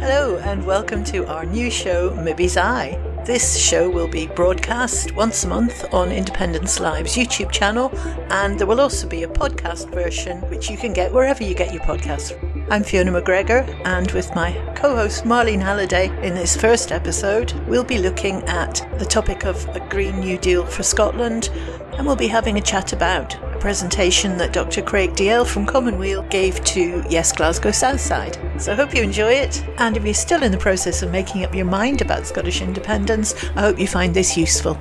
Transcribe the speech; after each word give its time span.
Hello, 0.00 0.38
and 0.38 0.64
welcome 0.64 1.04
to 1.04 1.26
our 1.26 1.44
new 1.44 1.70
show, 1.70 2.12
Mibbies 2.12 2.56
Aye. 2.56 2.98
This 3.26 3.58
show 3.58 3.90
will 3.90 4.08
be 4.08 4.26
broadcast 4.26 5.12
once 5.14 5.44
a 5.44 5.48
month 5.48 5.84
on 5.92 6.10
Independence 6.10 6.80
Live's 6.80 7.14
YouTube 7.14 7.50
channel, 7.50 7.90
and 8.30 8.58
there 8.58 8.66
will 8.66 8.80
also 8.80 9.06
be 9.06 9.24
a 9.24 9.28
podcast 9.28 9.92
version 9.92 10.38
which 10.48 10.70
you 10.70 10.78
can 10.78 10.94
get 10.94 11.12
wherever 11.12 11.44
you 11.44 11.54
get 11.54 11.74
your 11.74 11.82
podcasts. 11.82 12.32
I'm 12.70 12.84
Fiona 12.84 13.12
McGregor, 13.12 13.68
and 13.84 14.10
with 14.12 14.34
my 14.34 14.52
co 14.74 14.96
host 14.96 15.24
Marlene 15.24 15.60
Halliday, 15.60 16.06
in 16.26 16.34
this 16.34 16.56
first 16.56 16.90
episode, 16.90 17.52
we'll 17.68 17.84
be 17.84 17.98
looking 17.98 18.42
at 18.44 18.88
the 18.98 19.04
topic 19.04 19.44
of 19.44 19.62
a 19.76 19.80
Green 19.90 20.20
New 20.20 20.38
Deal 20.38 20.64
for 20.64 20.82
Scotland, 20.82 21.50
and 21.98 22.06
we'll 22.06 22.16
be 22.16 22.28
having 22.28 22.56
a 22.56 22.62
chat 22.62 22.94
about 22.94 23.36
presentation 23.58 24.38
that 24.38 24.52
Dr. 24.52 24.82
Craig 24.82 25.10
Dalzell 25.10 25.46
from 25.46 25.66
Common 25.66 25.98
Weal 25.98 26.22
gave 26.24 26.62
to 26.64 27.04
Yes 27.10 27.32
Glasgow 27.32 27.72
Southside. 27.72 28.38
So 28.60 28.72
I 28.72 28.74
hope 28.74 28.94
you 28.94 29.02
enjoy 29.02 29.32
it, 29.32 29.64
and 29.78 29.96
if 29.96 30.04
you're 30.04 30.14
still 30.14 30.42
in 30.42 30.52
the 30.52 30.58
process 30.58 31.02
of 31.02 31.10
making 31.10 31.44
up 31.44 31.54
your 31.54 31.64
mind 31.64 32.00
about 32.00 32.26
Scottish 32.26 32.62
independence, 32.62 33.34
I 33.56 33.60
hope 33.60 33.78
you 33.78 33.86
find 33.86 34.14
this 34.14 34.36
useful. 34.36 34.74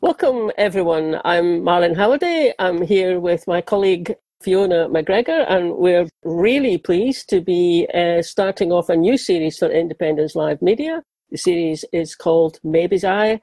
Welcome, 0.00 0.52
everyone. 0.58 1.20
I'm 1.24 1.62
Marlene 1.62 1.96
Halliday. 1.96 2.52
I'm 2.58 2.82
here 2.82 3.18
with 3.18 3.46
my 3.46 3.60
colleague 3.60 4.14
Fiona 4.42 4.88
McGregor, 4.88 5.44
and 5.48 5.76
we're 5.76 6.08
really 6.24 6.76
pleased 6.76 7.28
to 7.30 7.40
be 7.40 7.88
uh, 7.94 8.20
starting 8.22 8.72
off 8.72 8.88
a 8.88 8.96
new 8.96 9.16
series 9.16 9.58
for 9.58 9.70
Independence 9.70 10.34
Live 10.34 10.60
Media. 10.60 11.02
The 11.32 11.38
series 11.38 11.82
is 11.94 12.14
called 12.14 12.60
Mibbies 12.62 13.04
Aye. 13.04 13.40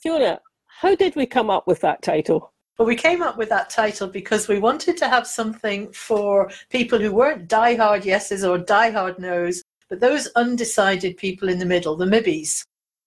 Fiona, 0.00 0.38
how 0.66 0.94
did 0.94 1.16
we 1.16 1.24
come 1.24 1.48
up 1.48 1.66
with 1.66 1.80
that 1.80 2.02
title? 2.02 2.52
Well, 2.78 2.86
we 2.86 2.94
came 2.94 3.22
up 3.22 3.38
with 3.38 3.48
that 3.48 3.70
title 3.70 4.06
because 4.06 4.48
we 4.48 4.58
wanted 4.58 4.98
to 4.98 5.08
have 5.08 5.26
something 5.26 5.90
for 5.94 6.50
people 6.68 6.98
who 6.98 7.10
weren't 7.10 7.48
die-hard 7.48 8.04
yeses 8.04 8.44
or 8.44 8.58
die-hard 8.58 9.18
nos, 9.18 9.62
but 9.88 9.98
those 9.98 10.26
undecided 10.36 11.16
people 11.16 11.48
in 11.48 11.58
the 11.58 11.64
middle, 11.64 11.96
the 11.96 12.04
Mibbies. 12.04 12.66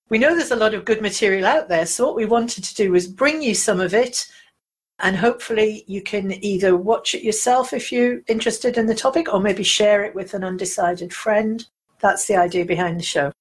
We 0.09 0.17
know 0.17 0.33
there's 0.33 0.49
a 0.49 0.55
lot 0.55 0.73
of 0.73 0.85
good 0.85 1.03
material 1.03 1.45
out 1.45 1.69
there, 1.69 1.85
so 1.85 2.07
what 2.07 2.15
we 2.15 2.25
wanted 2.25 2.63
to 2.63 2.73
do 2.73 2.93
was 2.93 3.05
bring 3.05 3.43
you 3.43 3.53
some 3.53 3.79
of 3.79 3.93
it, 3.93 4.25
and 4.97 5.15
hopefully 5.15 5.83
you 5.85 6.01
can 6.01 6.43
either 6.43 6.75
watch 6.75 7.13
it 7.13 7.21
yourself 7.21 7.73
if 7.73 7.91
you're 7.91 8.21
interested 8.25 8.75
in 8.79 8.87
the 8.87 8.95
topic, 8.95 9.31
or 9.31 9.39
maybe 9.39 9.61
share 9.61 10.03
it 10.03 10.15
with 10.15 10.33
an 10.33 10.43
undecided 10.43 11.13
friend. 11.13 11.67
That's 11.99 12.25
the 12.25 12.37
idea 12.37 12.65
behind 12.65 12.99
the 12.99 13.03
show. 13.03 13.31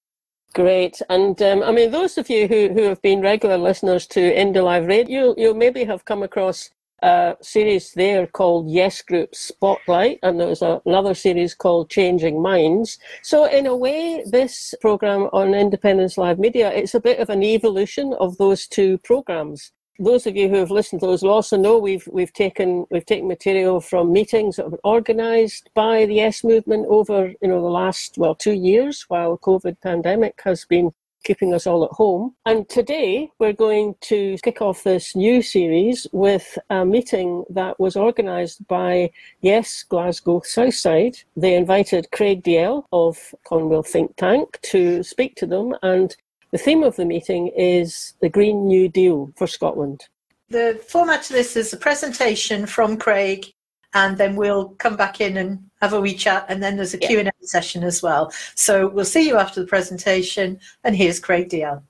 Great. 0.55 1.03
And 1.11 1.41
um, 1.43 1.65
I 1.65 1.73
mean, 1.73 1.91
those 1.91 2.17
of 2.17 2.31
you 2.31 2.47
who, 2.47 2.69
who 2.69 2.83
have 2.85 3.03
been 3.03 3.21
regular 3.21 3.59
listeners 3.59 4.07
to 4.09 4.21
Indie 4.21 4.63
Live 4.63 4.87
Radio, 4.87 5.35
you'll 5.37 5.55
maybe 5.55 5.83
have 5.83 6.05
come 6.05 6.23
across 6.23 6.71
a 7.03 7.37
series 7.43 7.93
there 7.93 8.29
called 8.29 8.71
Yes 8.71 9.03
Group 9.03 9.35
Spotlight, 9.35 10.21
and 10.23 10.39
there's 10.39 10.63
a, 10.63 10.81
another 10.87 11.13
series 11.13 11.55
called 11.55 11.91
Changing 11.91 12.41
Minds. 12.41 12.99
So, 13.23 13.47
in 13.47 13.67
a 13.67 13.77
way, 13.77 14.25
this 14.27 14.75
program 14.81 15.29
on 15.33 15.55
Independence 15.55 16.17
Live 16.17 16.39
Media, 16.39 16.71
it's 16.73 16.95
a 16.95 17.01
bit 17.01 17.19
of 17.19 17.31
an 17.31 17.43
evolution 17.43 18.15
of 18.21 18.39
those 18.39 18.69
two 18.69 18.99
programs 18.99 19.73
those 19.99 20.27
of 20.27 20.37
you 20.37 20.49
who 20.49 20.57
have 20.57 20.71
listened 20.71 21.01
to 21.01 21.07
those 21.07 21.23
will 21.23 21.31
also 21.31 21.57
know 21.57 21.79
we've 21.79 22.07
we've 22.11 22.33
taken 22.33 22.87
we've 22.91 23.07
taken 23.07 23.29
material 23.29 23.81
from 23.81 24.13
meetings 24.13 24.57
that 24.57 24.71
were 24.71 24.81
organised 24.85 25.71
by 25.75 26.05
the 26.07 26.15
Yes 26.15 26.43
movement 26.43 26.87
over 26.89 27.33
you 27.41 27.49
know 27.49 27.61
the 27.61 27.69
last 27.69 28.19
well 28.19 28.35
two 28.35 28.53
years 28.53 29.05
while 29.09 29.39
COVID 29.39 29.81
pandemic 29.81 30.41
has 30.45 30.65
been 30.65 30.93
keeping 31.25 31.55
us 31.55 31.67
all 31.67 31.85
at 31.85 31.91
home. 31.91 32.35
And 32.47 32.69
today 32.69 33.31
we're 33.39 33.55
going 33.55 33.97
to 34.03 34.37
kick 34.43 34.61
off 34.61 34.85
this 34.85 35.17
new 35.17 35.43
series 35.43 36.07
with 36.13 36.57
a 36.71 36.85
meeting 36.85 37.45
that 37.51 37.81
was 37.81 37.97
organised 37.97 38.67
by 38.69 39.11
Yes 39.41 39.83
Glasgow 39.83 40.43
Southside. 40.45 41.17
They 41.37 41.55
invited 41.55 42.11
Craig 42.13 42.45
Dalzell 42.45 42.85
of 42.93 43.35
Common 43.45 43.71
Weal 43.71 43.83
Think 43.83 44.15
Tank 44.17 44.59
to 44.63 45.03
speak 45.03 45.35
to 45.37 45.47
them 45.47 45.75
and 45.83 46.15
the 46.55 46.59
theme 46.59 46.85
of 46.85 46.95
the 46.95 47.05
meeting 47.05 47.49
is 47.49 48.15
the 48.21 48.29
Green 48.29 48.69
New 48.69 48.89
Deal 48.89 49.33
for 49.35 49.49
Scotland. 49.49 50.07
The 50.51 50.81
format 50.87 51.29
of 51.29 51.35
this 51.35 51.57
is 51.57 51.73
a 51.73 51.77
presentation 51.77 52.65
from 52.65 52.97
Craig, 52.97 53.53
and 53.93 54.17
then 54.17 54.37
we'll 54.37 54.69
come 54.69 54.95
back 54.95 55.21
in 55.21 55.37
and 55.37 55.69
have 55.83 55.95
a 55.95 56.01
wee 56.01 56.15
chat, 56.15 56.47
and 56.49 56.63
then 56.63 56.77
there's 56.77 56.95
a 56.95 57.01
yeah. 57.01 57.09
Q&A 57.09 57.33
session 57.45 57.83
as 57.83 58.05
well. 58.05 58.33
So 58.55 58.87
we'll 58.87 59.05
see 59.05 59.27
you 59.27 59.37
after 59.37 59.63
the 59.63 59.67
presentation, 59.67 60.61
and 60.85 60.95
here's 60.95 61.19
Craig 61.19 61.49
Dalzell. 61.49 61.83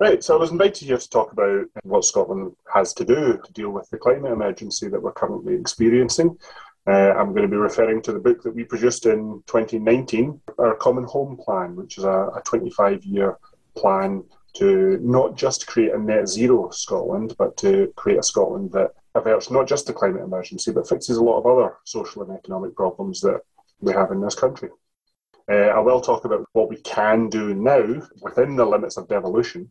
Right, 0.00 0.24
so 0.24 0.36
I 0.36 0.40
was 0.40 0.50
invited 0.50 0.86
here 0.86 0.96
to 0.96 1.10
talk 1.10 1.32
about 1.32 1.66
what 1.82 2.04
Scotland 2.06 2.52
has 2.72 2.94
to 2.94 3.04
do 3.04 3.38
to 3.44 3.52
deal 3.52 3.70
with 3.70 3.90
the 3.90 3.98
climate 3.98 4.32
emergency 4.32 4.88
that 4.88 5.02
we're 5.02 5.12
currently 5.12 5.54
experiencing. 5.56 6.38
Uh, 6.86 7.12
I'm 7.14 7.30
going 7.30 7.42
to 7.42 7.48
be 7.48 7.56
referring 7.56 8.00
to 8.02 8.12
the 8.12 8.20
book 8.20 8.42
that 8.42 8.54
we 8.54 8.62
produced 8.62 9.06
in 9.06 9.42
2019, 9.46 10.40
our 10.58 10.76
Common 10.76 11.02
Home 11.04 11.36
Plan, 11.36 11.74
which 11.74 11.98
is 11.98 12.04
a, 12.04 12.30
a 12.36 12.42
25 12.44 13.04
year 13.04 13.38
plan 13.76 14.22
to 14.54 14.98
not 15.02 15.36
just 15.36 15.66
create 15.66 15.92
a 15.92 15.98
net 15.98 16.28
zero 16.28 16.70
Scotland, 16.70 17.34
but 17.38 17.56
to 17.58 17.92
create 17.96 18.20
a 18.20 18.22
Scotland 18.22 18.70
that 18.72 18.92
averts 19.16 19.50
not 19.50 19.66
just 19.66 19.86
the 19.86 19.92
climate 19.92 20.22
emergency, 20.22 20.70
but 20.70 20.88
fixes 20.88 21.16
a 21.16 21.22
lot 21.22 21.38
of 21.38 21.46
other 21.46 21.74
social 21.84 22.22
and 22.22 22.32
economic 22.32 22.74
problems 22.76 23.20
that 23.20 23.40
we 23.80 23.92
have 23.92 24.12
in 24.12 24.20
this 24.20 24.36
country. 24.36 24.70
Uh, 25.50 25.72
I 25.74 25.80
will 25.80 26.00
talk 26.00 26.24
about 26.24 26.46
what 26.52 26.68
we 26.68 26.76
can 26.76 27.28
do 27.28 27.52
now 27.52 28.00
within 28.22 28.54
the 28.54 28.64
limits 28.64 28.96
of 28.96 29.08
devolution, 29.08 29.70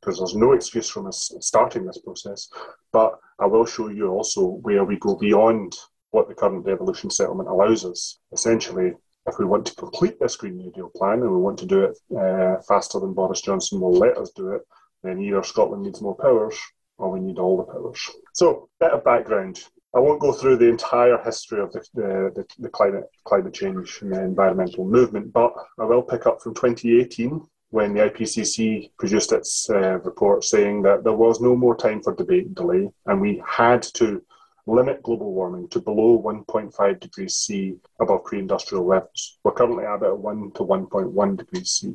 because 0.00 0.18
there's 0.18 0.34
no 0.34 0.52
excuse 0.52 0.88
from 0.88 1.06
us 1.06 1.30
starting 1.40 1.84
this 1.84 1.98
process. 1.98 2.48
But 2.90 3.18
I 3.38 3.46
will 3.46 3.66
show 3.66 3.88
you 3.88 4.08
also 4.08 4.46
where 4.62 4.84
we 4.84 4.96
go 4.96 5.14
beyond 5.14 5.74
what 6.10 6.28
the 6.28 6.34
current 6.34 6.64
devolution 6.64 7.10
settlement 7.10 7.48
allows 7.48 7.84
us. 7.84 8.18
Essentially, 8.32 8.92
if 9.26 9.38
we 9.38 9.44
want 9.44 9.66
to 9.66 9.74
complete 9.74 10.18
this 10.18 10.36
Green 10.36 10.56
New 10.56 10.72
Deal 10.72 10.90
plan 10.96 11.20
and 11.22 11.30
we 11.30 11.36
want 11.36 11.58
to 11.58 11.66
do 11.66 11.84
it 11.84 11.98
uh, 12.16 12.60
faster 12.66 12.98
than 12.98 13.12
Boris 13.12 13.42
Johnson 13.42 13.80
will 13.80 13.92
let 13.92 14.16
us 14.16 14.30
do 14.34 14.52
it, 14.52 14.62
then 15.02 15.20
either 15.20 15.42
Scotland 15.42 15.82
needs 15.82 16.00
more 16.00 16.16
powers 16.16 16.58
or 16.96 17.10
we 17.10 17.20
need 17.20 17.38
all 17.38 17.56
the 17.56 17.62
powers. 17.64 18.10
So, 18.34 18.68
bit 18.80 18.92
of 18.92 19.04
background. 19.04 19.62
I 19.94 20.00
won't 20.00 20.20
go 20.20 20.32
through 20.32 20.56
the 20.56 20.68
entire 20.68 21.22
history 21.24 21.60
of 21.60 21.72
the, 21.72 21.80
the, 21.94 22.44
the 22.58 22.68
climate 22.68 23.04
climate 23.24 23.54
change 23.54 24.00
and 24.02 24.12
the 24.12 24.22
environmental 24.22 24.84
movement, 24.84 25.32
but 25.32 25.54
I 25.78 25.84
will 25.84 26.02
pick 26.02 26.26
up 26.26 26.42
from 26.42 26.54
2018 26.54 27.40
when 27.70 27.94
the 27.94 28.00
IPCC 28.00 28.90
produced 28.98 29.32
its 29.32 29.68
uh, 29.70 29.98
report 30.00 30.44
saying 30.44 30.82
that 30.82 31.04
there 31.04 31.14
was 31.14 31.40
no 31.40 31.54
more 31.56 31.76
time 31.76 32.02
for 32.02 32.14
debate 32.14 32.46
and 32.46 32.54
delay, 32.54 32.90
and 33.06 33.20
we 33.20 33.42
had 33.46 33.82
to 33.94 34.22
limit 34.68 35.02
global 35.02 35.32
warming 35.32 35.66
to 35.68 35.80
below 35.80 36.22
1.5 36.22 37.00
degrees 37.00 37.34
C 37.34 37.76
above 38.00 38.24
pre 38.24 38.38
industrial 38.38 38.86
levels. 38.86 39.38
We're 39.42 39.52
currently 39.52 39.84
at 39.84 39.96
about 39.96 40.18
1 40.18 40.52
to 40.52 40.62
1.1 40.62 41.36
degrees 41.36 41.70
C. 41.70 41.94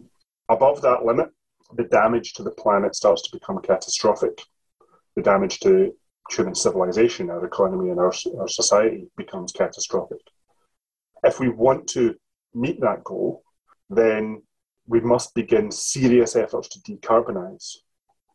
Above 0.50 0.82
that 0.82 1.06
limit, 1.06 1.30
the 1.76 1.84
damage 1.84 2.34
to 2.34 2.44
the 2.44 2.52
planet 2.52 2.96
starts 2.96 3.22
to 3.24 3.38
become 3.38 3.60
catastrophic. 3.62 4.42
The 5.16 5.22
damage 5.22 5.60
to 5.60 5.94
human 6.32 6.56
civilization, 6.56 7.30
our 7.30 7.46
economy, 7.46 7.92
and 7.92 8.00
our, 8.00 8.14
our 8.40 8.48
society 8.48 9.08
becomes 9.18 9.52
catastrophic. 9.52 10.20
If 11.24 11.40
we 11.40 11.50
want 11.50 11.88
to 11.90 12.16
meet 12.54 12.82
that 12.82 13.04
goal, 13.04 13.44
then 13.90 14.42
we 14.88 15.00
must 15.00 15.36
begin 15.36 15.72
serious 15.72 16.36
efforts 16.36 16.68
to 16.70 16.80
decarbonise 16.80 17.78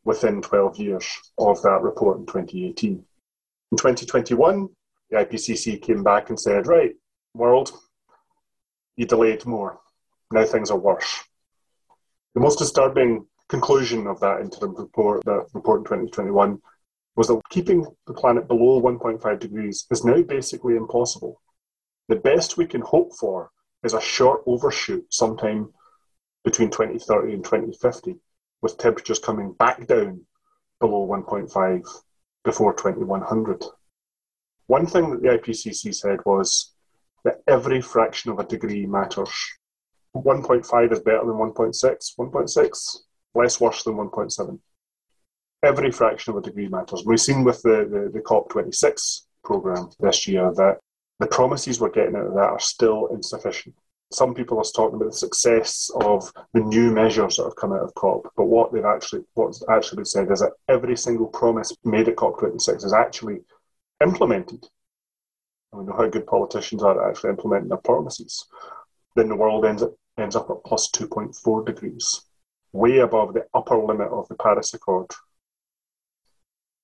within 0.05 0.41
12 0.41 0.79
years 0.79 1.07
of 1.39 1.61
that 1.63 1.83
report 1.83 2.19
in 2.19 2.27
2018. 2.27 3.05
In 3.71 3.77
2021, 3.79 4.69
the 5.11 5.17
IPCC 5.19 5.83
came 5.83 6.03
back 6.03 6.31
and 6.31 6.41
said, 6.41 6.67
right, 6.67 6.95
world, 7.35 7.73
you 8.97 9.07
delayed 9.07 9.45
more. 9.47 9.79
Now 10.33 10.45
things 10.45 10.71
are 10.71 10.79
worse. 10.79 11.23
The 12.35 12.41
most 12.41 12.59
disturbing 12.59 13.27
conclusion 13.49 14.07
of 14.07 14.21
that 14.21 14.41
interim 14.41 14.75
report, 14.75 15.25
that 15.25 15.47
report 15.55 15.81
in 15.81 15.85
2021, 15.85 16.59
was 17.17 17.29
that 17.29 17.41
keeping 17.51 17.85
the 18.07 18.15
planet 18.15 18.47
below 18.47 18.81
1.5 18.81 19.39
degrees 19.39 19.87
is 19.91 20.05
now 20.05 20.23
basically 20.23 20.77
impossible. 20.77 21.41
The 22.09 22.17
best 22.17 22.57
we 22.57 22.67
can 22.67 22.81
hope 22.81 23.13
for 23.19 23.51
is 23.83 23.93
a 23.93 24.01
short 24.01 24.43
overshoot 24.47 25.05
sometime 25.11 25.73
between 26.45 26.71
2030 26.71 27.35
and 27.35 27.45
2050, 27.45 28.17
with 28.63 28.79
temperatures 28.79 29.19
coming 29.19 29.53
back 29.53 29.87
down 29.87 30.23
below 30.81 31.07
1.5 31.07 31.83
before 32.45 32.75
2100. 32.75 33.65
One 34.67 34.87
thing 34.87 35.11
that 35.11 35.23
the 35.23 35.29
IPCC 35.29 35.95
said 35.95 36.21
was 36.25 36.73
that 37.25 37.43
every 37.47 37.81
fraction 37.81 38.31
of 38.31 38.39
a 38.39 38.45
degree 38.45 38.87
matters. 38.87 39.31
1.5 40.17 40.93
is 40.93 41.01
better 41.01 41.19
than 41.19 41.35
1.6, 41.35 41.75
1.6 42.19 42.97
less 43.35 43.61
worse 43.61 43.83
than 43.85 43.95
1.7. 43.95 44.59
Every 45.63 45.91
fraction 45.91 46.33
of 46.33 46.39
a 46.39 46.43
degree 46.43 46.69
matters. 46.69 47.03
We've 47.05 47.21
seen 47.21 47.45
with 47.45 47.61
the, 47.63 47.89
the, 47.91 48.11
the 48.13 48.21
COP26 48.21 49.23
programme 49.45 49.91
this 50.01 50.29
year 50.29 50.53
that 50.55 50.79
the 51.19 51.27
promises 51.27 51.81
we're 51.81 51.91
getting 51.91 52.17
out 52.17 52.29
of 52.29 52.35
that 52.35 52.41
are 52.41 52.61
still 52.61 53.09
insufficient. 53.09 53.75
Some 54.11 54.35
people 54.35 54.59
are 54.59 54.65
talking 54.65 54.97
about 54.97 55.11
the 55.11 55.17
success 55.17 55.91
of 56.01 56.33
the 56.55 56.61
new 56.61 56.91
measures 56.91 57.37
that 57.37 57.45
have 57.45 57.57
come 57.57 57.73
out 57.73 57.83
of 57.83 57.95
COP, 57.95 58.33
but 58.37 58.47
what 58.47 58.73
they've 58.73 58.85
actually 58.85 59.25
what's 59.35 59.63
actually 59.69 59.97
been 59.97 60.05
said 60.07 60.31
is 60.31 60.41
that 60.41 60.53
every 60.69 60.97
single 60.97 61.27
promise 61.27 61.75
made 61.85 62.09
at 62.09 62.17
COP26 62.17 62.87
is 62.87 62.93
actually 62.95 63.41
implemented. 64.03 64.67
And 65.73 65.83
we 65.83 65.87
know 65.87 65.97
how 65.97 66.09
good 66.09 66.27
politicians 66.27 66.83
are 66.83 67.03
at 67.03 67.11
actually 67.11 67.31
implementing 67.31 67.69
their 67.69 67.79
promises. 67.79 68.47
Then 69.15 69.29
the 69.29 69.37
world 69.37 69.67
ends 69.67 69.83
up, 69.83 69.93
ends 70.19 70.37
up 70.37 70.49
at 70.49 70.65
plus 70.65 70.91
2.4 70.91 71.67
degrees, 71.67 72.23
way 72.73 72.99
above 72.99 73.35
the 73.35 73.45
upper 73.53 73.77
limit 73.77 74.09
of 74.09 74.27
the 74.29 74.37
Paris 74.37 74.73
Accord. 74.73 75.11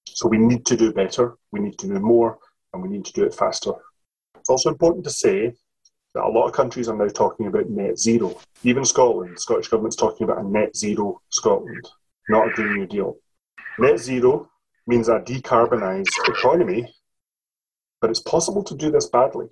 So 0.07 0.29
we 0.29 0.37
need 0.37 0.67
to 0.67 0.77
do 0.77 0.93
better, 0.93 1.37
we 1.53 1.61
need 1.61 1.79
to 1.79 1.87
do 1.87 1.99
more, 2.01 2.39
and 2.75 2.83
we 2.83 2.91
need 2.91 3.07
to 3.07 3.13
do 3.13 3.25
it 3.25 3.35
faster. 3.35 3.73
It's 4.37 4.51
also 4.51 4.69
important 4.69 5.05
to 5.05 5.11
say 5.11 5.55
a 6.17 6.29
lot 6.29 6.47
of 6.47 6.53
countries 6.53 6.89
are 6.89 6.97
now 6.97 7.09
talking 7.09 7.47
about 7.47 7.69
net 7.69 7.99
zero. 7.99 8.41
Even 8.63 8.85
Scotland, 8.85 9.37
the 9.37 9.41
Scottish 9.41 9.69
Government's 9.69 9.97
talking 9.97 10.25
about 10.25 10.45
a 10.45 10.49
net 10.49 10.77
zero 10.77 11.21
Scotland, 11.31 11.89
not 12.29 12.49
a 12.49 12.53
Green 12.53 12.75
New 12.75 12.87
Deal. 12.87 13.17
Net 13.79 13.99
zero 13.99 14.49
means 14.87 15.09
a 15.09 15.19
decarbonised 15.21 16.29
economy, 16.29 16.95
but 18.01 18.11
it's 18.11 18.21
possible 18.21 18.63
to 18.63 18.77
do 18.77 18.91
this 18.91 19.09
badly. 19.09 19.47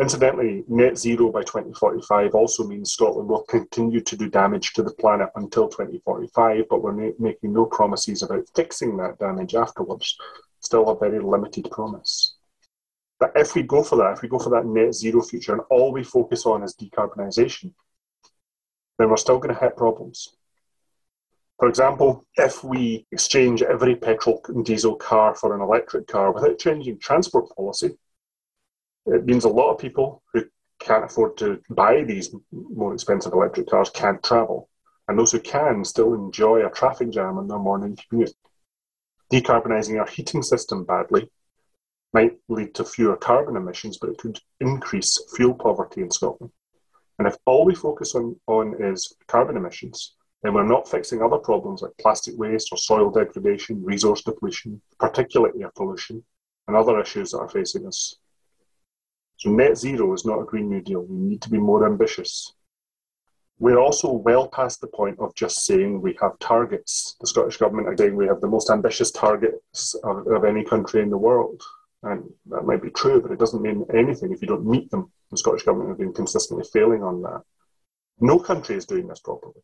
Incidentally, 0.00 0.64
net 0.66 0.98
zero 0.98 1.30
by 1.30 1.42
2045 1.42 2.34
also 2.34 2.64
means 2.66 2.92
Scotland 2.92 3.28
will 3.28 3.44
continue 3.44 4.00
to 4.00 4.16
do 4.16 4.28
damage 4.28 4.72
to 4.72 4.82
the 4.82 4.92
planet 4.94 5.28
until 5.36 5.68
2045, 5.68 6.64
but 6.68 6.82
we're 6.82 6.92
ma- 6.92 7.12
making 7.20 7.52
no 7.52 7.64
promises 7.64 8.22
about 8.22 8.44
fixing 8.56 8.96
that 8.96 9.18
damage 9.20 9.54
afterwards. 9.54 10.18
Still 10.58 10.88
a 10.88 10.98
very 10.98 11.20
limited 11.20 11.70
promise. 11.70 12.33
But 13.18 13.32
if 13.36 13.54
we 13.54 13.62
go 13.62 13.82
for 13.82 13.96
that, 13.96 14.12
if 14.14 14.22
we 14.22 14.28
go 14.28 14.38
for 14.38 14.50
that 14.50 14.66
net 14.66 14.94
zero 14.94 15.22
future 15.22 15.52
and 15.52 15.62
all 15.70 15.92
we 15.92 16.02
focus 16.02 16.46
on 16.46 16.62
is 16.62 16.74
decarbonisation, 16.74 17.72
then 18.98 19.08
we're 19.08 19.16
still 19.16 19.38
going 19.38 19.54
to 19.54 19.60
hit 19.60 19.76
problems. 19.76 20.36
For 21.58 21.68
example, 21.68 22.24
if 22.36 22.64
we 22.64 23.06
exchange 23.12 23.62
every 23.62 23.94
petrol 23.94 24.40
and 24.48 24.64
diesel 24.64 24.96
car 24.96 25.34
for 25.34 25.54
an 25.54 25.60
electric 25.60 26.08
car 26.08 26.32
without 26.32 26.58
changing 26.58 26.98
transport 26.98 27.54
policy, 27.56 27.96
it 29.06 29.24
means 29.24 29.44
a 29.44 29.48
lot 29.48 29.70
of 29.70 29.78
people 29.78 30.22
who 30.32 30.44
can't 30.80 31.04
afford 31.04 31.36
to 31.38 31.60
buy 31.70 32.02
these 32.02 32.34
more 32.50 32.92
expensive 32.92 33.32
electric 33.32 33.68
cars 33.68 33.90
can't 33.90 34.22
travel. 34.22 34.68
And 35.06 35.18
those 35.18 35.32
who 35.32 35.40
can 35.40 35.84
still 35.84 36.14
enjoy 36.14 36.66
a 36.66 36.70
traffic 36.70 37.10
jam 37.10 37.38
on 37.38 37.46
their 37.46 37.58
morning 37.58 37.96
commute. 38.08 38.34
Decarbonising 39.32 40.00
our 40.00 40.06
heating 40.06 40.42
system 40.42 40.84
badly 40.84 41.30
might 42.14 42.38
lead 42.48 42.74
to 42.76 42.84
fewer 42.84 43.16
carbon 43.16 43.56
emissions, 43.56 43.98
but 43.98 44.08
it 44.08 44.18
could 44.18 44.38
increase 44.60 45.20
fuel 45.36 45.52
poverty 45.52 46.00
in 46.00 46.10
Scotland. 46.10 46.52
And 47.18 47.28
if 47.28 47.36
all 47.44 47.64
we 47.64 47.74
focus 47.74 48.14
on, 48.14 48.36
on 48.46 48.74
is 48.80 49.16
carbon 49.26 49.56
emissions, 49.56 50.14
then 50.42 50.54
we're 50.54 50.66
not 50.66 50.88
fixing 50.88 51.22
other 51.22 51.38
problems 51.38 51.82
like 51.82 51.92
plastic 52.00 52.34
waste 52.36 52.68
or 52.70 52.78
soil 52.78 53.10
degradation, 53.10 53.84
resource 53.84 54.22
depletion, 54.22 54.80
particulate 55.00 55.60
air 55.60 55.72
pollution, 55.74 56.24
and 56.68 56.76
other 56.76 57.00
issues 57.00 57.32
that 57.32 57.38
are 57.38 57.48
facing 57.48 57.86
us. 57.86 58.16
So, 59.36 59.50
net 59.50 59.76
zero 59.76 60.12
is 60.12 60.24
not 60.24 60.40
a 60.40 60.44
Green 60.44 60.68
New 60.68 60.80
Deal. 60.80 61.02
We 61.02 61.16
need 61.16 61.42
to 61.42 61.50
be 61.50 61.58
more 61.58 61.86
ambitious. 61.86 62.52
We're 63.58 63.78
also 63.78 64.12
well 64.12 64.48
past 64.48 64.80
the 64.80 64.86
point 64.86 65.18
of 65.18 65.34
just 65.34 65.64
saying 65.64 66.00
we 66.00 66.16
have 66.20 66.38
targets. 66.38 67.16
The 67.20 67.26
Scottish 67.26 67.56
Government 67.56 67.88
are 67.88 67.96
saying 67.96 68.14
we 68.14 68.26
have 68.26 68.40
the 68.40 68.48
most 68.48 68.70
ambitious 68.70 69.10
targets 69.10 69.94
of, 70.04 70.26
of 70.26 70.44
any 70.44 70.64
country 70.64 71.02
in 71.02 71.10
the 71.10 71.18
world. 71.18 71.62
And 72.04 72.30
that 72.50 72.66
might 72.66 72.82
be 72.82 72.90
true, 72.90 73.22
but 73.22 73.30
it 73.30 73.38
doesn't 73.38 73.62
mean 73.62 73.86
anything 73.94 74.30
if 74.30 74.42
you 74.42 74.48
don't 74.48 74.66
meet 74.66 74.90
them. 74.90 75.10
The 75.30 75.38
Scottish 75.38 75.62
Government 75.62 75.90
have 75.90 75.98
been 75.98 76.12
consistently 76.12 76.66
failing 76.70 77.02
on 77.02 77.22
that. 77.22 77.40
No 78.20 78.38
country 78.38 78.76
is 78.76 78.84
doing 78.84 79.08
this 79.08 79.20
properly. 79.20 79.62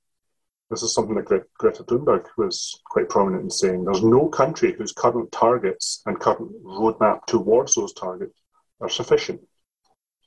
This 0.70 0.82
is 0.82 0.94
something 0.94 1.16
that 1.16 1.26
Gre- 1.26 1.48
Greta 1.58 1.84
Thunberg 1.84 2.26
was 2.38 2.80
quite 2.86 3.10
prominent 3.10 3.42
in 3.42 3.50
saying. 3.50 3.84
There's 3.84 4.02
no 4.02 4.28
country 4.28 4.72
whose 4.72 4.92
current 4.92 5.30
targets 5.32 6.02
and 6.06 6.18
current 6.18 6.50
roadmap 6.64 7.26
towards 7.26 7.74
those 7.74 7.92
targets 7.92 8.40
are 8.80 8.88
sufficient. 8.88 9.40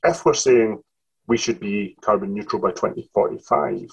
If 0.04 0.24
we're 0.24 0.34
saying 0.34 0.82
we 1.26 1.36
should 1.36 1.58
be 1.58 1.96
carbon 2.00 2.32
neutral 2.32 2.62
by 2.62 2.70
2045, 2.70 3.88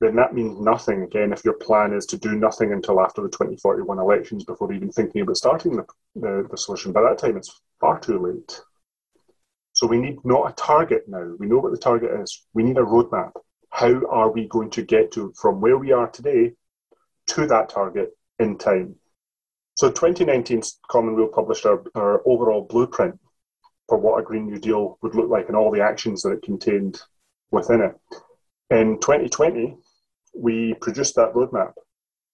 then 0.00 0.14
that 0.16 0.34
means 0.34 0.60
nothing 0.60 1.02
again 1.02 1.32
if 1.32 1.44
your 1.44 1.54
plan 1.54 1.92
is 1.92 2.06
to 2.06 2.18
do 2.18 2.36
nothing 2.36 2.72
until 2.72 3.00
after 3.00 3.22
the 3.22 3.28
2041 3.28 3.98
elections 3.98 4.44
before 4.44 4.72
even 4.72 4.92
thinking 4.92 5.22
about 5.22 5.36
starting 5.36 5.76
the, 5.76 5.84
the, 6.14 6.46
the, 6.50 6.56
solution. 6.56 6.92
By 6.92 7.02
that 7.02 7.18
time, 7.18 7.36
it's 7.36 7.60
far 7.80 7.98
too 7.98 8.18
late. 8.18 8.60
So 9.72 9.86
we 9.86 9.98
need 9.98 10.18
not 10.24 10.50
a 10.50 10.54
target 10.54 11.04
now. 11.08 11.34
We 11.38 11.46
know 11.46 11.58
what 11.58 11.72
the 11.72 11.78
target 11.78 12.10
is. 12.20 12.46
We 12.54 12.62
need 12.62 12.78
a 12.78 12.82
roadmap. 12.82 13.32
How 13.70 14.06
are 14.06 14.30
we 14.30 14.46
going 14.46 14.70
to 14.70 14.82
get 14.82 15.12
to 15.12 15.32
from 15.40 15.60
where 15.60 15.78
we 15.78 15.92
are 15.92 16.08
today 16.08 16.52
to 17.28 17.46
that 17.46 17.68
target 17.68 18.16
in 18.38 18.56
time? 18.56 18.94
So 19.74 19.88
2019 19.88 20.62
Common 20.88 21.14
Weal 21.14 21.28
published 21.28 21.66
our, 21.66 21.82
our 21.94 22.22
overall 22.26 22.66
blueprint 22.68 23.18
for 23.88 23.98
what 23.98 24.18
a 24.18 24.22
Green 24.22 24.46
New 24.46 24.58
Deal 24.58 24.98
would 25.02 25.14
look 25.14 25.28
like 25.28 25.48
and 25.48 25.56
all 25.56 25.70
the 25.70 25.82
actions 25.82 26.22
that 26.22 26.32
it 26.32 26.42
contained 26.42 27.00
within 27.50 27.80
it. 27.80 27.94
In 28.70 28.98
2020, 29.00 29.76
we 30.38 30.74
produced 30.74 31.16
that 31.16 31.32
roadmap, 31.34 31.72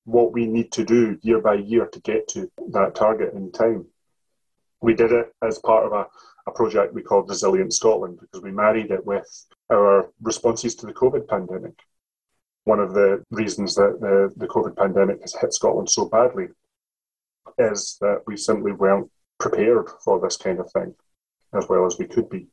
what 0.05 0.33
we 0.33 0.47
need 0.47 0.71
to 0.73 0.85
do 0.85 1.19
year 1.23 1.41
by 1.41 1.55
year 1.55 1.87
to 1.87 2.01
get 2.01 2.29
to 2.29 2.51
that 2.73 2.95
target 2.95 3.33
in 3.35 3.51
time. 3.51 3.87
We 4.83 4.95
did 4.95 5.12
it 5.12 5.33
as 5.43 5.59
part 5.61 5.87
of 5.87 5.93
a, 5.93 6.06
a 6.47 6.53
project 6.53 6.93
we 6.93 7.03
called 7.03 7.29
Resilient 7.31 7.73
Scotland 7.73 8.19
because 8.21 8.43
we 8.43 8.51
married 8.51 8.91
it 8.91 9.05
with 9.06 9.27
our 9.73 10.11
responses 10.21 10.75
to 10.77 10.87
the 10.87 10.93
COVID 10.93 11.27
pandemic. 11.27 11.79
One 12.65 12.81
of 12.81 12.93
the 12.93 13.25
reasons 13.31 13.75
that 13.77 13.99
the, 14.01 14.33
the 14.37 14.49
COVID 14.49 14.77
pandemic 14.77 15.23
has 15.23 15.35
hit 15.35 15.55
Scotland 15.55 15.91
so 15.91 16.07
badly 16.07 16.49
is 17.59 17.97
that 18.00 18.23
we 18.27 18.37
simply 18.37 18.73
weren't 18.73 19.11
prepared 19.41 19.89
for 20.05 20.21
this 20.21 20.37
kind 20.37 20.61
of 20.61 20.71
thing 20.73 20.95
as 21.57 21.67
well 21.69 21.87
as 21.87 21.99
we 21.99 22.07
could 22.07 22.29
be. 22.29 22.47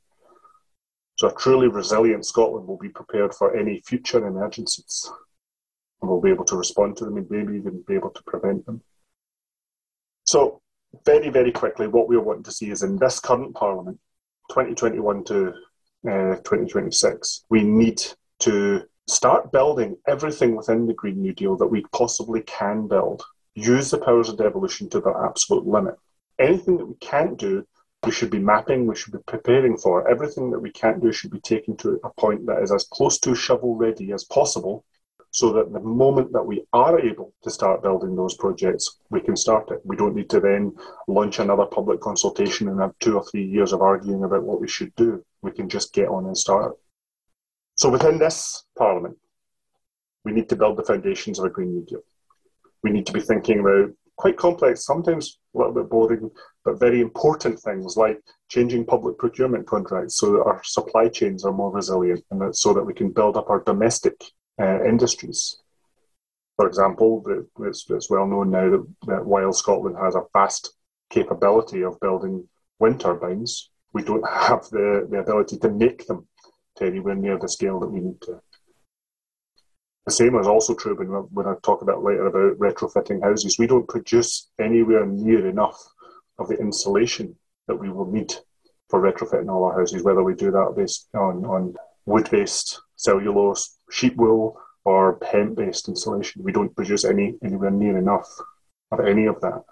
So 1.18 1.28
a 1.28 1.36
truly 1.36 1.68
resilient 1.68 2.26
Scotland 2.26 2.68
will 2.68 2.78
be 2.78 2.90
prepared 2.90 3.34
for 3.34 3.56
any 3.56 3.82
future 3.82 4.26
emergencies 4.26 5.10
and 6.02 6.10
will 6.10 6.22
be 6.22 6.30
able 6.30 6.46
to 6.46 6.56
respond 6.56 6.98
to 6.98 7.06
them 7.06 7.18
and 7.18 7.30
maybe 7.30 7.56
even 7.56 7.84
be 7.88 7.96
able 7.96 8.10
to 8.10 8.24
prevent 8.24 8.66
them. 8.66 8.82
So, 10.24 10.62
very, 11.06 11.30
very 11.30 11.52
quickly, 11.52 11.88
what 11.88 12.08
we're 12.08 12.22
wanting 12.22 12.44
to 12.44 12.52
see 12.52 12.70
is 12.70 12.84
in 12.84 12.98
this 12.98 13.20
current 13.20 13.56
Parliament, 13.56 14.00
2021 14.50 15.24
to 15.26 15.48
uh, 16.08 16.36
2026, 16.44 17.46
we 17.50 17.64
need 17.64 18.02
to 18.40 18.84
start 19.08 19.52
building 19.52 19.98
everything 20.08 20.56
within 20.56 20.88
the 20.88 20.94
Green 20.94 21.22
New 21.22 21.34
Deal 21.34 21.56
that 21.58 21.68
we 21.68 21.86
possibly 21.94 22.42
can 22.42 22.88
build. 22.88 23.24
Use 23.56 23.92
the 23.92 23.98
powers 23.98 24.30
of 24.30 24.38
devolution 24.38 24.90
to 24.90 25.00
their 25.00 25.26
absolute 25.26 25.66
limit. 25.66 25.96
Anything 26.40 26.78
that 26.78 26.86
we 26.86 26.96
can't 26.96 27.38
do, 27.38 27.66
we 28.06 28.12
should 28.12 28.32
be 28.32 28.40
mapping, 28.40 28.88
we 28.88 28.96
should 28.96 29.14
be 29.14 29.20
preparing 29.28 29.78
for. 29.78 30.10
Everything 30.10 30.50
that 30.52 30.60
we 30.60 30.72
can't 30.72 31.02
do 31.02 31.12
should 31.12 31.32
be 31.32 31.40
taken 31.40 31.78
to 31.78 32.00
a 32.04 32.10
point 32.20 32.46
that 32.48 32.64
is 32.64 32.72
as 32.72 32.86
close 32.86 33.20
to 33.20 33.36
shovel 33.36 33.76
ready 33.76 34.12
as 34.12 34.24
possible 34.24 34.84
so 35.32 35.54
that 35.54 35.72
the 35.72 35.80
moment 35.80 36.34
that 36.34 36.46
we 36.46 36.62
are 36.74 37.00
able 37.00 37.34
to 37.42 37.50
start 37.50 37.82
building 37.82 38.16
those 38.16 38.36
projects, 38.36 39.00
we 39.10 39.22
can 39.22 39.38
start 39.38 39.72
it. 39.72 39.80
We 39.86 39.96
don't 39.96 40.16
need 40.16 40.30
to 40.32 40.42
then 40.42 40.76
launch 41.08 41.40
another 41.40 41.66
public 41.66 42.02
consultation 42.02 42.68
and 42.68 42.82
have 42.82 42.94
two 43.00 43.16
or 43.16 43.24
three 43.24 43.46
years 43.46 43.72
of 43.72 43.82
arguing 43.82 44.26
about 44.26 44.44
what 44.44 44.60
we 44.60 44.68
should 44.68 44.94
do. 44.96 45.24
We 45.42 45.52
can 45.52 45.70
just 45.70 45.94
get 45.94 46.10
on 46.10 46.26
and 46.26 46.38
start. 46.38 46.78
So 47.76 47.90
within 47.90 48.20
this 48.20 48.66
Parliament, 48.78 49.18
we 50.26 50.34
need 50.34 50.50
to 50.50 50.58
build 50.58 50.78
the 50.78 50.84
foundations 50.84 51.40
of 51.40 51.46
a 51.46 51.50
Green 51.50 51.72
New 51.72 51.86
Deal. 51.86 52.04
We 52.84 52.92
need 52.92 53.06
to 53.06 53.14
be 53.14 53.22
thinking 53.22 53.62
about 53.62 53.92
quite 54.18 54.38
complex, 54.38 54.86
sometimes 54.86 55.40
a 55.56 55.58
little 55.58 55.74
bit 55.74 55.90
boring, 55.90 56.30
but 56.66 56.80
very 56.80 57.00
important 57.00 57.58
things 57.60 57.96
like 57.96 58.20
changing 58.50 58.86
public 58.86 59.18
procurement 59.18 59.66
contracts 59.66 60.18
so 60.18 60.34
that 60.34 60.44
our 60.44 60.62
supply 60.64 61.08
chains 61.08 61.46
are 61.46 61.54
more 61.54 61.72
resilient 61.72 62.24
and 62.32 62.56
so 62.56 62.74
that 62.74 62.84
we 62.84 62.94
can 62.94 63.10
build 63.10 63.38
up 63.38 63.50
our 63.50 63.62
domestic 63.62 64.22
uh, 64.60 64.84
industries. 64.84 65.58
For 66.56 66.68
example, 66.68 67.24
it's, 67.62 67.90
it's 67.90 68.10
well 68.10 68.28
known 68.28 68.52
now 68.52 68.70
that, 68.70 68.88
that 69.08 69.26
while 69.26 69.54
Scotland 69.54 69.98
has 70.02 70.16
a 70.16 70.24
vast 70.34 70.74
capability 71.10 71.84
of 71.84 72.00
building 72.00 72.48
wind 72.80 73.00
turbines, 73.00 73.70
we 73.94 74.04
don't 74.04 74.28
have 74.28 74.70
the, 74.70 75.08
the 75.10 75.20
ability 75.20 75.58
to 75.58 75.70
make 75.70 76.06
them 76.08 76.28
to 76.78 76.86
anywhere 76.86 77.16
near 77.16 77.38
the 77.38 77.50
scale 77.50 77.80
that 77.80 77.90
we 77.90 78.00
need 78.00 78.22
to. 78.22 78.40
The 80.06 80.12
same 80.12 80.36
is 80.36 80.48
also 80.48 80.74
true 80.74 80.96
when, 80.96 81.08
when 81.08 81.48
I 81.48 81.54
talk 81.64 81.82
about 81.82 82.04
later 82.04 82.28
about 82.28 82.58
retrofitting 82.58 83.22
houses. 83.24 83.60
We 83.60 83.68
don't 83.68 83.88
produce 83.88 84.50
anywhere 84.60 85.06
near 85.06 85.48
enough 85.48 85.78
of 86.40 86.48
the 86.48 86.58
insulation 86.58 87.36
that 87.68 87.76
we 87.76 87.90
will 87.90 88.12
need 88.12 88.34
for 88.90 89.00
retrofitting 89.02 89.50
all 89.50 89.64
our 89.66 89.80
houses, 89.80 90.04
whether 90.04 90.24
we 90.24 90.34
do 90.34 90.52
that 90.52 90.74
based 90.76 91.08
on, 91.14 91.46
on 91.46 91.76
wood 92.06 92.30
based 92.32 92.82
cellulose, 92.96 93.78
sheep 93.92 94.16
wool, 94.16 94.60
or 94.84 95.20
hemp 95.32 95.58
based 95.58 95.88
insulation. 95.88 96.44
We 96.44 96.52
don't 96.52 96.76
produce 96.76 97.06
any 97.06 97.36
anywhere 97.44 97.72
near 97.72 97.98
enough 97.98 98.28
of 98.92 99.00
any 99.02 99.26
of 99.26 99.40
that. 99.42 99.64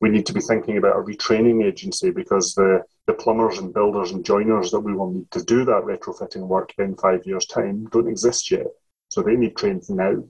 We 0.00 0.08
need 0.08 0.26
to 0.26 0.32
be 0.32 0.40
thinking 0.40 0.76
about 0.78 0.96
a 0.96 1.02
retraining 1.02 1.64
agency 1.64 2.10
because 2.10 2.54
the, 2.54 2.82
the 3.06 3.14
plumbers 3.14 3.58
and 3.58 3.72
builders 3.72 4.10
and 4.10 4.24
joiners 4.24 4.70
that 4.70 4.80
we 4.80 4.94
will 4.94 5.10
need 5.10 5.30
to 5.30 5.42
do 5.44 5.64
that 5.64 5.84
retrofitting 5.84 6.46
work 6.46 6.72
in 6.78 6.96
five 6.96 7.24
years' 7.24 7.46
time 7.46 7.86
don't 7.86 8.08
exist 8.08 8.50
yet. 8.50 8.66
So 9.08 9.22
they 9.22 9.36
need 9.36 9.56
trained 9.56 9.88
now. 9.88 10.22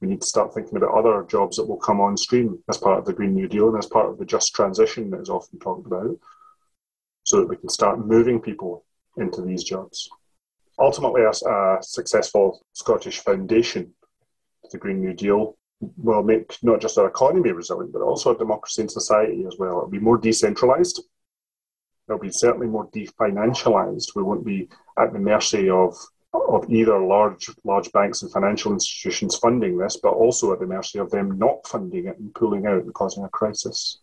We 0.00 0.08
need 0.08 0.22
to 0.22 0.26
start 0.26 0.52
thinking 0.52 0.76
about 0.76 0.94
other 0.94 1.24
jobs 1.28 1.56
that 1.56 1.68
will 1.68 1.76
come 1.76 2.00
on 2.00 2.16
stream 2.16 2.58
as 2.68 2.78
part 2.78 2.98
of 2.98 3.04
the 3.04 3.12
Green 3.12 3.34
New 3.34 3.46
Deal 3.46 3.68
and 3.68 3.78
as 3.78 3.86
part 3.86 4.08
of 4.08 4.18
the 4.18 4.24
just 4.24 4.54
transition 4.54 5.10
that 5.10 5.20
is 5.20 5.30
often 5.30 5.60
talked 5.60 5.86
about, 5.86 6.18
so 7.22 7.38
that 7.38 7.48
we 7.48 7.56
can 7.56 7.68
start 7.68 8.04
moving 8.04 8.40
people 8.40 8.84
into 9.16 9.42
these 9.42 9.62
jobs. 9.62 10.10
Ultimately, 10.78 11.22
a, 11.22 11.30
a 11.30 11.78
successful 11.82 12.64
Scottish 12.72 13.18
foundation 13.18 13.92
the 14.70 14.78
Green 14.78 15.00
New 15.00 15.12
Deal 15.12 15.56
will 15.96 16.22
make 16.22 16.56
not 16.62 16.80
just 16.80 16.98
our 16.98 17.08
economy 17.08 17.50
resilient, 17.50 17.92
but 17.92 18.02
also 18.02 18.30
our 18.30 18.38
democracy 18.38 18.82
and 18.82 18.90
society 18.90 19.44
as 19.46 19.56
well. 19.58 19.78
It'll 19.78 19.90
be 19.90 19.98
more 19.98 20.18
decentralised. 20.18 21.00
It'll 22.08 22.20
be 22.20 22.30
certainly 22.30 22.66
more 22.66 22.88
definancialised. 22.88 24.14
We 24.14 24.22
won't 24.22 24.44
be 24.44 24.68
at 24.98 25.12
the 25.12 25.18
mercy 25.18 25.70
of 25.70 25.96
of 26.34 26.70
either 26.70 26.98
large 26.98 27.50
large 27.64 27.92
banks 27.92 28.22
and 28.22 28.32
financial 28.32 28.72
institutions 28.72 29.36
funding 29.36 29.76
this, 29.76 29.98
but 30.02 30.14
also 30.14 30.52
at 30.52 30.60
the 30.60 30.66
mercy 30.66 30.98
of 30.98 31.10
them 31.10 31.38
not 31.38 31.66
funding 31.66 32.06
it 32.06 32.18
and 32.18 32.34
pulling 32.34 32.66
out 32.66 32.82
and 32.82 32.94
causing 32.94 33.24
a 33.24 33.28
crisis. 33.28 34.00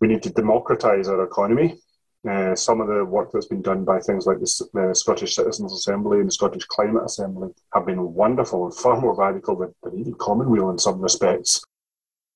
We 0.00 0.08
need 0.08 0.22
to 0.22 0.30
democratise 0.30 1.08
our 1.08 1.22
economy. 1.22 1.78
Uh, 2.26 2.56
some 2.56 2.80
of 2.80 2.88
the 2.88 3.04
work 3.04 3.30
that's 3.30 3.46
been 3.46 3.62
done 3.62 3.84
by 3.84 4.00
things 4.00 4.26
like 4.26 4.40
the, 4.40 4.68
the, 4.72 4.94
Scottish 4.94 5.36
Citizens 5.36 5.72
Assembly 5.72 6.18
and 6.18 6.26
the 6.26 6.32
Scottish 6.32 6.64
Climate 6.64 7.04
Assembly 7.04 7.50
have 7.72 7.86
been 7.86 8.14
wonderful 8.14 8.64
and 8.64 8.74
far 8.74 9.00
more 9.00 9.14
radical 9.14 9.54
than, 9.54 9.72
than 9.84 10.00
even 10.00 10.14
Common 10.14 10.50
Weal 10.50 10.70
in 10.70 10.78
some 10.78 11.00
respects. 11.00 11.62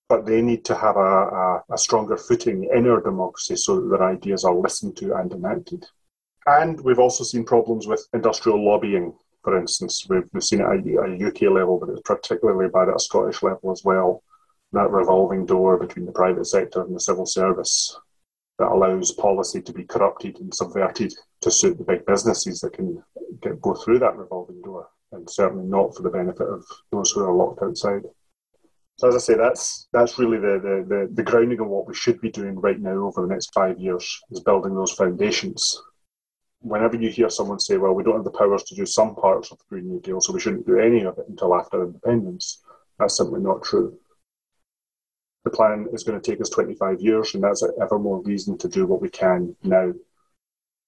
But 0.09 0.27
they 0.27 0.43
need 0.43 0.65
to 0.67 0.77
have 0.77 0.97
a, 0.97 1.01
a, 1.01 1.65
a 1.73 1.79
stronger 1.79 2.17
footing 2.17 2.69
in 2.73 2.89
our 2.89 3.01
democracy 3.01 3.57
so 3.57 3.81
that 3.81 3.89
their 3.89 4.09
ideas 4.09 4.45
are 4.45 4.55
listened 4.55 4.97
to 4.99 5.15
and 5.15 5.33
enacted. 5.33 5.85
And 6.47 6.81
we've 6.83 7.01
also 7.01 7.25
seen 7.25 7.45
problems 7.45 7.89
with 7.89 8.07
industrial 8.13 8.65
lobbying, 8.65 9.13
for 9.43 9.59
instance. 9.59 10.07
We've, 10.09 10.29
we've 10.33 10.45
seen 10.45 10.61
it 10.61 10.67
at 10.67 10.87
a 10.87 11.27
UK 11.27 11.53
level, 11.53 11.81
but 11.81 11.89
it's 11.89 12.03
particularly 12.03 12.69
bad 12.69 12.91
at 12.91 12.97
a 12.97 13.01
Scottish 13.01 13.43
level 13.43 13.73
as 13.73 13.83
well. 13.85 14.23
That 14.73 14.91
revolving 14.91 15.47
door 15.47 15.79
between 15.79 16.07
the 16.07 16.13
private 16.13 16.47
sector 16.47 16.83
and 16.83 16.95
the 16.95 17.01
civil 17.01 17.27
service 17.27 17.99
that 18.61 18.73
allows 18.73 19.13
policy 19.13 19.63
to 19.63 19.73
be 19.73 19.85
corrupted 19.85 20.39
and 20.39 20.55
subverted 20.55 21.15
to 21.41 21.51
suit 21.51 21.79
the 21.79 21.85
big 21.85 22.05
businesses 22.05 22.61
that 22.61 22.75
can 22.75 23.03
get, 23.41 23.59
go 23.63 23.75
through 23.75 23.99
that 23.99 24.17
revolving 24.17 24.61
door, 24.61 24.87
and 25.13 25.29
certainly 25.29 25.65
not 25.65 25.97
for 25.97 26.03
the 26.03 26.11
benefit 26.11 26.47
of 26.47 26.63
those 26.93 27.11
who 27.11 27.25
are 27.25 27.33
locked 27.33 27.63
outside. 27.63 28.03
So 28.99 29.09
as 29.09 29.15
I 29.15 29.19
say, 29.19 29.35
that's 29.35 29.89
that's 29.95 30.19
really 30.19 30.37
the, 30.37 30.61
the, 30.63 30.95
the, 30.95 31.09
the 31.15 31.23
grounding 31.23 31.61
of 31.61 31.69
what 31.69 31.89
we 31.89 31.95
should 31.95 32.21
be 32.21 32.31
doing 32.31 32.61
right 32.61 32.79
now 32.79 33.07
over 33.07 33.23
the 33.23 33.33
next 33.33 33.51
five 33.55 33.79
years 33.79 34.21
is 34.31 34.41
building 34.41 34.75
those 34.75 34.93
foundations. 34.93 35.81
Whenever 36.61 36.97
you 36.99 37.09
hear 37.09 37.31
someone 37.31 37.59
say, 37.59 37.79
well, 37.79 37.95
we 37.95 38.03
don't 38.03 38.17
have 38.17 38.25
the 38.25 38.39
powers 38.39 38.63
to 38.65 38.75
do 38.75 38.85
some 38.85 39.15
parts 39.15 39.51
of 39.51 39.57
the 39.57 39.65
Green 39.71 39.89
New 39.89 40.01
Deal, 40.01 40.21
so 40.21 40.35
we 40.35 40.41
shouldn't 40.41 40.67
do 40.67 40.79
any 40.79 41.03
of 41.05 41.17
it 41.17 41.25
until 41.31 41.55
after 41.55 41.83
independence, 41.83 42.63
that's 42.99 43.17
simply 43.17 43.41
not 43.41 43.63
true 43.63 43.99
the 45.45 45.51
plan 45.51 45.87
is 45.93 46.05
going 46.05 46.21
to 46.21 46.31
take 46.31 46.41
us 46.41 46.51
25 46.51 47.01
years, 47.01 47.35
and 47.35 47.43
that's 47.43 47.65
ever 47.81 47.99
more 47.99 48.23
reason 48.23 48.59
to 48.59 48.69
do 48.69 48.87
what 48.87 49.01
we 49.01 49.09
can 49.09 49.57
now. 49.63 49.93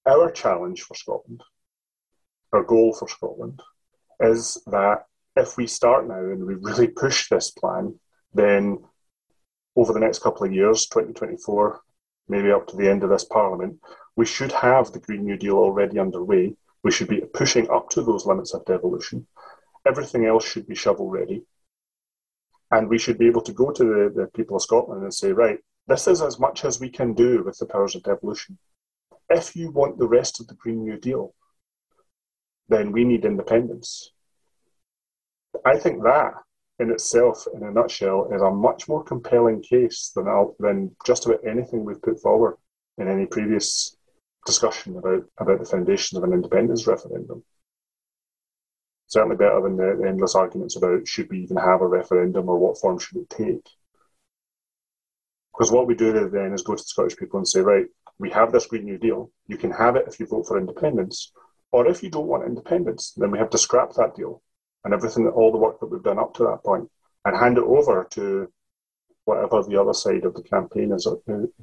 Our 0.06 0.30
challenge 0.30 0.82
for 0.82 0.94
Scotland, 0.94 1.42
our 2.52 2.62
goal 2.62 2.92
for 2.92 3.08
Scotland, 3.08 3.62
is 4.20 4.58
that 4.66 5.06
if 5.36 5.56
we 5.56 5.66
start 5.66 6.06
now 6.06 6.18
and 6.18 6.44
we 6.44 6.54
really 6.54 6.88
push 6.88 7.28
this 7.28 7.50
plan, 7.50 7.98
then 8.34 8.78
over 9.76 9.92
the 9.92 10.00
next 10.00 10.22
couple 10.22 10.46
of 10.46 10.52
years, 10.52 10.86
2024, 10.86 11.80
maybe 12.28 12.50
up 12.50 12.66
to 12.66 12.76
the 12.76 12.90
end 12.90 13.04
of 13.04 13.10
this 13.10 13.24
parliament, 13.24 13.78
we 14.16 14.26
should 14.26 14.52
have 14.52 14.92
the 14.92 15.00
Green 15.00 15.24
New 15.24 15.36
Deal 15.36 15.56
already 15.56 15.98
underway. 15.98 16.54
We 16.82 16.90
should 16.90 17.08
be 17.08 17.22
pushing 17.32 17.70
up 17.70 17.88
to 17.90 18.02
those 18.02 18.26
limits 18.26 18.52
of 18.52 18.64
devolution. 18.66 19.26
Everything 19.86 20.26
else 20.26 20.44
should 20.44 20.66
be 20.66 20.74
shovel 20.74 21.08
ready. 21.08 21.42
And 22.72 22.88
we 22.88 22.98
should 22.98 23.18
be 23.18 23.26
able 23.26 23.42
to 23.42 23.52
go 23.52 23.70
to 23.70 23.84
the, 23.84 24.12
the 24.14 24.26
people 24.34 24.56
of 24.56 24.62
Scotland 24.62 25.02
and 25.02 25.14
say, 25.14 25.30
right, 25.32 25.58
this 25.86 26.08
is 26.08 26.22
as 26.22 26.38
much 26.40 26.64
as 26.64 26.80
we 26.80 26.88
can 26.88 27.12
do 27.12 27.44
with 27.44 27.58
the 27.58 27.66
powers 27.66 27.94
of 27.94 28.02
devolution. 28.02 28.58
If 29.28 29.54
you 29.54 29.70
want 29.70 29.98
the 29.98 30.08
rest 30.08 30.40
of 30.40 30.46
the 30.46 30.54
Green 30.54 30.82
New 30.82 30.98
Deal, 30.98 31.34
then 32.68 32.90
we 32.92 33.04
need 33.04 33.24
independence. 33.24 34.10
I 35.64 35.78
think 35.78 36.02
that 36.02 36.32
in 36.78 36.90
itself, 36.90 37.46
in 37.54 37.62
a 37.62 37.70
nutshell, 37.70 38.30
is 38.34 38.42
a 38.42 38.50
much 38.50 38.88
more 38.88 39.04
compelling 39.04 39.62
case 39.62 40.10
than, 40.14 40.26
than 40.58 40.96
just 41.06 41.26
about 41.26 41.46
anything 41.46 41.84
we've 41.84 42.02
put 42.02 42.20
forward 42.20 42.56
in 42.98 43.08
any 43.08 43.26
previous 43.26 43.96
discussion 44.46 44.96
about, 44.96 45.22
about 45.38 45.58
the 45.60 45.66
foundations 45.66 46.18
of 46.18 46.24
an 46.24 46.32
independence 46.32 46.86
referendum 46.86 47.44
certainly 49.12 49.36
better 49.36 49.60
than 49.60 49.76
the, 49.76 50.08
endless 50.08 50.34
arguments 50.34 50.76
about 50.76 51.06
should 51.06 51.28
we 51.30 51.42
even 51.42 51.56
have 51.56 51.82
a 51.82 51.86
referendum 51.86 52.48
or 52.48 52.58
what 52.58 52.78
form 52.78 52.98
should 52.98 53.18
it 53.18 53.28
take. 53.30 53.68
Because 55.52 55.70
what 55.70 55.86
we 55.86 55.94
do 55.94 56.30
then 56.30 56.54
is 56.54 56.62
go 56.62 56.74
to 56.74 56.82
the 56.82 56.88
Scottish 56.88 57.16
people 57.18 57.38
and 57.38 57.46
say, 57.46 57.60
right, 57.60 57.86
we 58.18 58.30
have 58.30 58.52
this 58.52 58.66
Green 58.66 58.84
New 58.84 58.96
Deal. 58.96 59.30
You 59.46 59.58
can 59.58 59.70
have 59.70 59.96
it 59.96 60.06
if 60.08 60.18
you 60.18 60.26
vote 60.26 60.46
for 60.46 60.58
independence. 60.58 61.30
Or 61.72 61.86
if 61.86 62.02
you 62.02 62.08
don't 62.08 62.26
want 62.26 62.46
independence, 62.46 63.12
then 63.16 63.30
we 63.30 63.38
have 63.38 63.50
to 63.50 63.58
scrap 63.58 63.92
that 63.94 64.14
deal 64.14 64.42
and 64.84 64.94
everything, 64.94 65.28
all 65.28 65.52
the 65.52 65.58
work 65.58 65.78
that 65.80 65.86
we've 65.86 66.02
done 66.02 66.18
up 66.18 66.34
to 66.34 66.44
that 66.44 66.64
point, 66.64 66.88
and 67.24 67.36
hand 67.36 67.58
it 67.58 67.64
over 67.64 68.06
to 68.12 68.50
whatever 69.26 69.62
the 69.62 69.80
other 69.80 69.92
side 69.92 70.24
of 70.24 70.34
the 70.34 70.42
campaign 70.42 70.90
is 70.92 71.06
uh, 71.06 71.14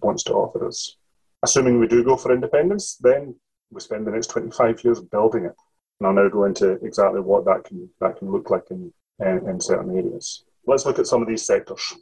wants 0.01 0.24
to 0.24 0.34
offer 0.34 0.68
us. 0.68 0.96
Assuming 1.44 1.79
we 1.79 1.88
do 1.88 2.03
go 2.03 2.15
for 2.15 2.34
independence, 2.34 2.96
then 3.01 3.36
we 3.72 3.82
spend 3.82 4.06
the 4.06 4.12
next 4.12 4.27
25 4.27 4.84
years 4.84 5.01
building 5.01 5.46
it. 5.46 5.56
And 6.00 6.08
I'll 6.08 6.13
now 6.13 6.29
go 6.29 6.46
into 6.46 6.72
exactly 6.86 7.20
what 7.20 7.46
that 7.46 7.65
can 7.65 7.89
that 8.00 8.18
can 8.18 8.32
look 8.32 8.50
like 8.50 8.72
in, 8.72 8.94
in, 9.20 9.50
in 9.50 9.60
certain 9.60 9.96
areas. 9.96 10.44
Let's 10.65 10.86
look 10.86 11.00
at 11.00 11.08
some 11.08 11.22
of 11.22 11.27
these 11.27 11.46
sectors. 11.46 11.96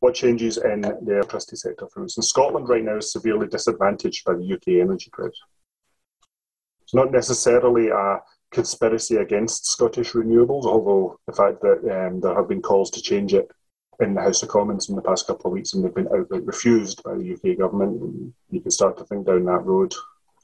What 0.00 0.14
changes 0.14 0.58
in 0.58 0.82
the 0.82 1.16
electricity 1.16 1.56
sector, 1.56 1.88
for 1.92 2.02
instance? 2.02 2.28
Scotland 2.28 2.68
right 2.68 2.84
now 2.84 2.96
is 2.96 3.12
severely 3.12 3.48
disadvantaged 3.48 4.24
by 4.24 4.34
the 4.34 4.52
UK 4.52 4.80
energy 4.80 5.10
grid. 5.10 5.32
It's 6.82 6.94
not 6.94 7.12
necessarily 7.12 7.88
a 7.88 8.20
conspiracy 8.50 9.16
against 9.16 9.66
Scottish 9.66 10.12
renewables, 10.12 10.64
although 10.64 11.18
the 11.26 11.32
fact 11.32 11.60
that 11.62 12.06
um, 12.06 12.20
there 12.20 12.34
have 12.34 12.48
been 12.48 12.62
calls 12.62 12.90
to 12.92 13.02
change 13.02 13.34
it 13.34 13.50
in 14.00 14.14
the 14.14 14.22
House 14.22 14.42
of 14.42 14.48
Commons 14.48 14.88
in 14.88 14.96
the 14.96 15.02
past 15.02 15.26
couple 15.26 15.46
of 15.46 15.52
weeks 15.52 15.74
and 15.74 15.84
they've 15.84 15.94
been 15.94 16.08
outright 16.08 16.46
refused 16.46 17.02
by 17.02 17.14
the 17.14 17.34
UK 17.34 17.58
government. 17.58 18.32
You 18.50 18.60
can 18.60 18.70
start 18.70 18.96
to 18.98 19.04
think 19.04 19.26
down 19.26 19.44
that 19.44 19.64
road 19.64 19.92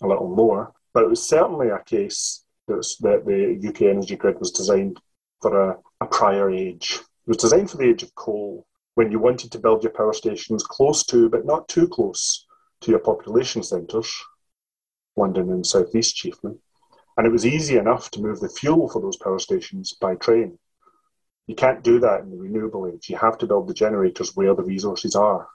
a 0.03 0.07
little 0.07 0.35
more. 0.35 0.73
But 0.93 1.05
it 1.05 1.11
was 1.11 1.29
certainly 1.29 1.69
a 1.69 1.79
case 1.81 2.44
that 2.67 3.23
the 3.27 3.69
UK 3.69 3.83
energy 3.83 4.17
grid 4.17 4.39
was 4.39 4.51
designed 4.51 5.01
for 5.41 5.71
a, 5.71 5.79
a 6.01 6.07
prior 6.07 6.51
age. 6.51 7.01
It 7.27 7.29
was 7.29 7.37
designed 7.37 7.71
for 7.71 7.77
the 7.77 7.89
age 7.89 8.03
of 8.03 8.15
coal, 8.15 8.67
when 8.95 9.11
you 9.11 9.19
wanted 9.19 9.51
to 9.53 9.59
build 9.59 9.83
your 9.83 9.93
power 9.93 10.13
stations 10.13 10.63
close 10.63 11.05
to, 11.07 11.29
but 11.29 11.45
not 11.45 11.69
too 11.69 11.89
close 11.89 12.47
to 12.81 12.91
your 12.91 13.01
population 13.01 13.63
centres, 13.63 14.23
London 15.17 15.51
and 15.51 15.67
South 15.67 15.95
East 15.95 16.17
chiefly. 16.17 16.53
And 17.17 17.27
it 17.27 17.31
was 17.31 17.47
easy 17.47 17.77
enough 17.77 18.11
to 18.13 18.23
move 18.23 18.41
the 18.41 18.49
fuel 18.49 18.89
for 18.89 19.01
those 19.01 19.17
power 19.17 19.39
stations 19.39 19.93
by 19.93 20.15
train. 20.17 20.59
You 21.47 21.55
can't 21.55 21.85
do 21.85 22.01
that 22.01 22.21
in 22.21 22.31
the 22.31 22.37
renewable 22.37 22.87
age. 22.87 23.09
You 23.09 23.17
have 23.17 23.39
to 23.39 23.47
build 23.47 23.69
the 23.69 23.75
generators 23.75 24.35
where 24.35 24.55
the 24.55 24.63
resources 24.63 25.15
are. 25.15 25.49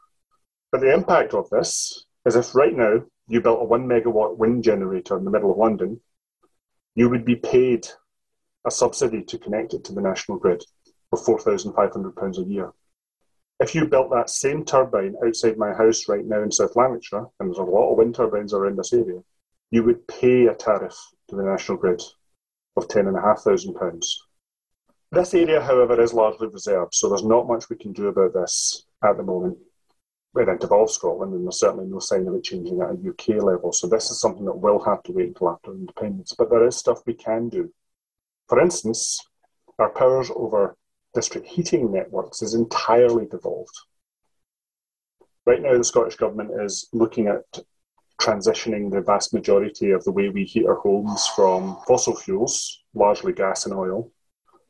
But 0.72 0.82
the 0.82 0.94
impact 0.94 1.34
of 1.34 1.50
this 1.50 2.06
is 2.26 2.36
if 2.36 2.54
right 2.54 2.76
now 2.76 3.04
you 3.28 3.42
built 3.42 3.62
a 3.62 3.66
one 3.66 3.88
megawatt 3.88 4.38
wind 4.38 4.64
generator 4.64 5.18
in 5.18 5.26
the 5.26 5.32
middle 5.32 5.52
of 5.52 5.58
London, 5.58 6.00
you 7.00 7.08
would 7.10 7.24
be 7.24 7.38
paid 7.38 7.88
a 8.68 8.72
subsidy 8.72 9.24
to 9.24 9.38
connect 9.38 9.74
it 9.74 9.86
to 9.86 9.94
the 9.94 10.02
national 10.02 10.38
grid 10.38 10.62
for 11.10 11.40
£4,500 11.40 12.38
a 12.38 12.44
year. 12.44 12.74
If 13.62 13.74
you 13.74 13.88
built 13.88 14.12
that 14.12 14.30
same 14.30 14.66
turbine 14.66 15.16
outside 15.26 15.58
my 15.58 15.72
house 15.74 16.10
right 16.10 16.26
now 16.26 16.44
in 16.44 16.52
South 16.52 16.76
Lanarkshire, 16.76 17.26
and 17.40 17.48
there's 17.48 17.58
a 17.58 17.64
lot 17.64 17.92
of 17.92 17.98
wind 17.98 18.16
turbines 18.16 18.54
around 18.54 18.78
this 18.78 18.92
area, 18.92 19.22
you 19.72 19.84
would 19.84 20.10
pay 20.10 20.48
a 20.48 20.54
tariff 20.54 20.98
to 21.30 21.38
the 21.38 21.44
national 21.44 21.78
grid 21.78 22.02
of 22.76 22.90
£10,500. 22.90 24.06
This 25.14 25.34
area, 25.34 25.62
however, 25.62 26.02
is 26.02 26.14
largely 26.14 26.50
reserved, 26.50 26.94
so 26.94 27.08
there's 27.08 27.24
not 27.24 27.48
much 27.48 27.70
we 27.70 27.78
can 27.78 27.94
do 27.94 28.10
about 28.10 28.34
this 28.34 28.84
at 29.06 29.16
the 29.16 29.24
moment 29.24 29.58
it 30.36 30.48
involves 30.48 30.94
Scotland, 30.94 31.34
and 31.34 31.44
there's 31.44 31.60
certainly 31.60 31.88
no 31.88 32.00
sign 32.00 32.28
of 32.28 32.36
it 32.36 32.44
changing 32.44 32.82
at 32.82 32.92
a 32.92 33.10
UK 33.10 33.42
level. 33.44 33.74
So 33.74 33.88
this 33.88 34.12
is 34.12 34.22
something 34.22 34.46
that 34.46 34.58
will 34.58 34.80
have 34.84 35.04
to 35.04 35.12
wait 35.12 35.30
until 35.30 35.50
after 35.50 35.72
independence. 35.72 36.34
But 36.38 36.50
there 36.50 36.66
is 36.68 36.78
stuff 36.78 37.02
we 37.06 37.14
can 37.14 37.50
do. 37.50 37.74
For 38.48 38.60
instance, 38.62 39.20
our 39.80 39.90
powers 39.90 40.30
over 40.36 40.76
district 41.14 41.48
heating 41.48 41.92
networks 41.92 42.42
is 42.42 42.54
entirely 42.54 43.26
devolved. 43.26 43.76
Right 45.46 45.62
now, 45.62 45.78
the 45.78 45.84
Scottish 45.84 46.16
Government 46.16 46.52
is 46.62 46.88
looking 46.94 47.28
at 47.28 47.44
transitioning 48.22 48.92
the 48.92 49.02
vast 49.02 49.34
majority 49.34 49.92
of 49.92 50.04
the 50.04 50.12
way 50.12 50.30
we 50.30 50.44
heat 50.44 50.68
our 50.68 50.76
homes 50.76 51.26
from 51.36 51.78
fossil 51.88 52.16
fuels, 52.16 52.84
largely 52.94 53.34
gas 53.34 53.66
and 53.66 53.74
oil, 53.74 54.12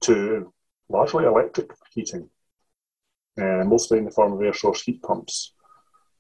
to 0.02 0.54
largely 0.88 1.26
electric 1.26 1.72
heating. 1.92 2.30
Uh, 3.40 3.64
mostly 3.64 3.98
in 3.98 4.06
the 4.06 4.12
form 4.12 4.34
of 4.34 4.42
air 4.42 4.54
source 4.54 4.82
heat 4.82 5.02
pumps. 5.02 5.54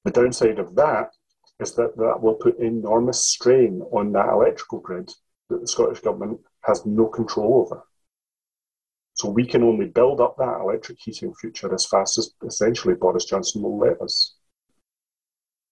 The 0.05 0.11
downside 0.11 0.59
of 0.59 0.75
that 0.75 1.11
is 1.59 1.73
that 1.75 1.97
that 1.97 2.21
will 2.21 2.35
put 2.35 2.59
enormous 2.59 3.25
strain 3.25 3.81
on 3.91 4.13
that 4.13 4.29
electrical 4.29 4.79
grid 4.79 5.11
that 5.49 5.59
the 5.59 5.67
Scottish 5.67 5.99
Government 5.99 6.39
has 6.63 6.85
no 6.85 7.07
control 7.07 7.61
over. 7.65 7.83
So 9.15 9.29
we 9.29 9.45
can 9.45 9.63
only 9.63 9.87
build 9.87 10.21
up 10.21 10.37
that 10.37 10.61
electric 10.61 10.99
heating 11.01 11.33
future 11.33 11.73
as 11.73 11.85
fast 11.85 12.17
as 12.17 12.31
essentially 12.45 12.93
Boris 12.93 13.25
Johnson 13.25 13.61
will 13.61 13.77
let 13.77 13.99
us. 14.01 14.35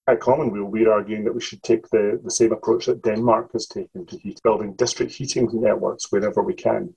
At 0.08 0.20
Common 0.20 0.52
Weal, 0.52 0.66
we're 0.66 0.92
arguing 0.92 1.24
that 1.24 1.34
we 1.36 1.42
should 1.42 1.64
take 1.64 1.88
the, 1.90 2.20
the 2.24 2.32
same 2.32 2.52
approach 2.52 2.88
that 2.88 3.04
Denmark 3.04 3.52
has 3.54 3.68
taken 3.68 4.06
to 4.08 4.18
heat, 4.18 4.42
building 4.44 4.74
district 4.74 5.14
heating 5.14 5.50
networks 5.54 6.12
wherever 6.12 6.42
we 6.42 6.54
can. 6.54 6.94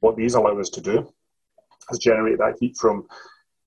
What 0.00 0.16
these 0.16 0.34
allow 0.34 0.58
us 0.58 0.68
to 0.70 0.82
do 0.82 1.10
is 1.90 1.98
generate 1.98 2.38
that 2.38 2.56
heat 2.60 2.76
from 2.76 3.06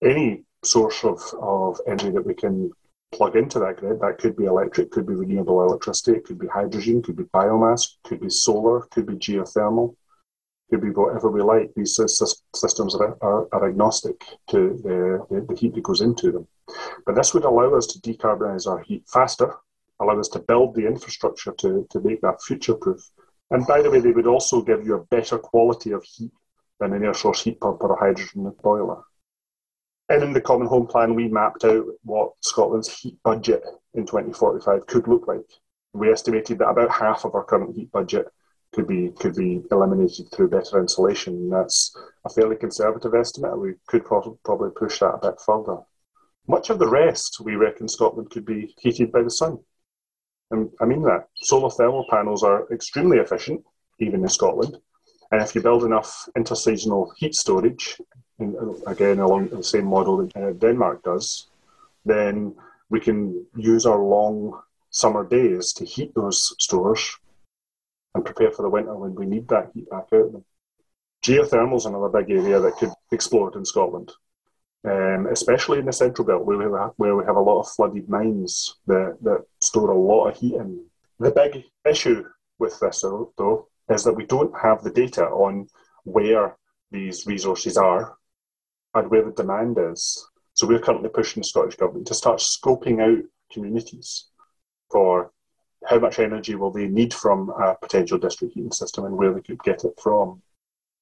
any 0.04 0.44
source 0.64 1.04
of, 1.04 1.22
of 1.42 1.80
energy 1.88 2.10
that 2.12 2.26
we 2.26 2.34
can 2.34 2.72
plug 3.12 3.36
into 3.36 3.60
that 3.60 3.78
grid. 3.78 4.00
That 4.02 4.18
could 4.18 4.36
be 4.36 4.46
electric, 4.46 4.92
could 4.92 5.08
be 5.08 5.14
renewable 5.14 5.64
electricity, 5.64 6.18
it 6.18 6.26
could 6.26 6.40
be 6.40 6.48
hydrogen, 6.48 7.02
could 7.02 7.16
be 7.16 7.24
biomass, 7.24 7.98
could 8.04 8.20
be 8.20 8.30
solar, 8.30 8.82
could 8.92 9.06
be 9.06 9.14
geothermal, 9.14 9.96
could 10.70 10.82
be 10.82 10.90
whatever 10.90 11.32
we 11.32 11.42
like. 11.42 11.72
These 11.76 11.96
systems 11.96 12.96
are, 12.96 13.18
are, 13.22 13.48
are 13.52 13.70
agnostic 13.70 14.24
to 14.50 14.80
the, 14.84 15.26
the, 15.30 15.46
the, 15.48 15.56
heat 15.56 15.74
that 15.76 15.84
goes 15.84 16.02
into 16.02 16.32
them. 16.32 16.48
But 17.06 17.16
this 17.16 17.34
would 17.34 17.46
allow 17.46 17.74
us 17.76 17.88
to 17.88 18.00
decarbonise 18.00 18.68
our 18.68 18.80
heat 18.80 19.04
faster, 19.08 19.56
allow 20.00 20.20
us 20.20 20.28
to 20.30 20.40
build 20.40 20.76
the 20.76 20.86
infrastructure 20.86 21.54
to, 21.54 21.88
to 21.90 22.02
make 22.02 22.22
that 22.22 22.42
future 22.44 22.76
proof. 22.76 23.10
And 23.52 23.66
by 23.66 23.82
the 23.82 23.90
way, 23.90 24.02
they 24.02 24.12
would 24.12 24.28
also 24.28 24.62
give 24.62 24.86
you 24.86 24.96
a 24.96 25.06
better 25.06 25.38
quality 25.38 25.92
of 25.92 26.04
heat 26.04 26.32
than 26.82 26.92
an 26.92 27.04
air 27.04 27.14
source 27.14 27.42
heat 27.42 27.62
pump 27.62 27.82
or 27.82 27.94
a 27.94 28.00
hydrogen 28.00 28.54
boiler. 28.62 29.02
In 30.10 30.32
the 30.32 30.40
Common 30.40 30.68
Home 30.68 30.88
Plan, 30.88 31.16
we 31.16 31.28
mapped 31.28 31.66
out 31.66 31.86
what 32.04 32.32
Scotland's 32.40 32.88
heat 32.98 33.18
budget 33.24 33.62
in 33.94 34.06
2045 34.06 34.88
could 34.88 35.06
look 35.06 35.28
like. 35.28 35.46
We 35.94 36.10
estimated 36.10 36.60
that 36.60 36.70
about 36.70 36.92
half 36.92 37.26
of 37.26 37.36
our 37.36 37.44
current 37.44 37.76
heat 37.76 37.92
budget 37.92 38.28
could 38.74 38.88
be 38.88 39.12
could 39.20 39.36
be 39.36 39.64
eliminated 39.70 40.32
through 40.32 40.50
better 40.50 40.80
insulation. 40.80 41.50
That's 41.50 41.94
a 42.26 42.30
fairly 42.30 42.56
conservative 42.56 43.14
estimate. 43.16 43.60
We 43.60 43.74
could 43.88 44.06
probably 44.06 44.72
push 44.76 45.00
that 45.00 45.16
a 45.16 45.32
bit 45.32 45.42
further. 45.46 45.80
Much 46.48 46.70
of 46.70 46.80
the 46.80 46.88
rest, 46.88 47.42
we 47.42 47.56
reckon 47.56 47.90
Scotland 47.90 48.30
could 48.30 48.46
be 48.46 48.74
heated 48.80 49.12
by 49.12 49.24
the 49.24 49.30
sun. 49.30 49.60
And 50.52 50.70
I 50.80 50.86
mean 50.86 51.02
that. 51.04 51.28
Solar 51.36 51.70
thermal 51.70 52.06
panels 52.10 52.44
are 52.44 52.66
extremely 52.72 53.18
efficient, 53.18 53.62
even 54.00 54.22
in 54.22 54.30
Scotland. 54.30 54.78
And 55.32 55.42
if 55.42 55.54
you 55.54 55.62
build 55.62 55.84
enough 55.84 56.30
interseasonal 56.38 57.10
heat 57.18 57.36
storage, 57.36 58.00
again 58.40 59.20
along 59.20 59.48
the 59.50 59.64
same 59.64 59.86
model 59.86 60.18
that 60.18 60.36
uh, 60.38 60.52
Denmark 60.54 61.04
does, 61.04 61.48
then 62.06 62.56
we 62.90 63.00
can 63.00 63.46
use 63.56 63.86
our 63.86 64.00
long 64.00 64.60
summer 64.90 65.28
days 65.28 65.74
to 65.74 65.86
heat 65.86 66.14
those 66.16 66.56
stores 66.60 67.18
and 68.14 68.26
prepare 68.26 68.52
for 68.52 68.64
the 68.64 68.70
winter 68.70 68.96
when 68.96 69.16
we 69.16 69.26
need 69.26 69.48
that 69.48 69.72
heat 69.74 69.90
back 69.90 70.08
out. 70.14 70.44
Geothermal 71.24 71.78
is 71.78 71.86
another 71.86 72.10
big 72.10 72.30
area 72.32 72.60
that 72.60 72.76
could 72.78 72.92
explode 73.12 73.56
in 73.56 73.66
Scotland, 73.66 74.12
um, 74.86 75.28
especially 75.32 75.80
in 75.80 75.86
the 75.86 75.94
central 75.94 76.26
belt 76.26 76.46
where 76.46 76.58
we, 76.58 76.64
have, 76.64 76.92
where 76.98 77.16
we 77.16 77.26
have 77.26 77.36
a 77.36 77.42
lot 77.42 77.60
of 77.60 77.70
flooded 77.70 78.08
mines 78.08 78.76
that, 78.86 79.18
that 79.22 79.44
store 79.62 79.92
a 79.92 80.00
lot 80.00 80.30
of 80.30 80.38
heat 80.38 80.56
in. 80.56 80.86
The 81.20 81.32
big 81.32 81.64
issue 81.90 82.24
with 82.60 82.80
this, 82.80 83.02
though, 83.02 83.68
is 83.90 84.04
that 84.04 84.14
we 84.14 84.26
don't 84.26 84.54
have 84.62 84.84
the 84.84 84.92
data 84.92 85.26
on 85.26 85.68
where 86.04 86.56
these 86.92 87.26
resources 87.26 87.78
are 87.78 88.17
and 88.94 89.10
where 89.10 89.24
the 89.24 89.32
demand 89.32 89.78
is. 89.80 90.28
So 90.54 90.68
we're 90.68 90.80
currently 90.80 91.10
pushing 91.10 91.42
the 91.42 91.48
Scottish 91.48 91.76
Government 91.76 92.08
to 92.08 92.14
start 92.14 92.40
scoping 92.40 93.02
out 93.02 93.24
communities 93.52 94.26
for 94.92 95.32
how 95.86 96.00
much 96.00 96.20
energy 96.20 96.56
will 96.56 96.72
they 96.72 96.88
need 96.88 97.14
from 97.14 97.50
a 97.50 97.76
potential 97.76 98.18
district 98.18 98.56
heating 98.56 98.72
system 98.72 99.06
and 99.06 99.16
where 99.16 99.34
they 99.34 99.42
could 99.42 99.62
get 99.64 99.84
it 99.84 99.94
from. 100.02 100.42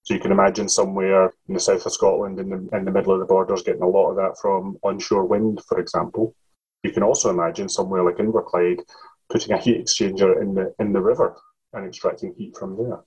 So 0.03 0.13
you 0.13 0.19
can 0.19 0.31
imagine 0.31 0.69
somewhere 0.69 1.33
in 1.47 1.53
the 1.53 1.59
south 1.59 1.85
of 1.85 1.93
Scotland, 1.93 2.39
in 2.39 2.49
the, 2.49 2.77
in 2.77 2.85
the 2.85 2.91
middle 2.91 3.13
of 3.13 3.19
the 3.19 3.25
borders, 3.25 3.63
getting 3.63 3.81
a 3.81 3.87
lot 3.87 4.09
of 4.09 4.17
that 4.17 4.37
from 4.39 4.77
onshore 4.83 5.25
wind, 5.25 5.61
for 5.67 5.79
example. 5.79 6.35
You 6.83 6.91
can 6.91 7.01
also 7.01 7.29
imagine 7.29 7.69
somewhere 7.69 8.03
like 8.03 8.17
Inverclyde 8.17 8.81
putting 9.29 9.53
a 9.53 9.57
heat 9.57 9.83
exchanger 9.83 10.39
in 10.39 10.53
the 10.53 10.75
in 10.79 10.93
the 10.93 11.01
river 11.01 11.35
and 11.73 11.87
extracting 11.87 12.35
heat 12.37 12.55
from 12.55 12.77
there 12.77 12.99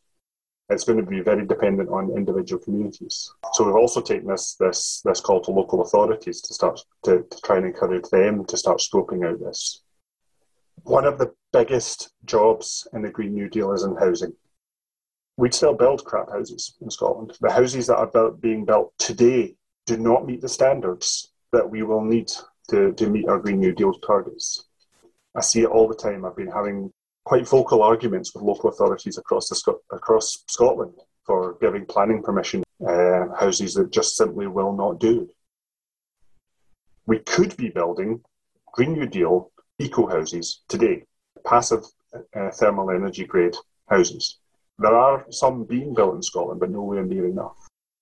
it's 0.71 0.85
going 0.85 0.99
to 0.99 1.11
be 1.11 1.21
very 1.21 1.47
dependent 1.47 1.89
on 1.89 2.17
individual 2.17 2.63
communities. 2.63 3.33
So 3.55 3.65
we've 3.65 3.75
also 3.75 4.01
taken 4.01 4.29
this 4.29 4.55
this 4.61 5.01
this 5.05 5.21
call 5.21 5.41
to 5.43 5.51
local 5.51 5.83
authorities 5.83 6.41
to 6.43 6.55
start 6.55 6.81
to, 7.05 7.25
to 7.31 7.41
try 7.43 7.57
and 7.57 7.67
encourage 7.67 8.09
them 8.11 8.45
to 8.47 8.57
start 8.57 8.79
scoping 8.79 9.27
out 9.27 9.41
this. 9.41 9.83
One 10.85 11.05
of 11.05 11.19
the 11.19 11.33
biggest 11.53 12.11
jobs 12.25 12.87
in 12.93 13.03
the 13.03 13.11
Green 13.11 13.35
New 13.35 13.49
Deal 13.49 13.73
is 13.73 13.83
in 13.83 13.97
housing. 13.97 14.33
We'd 15.37 15.55
still 15.55 15.75
build 15.75 16.05
crap 16.05 16.31
houses 16.31 16.77
in 16.81 16.91
Scotland. 16.91 17.37
The 17.41 17.53
houses 17.53 17.87
that 17.87 17.97
are 17.97 18.07
built, 18.07 18.41
being 18.41 18.65
built 18.65 18.93
today 18.99 19.55
do 19.87 19.97
not 19.97 20.27
meet 20.27 20.41
the 20.41 20.49
standards 20.49 21.33
that 21.53 21.69
we 21.69 21.83
will 21.83 22.05
need 22.05 22.31
to, 22.71 22.93
to 22.93 23.09
meet 23.09 23.29
our 23.29 23.39
Green 23.39 23.61
New 23.61 23.73
Deal 23.73 23.93
targets. 23.95 24.67
I 25.35 25.41
see 25.41 25.63
it 25.63 25.69
all 25.69 25.89
the 25.89 25.95
time. 25.95 26.25
I've 26.25 26.37
been 26.37 26.51
having 26.51 26.93
quite 27.29 27.47
vocal 27.47 27.83
arguments 27.83 28.35
with 28.35 28.43
local 28.43 28.71
authorities 28.71 29.19
across 29.19 29.51
the, 29.51 29.75
across 29.93 30.45
Scotland 30.49 30.95
for 31.27 31.59
giving 31.61 31.85
planning 31.85 32.23
permission 32.23 32.65
uh, 32.89 33.27
houses 33.39 33.75
that 33.75 33.93
just 33.93 34.17
simply 34.17 34.47
will 34.47 34.73
not 34.73 34.99
do. 34.99 35.29
We 37.05 37.19
could 37.19 37.55
be 37.59 37.69
building 37.69 38.23
Green 38.73 38.95
New 38.95 39.07
Deal 39.07 39.53
eco 39.79 40.07
houses 40.07 40.63
today, 40.69 41.05
passive 41.45 41.85
uh, 42.35 42.51
thermal 42.53 42.91
energy 42.91 43.27
grade 43.27 43.57
houses. 43.91 44.39
There 44.79 44.97
are 44.97 45.27
some 45.29 45.65
being 45.65 45.93
built 45.93 46.15
in 46.15 46.23
Scotland, 46.23 46.61
but 46.61 46.71
nowhere 46.71 47.05
near 47.05 47.27
enough. 47.27 47.59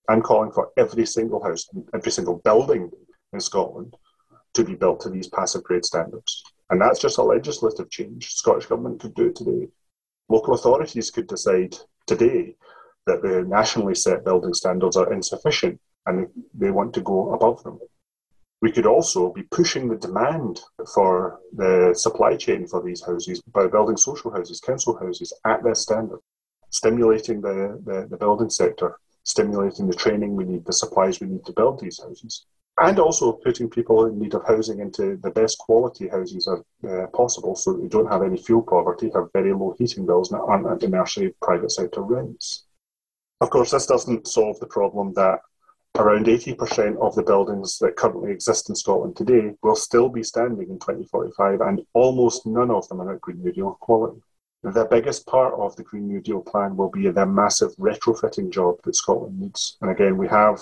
I'm 0.08 0.22
calling 0.22 0.52
for 0.52 0.68
every 0.76 1.04
single 1.04 1.42
house, 1.42 1.68
every 1.92 2.12
single 2.12 2.36
building 2.44 2.92
in 3.32 3.40
Scotland 3.40 3.96
to 4.54 4.62
be 4.62 4.76
built 4.76 5.00
to 5.00 5.10
these 5.10 5.26
passive 5.26 5.64
grade 5.64 5.84
standards. 5.84 6.44
And 6.70 6.80
that's 6.80 6.98
just 7.00 7.18
a 7.18 7.22
legislative 7.22 7.90
change. 7.90 8.32
Scottish 8.34 8.66
Government 8.66 9.00
could 9.00 9.14
do 9.14 9.26
it 9.26 9.36
today. 9.36 9.68
Local 10.28 10.54
authorities 10.54 11.10
could 11.10 11.28
decide 11.28 11.76
today 12.06 12.56
that 13.06 13.22
the 13.22 13.44
nationally 13.46 13.94
set 13.94 14.24
building 14.24 14.52
standards 14.52 14.96
are 14.96 15.12
insufficient 15.12 15.80
and 16.06 16.28
they 16.54 16.70
want 16.70 16.92
to 16.94 17.00
go 17.00 17.32
above 17.34 17.62
them. 17.62 17.78
We 18.62 18.72
could 18.72 18.86
also 18.86 19.32
be 19.32 19.42
pushing 19.42 19.88
the 19.88 19.96
demand 19.96 20.60
for 20.92 21.38
the 21.52 21.94
supply 21.96 22.36
chain 22.36 22.66
for 22.66 22.82
these 22.82 23.04
houses 23.04 23.40
by 23.52 23.68
building 23.68 23.96
social 23.96 24.32
houses, 24.32 24.60
council 24.60 24.98
houses 24.98 25.32
at 25.44 25.62
this 25.62 25.82
standard, 25.82 26.20
stimulating 26.70 27.40
the, 27.40 27.80
the, 27.84 28.08
the 28.10 28.16
building 28.16 28.50
sector, 28.50 28.98
stimulating 29.22 29.86
the 29.86 29.94
training 29.94 30.34
we 30.34 30.44
need, 30.44 30.64
the 30.64 30.72
supplies 30.72 31.20
we 31.20 31.28
need 31.28 31.44
to 31.44 31.52
build 31.52 31.78
these 31.78 32.00
houses 32.02 32.46
and 32.78 32.98
also 32.98 33.32
putting 33.32 33.70
people 33.70 34.06
in 34.06 34.18
need 34.18 34.34
of 34.34 34.46
housing 34.46 34.80
into 34.80 35.16
the 35.22 35.30
best 35.30 35.58
quality 35.58 36.08
houses 36.08 36.46
are, 36.46 36.62
uh, 36.86 37.06
possible 37.08 37.54
so 37.56 37.72
that 37.72 37.82
they 37.82 37.88
don't 37.88 38.10
have 38.12 38.22
any 38.22 38.36
fuel 38.36 38.62
poverty, 38.62 39.10
have 39.14 39.32
very 39.32 39.52
low 39.52 39.74
heating 39.78 40.04
bills, 40.04 40.30
and 40.30 40.40
aren't 40.42 40.66
at 40.66 40.80
the 40.80 41.34
private 41.40 41.70
sector 41.70 42.02
rents. 42.02 42.66
Of 43.40 43.50
course, 43.50 43.70
this 43.70 43.86
doesn't 43.86 44.28
solve 44.28 44.60
the 44.60 44.66
problem 44.66 45.14
that 45.14 45.40
around 45.98 46.26
80% 46.26 46.98
of 46.98 47.14
the 47.14 47.22
buildings 47.22 47.78
that 47.78 47.96
currently 47.96 48.30
exist 48.30 48.68
in 48.68 48.74
Scotland 48.74 49.16
today 49.16 49.54
will 49.62 49.76
still 49.76 50.10
be 50.10 50.22
standing 50.22 50.68
in 50.68 50.78
2045, 50.78 51.62
and 51.62 51.80
almost 51.94 52.46
none 52.46 52.70
of 52.70 52.86
them 52.88 53.00
are 53.00 53.14
at 53.14 53.20
Green 53.22 53.42
New 53.42 53.52
Deal 53.52 53.76
quality. 53.80 54.20
The 54.62 54.86
biggest 54.90 55.26
part 55.26 55.54
of 55.54 55.76
the 55.76 55.82
Green 55.82 56.08
New 56.08 56.20
Deal 56.20 56.40
plan 56.40 56.76
will 56.76 56.90
be 56.90 57.08
the 57.08 57.24
massive 57.24 57.74
retrofitting 57.76 58.50
job 58.50 58.76
that 58.84 58.96
Scotland 58.96 59.38
needs. 59.38 59.78
And 59.80 59.90
again, 59.90 60.18
we 60.18 60.28
have 60.28 60.60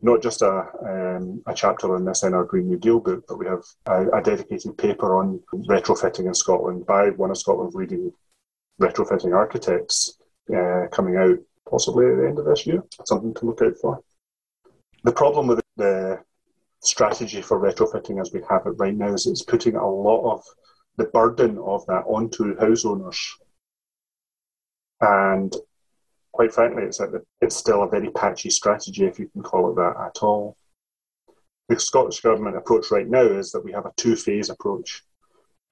not 0.00 0.22
just 0.22 0.42
a, 0.42 0.66
um, 0.86 1.42
a 1.46 1.54
chapter 1.54 1.94
on 1.94 2.04
this 2.04 2.22
in 2.22 2.34
our 2.34 2.44
Green 2.44 2.68
New 2.68 2.78
Deal 2.78 3.00
book, 3.00 3.24
but 3.26 3.38
we 3.38 3.46
have 3.46 3.64
a, 3.86 4.08
a, 4.18 4.22
dedicated 4.22 4.78
paper 4.78 5.18
on 5.18 5.40
retrofitting 5.52 6.26
in 6.26 6.34
Scotland 6.34 6.86
by 6.86 7.10
one 7.10 7.30
of 7.30 7.38
Scotland's 7.38 7.74
leading 7.74 8.12
retrofitting 8.80 9.34
architects 9.34 10.18
uh, 10.54 10.86
coming 10.92 11.16
out 11.16 11.38
possibly 11.68 12.06
at 12.06 12.16
the 12.16 12.28
end 12.28 12.38
of 12.38 12.44
this 12.44 12.66
year. 12.66 12.82
Something 13.04 13.34
to 13.34 13.46
look 13.46 13.60
out 13.60 13.76
for. 13.80 14.00
The 15.04 15.12
problem 15.12 15.48
with 15.48 15.60
the 15.76 16.20
strategy 16.80 17.42
for 17.42 17.58
retrofitting 17.60 18.20
as 18.20 18.32
we 18.32 18.40
have 18.48 18.66
it 18.66 18.70
right 18.70 18.94
now 18.94 19.12
is 19.12 19.26
it's 19.26 19.42
putting 19.42 19.74
a 19.74 19.88
lot 19.88 20.32
of 20.32 20.44
the 20.96 21.04
burden 21.06 21.58
of 21.58 21.84
that 21.86 22.04
onto 22.06 22.58
house 22.58 22.84
owners. 22.84 23.36
And 25.00 25.54
quite 26.38 26.54
frankly, 26.54 26.84
it's, 26.84 27.00
it's 27.40 27.56
still 27.56 27.82
a 27.82 27.88
very 27.88 28.10
patchy 28.10 28.48
strategy, 28.48 29.04
if 29.04 29.18
you 29.18 29.26
can 29.26 29.42
call 29.42 29.72
it 29.72 29.74
that 29.74 29.94
at 30.00 30.22
all. 30.22 30.56
The 31.68 31.80
Scottish 31.80 32.20
Government 32.20 32.56
approach 32.56 32.92
right 32.92 33.08
now 33.08 33.24
is 33.24 33.50
that 33.50 33.64
we 33.64 33.72
have 33.72 33.86
a 33.86 33.92
two 33.96 34.14
phase 34.14 34.48
approach, 34.48 35.02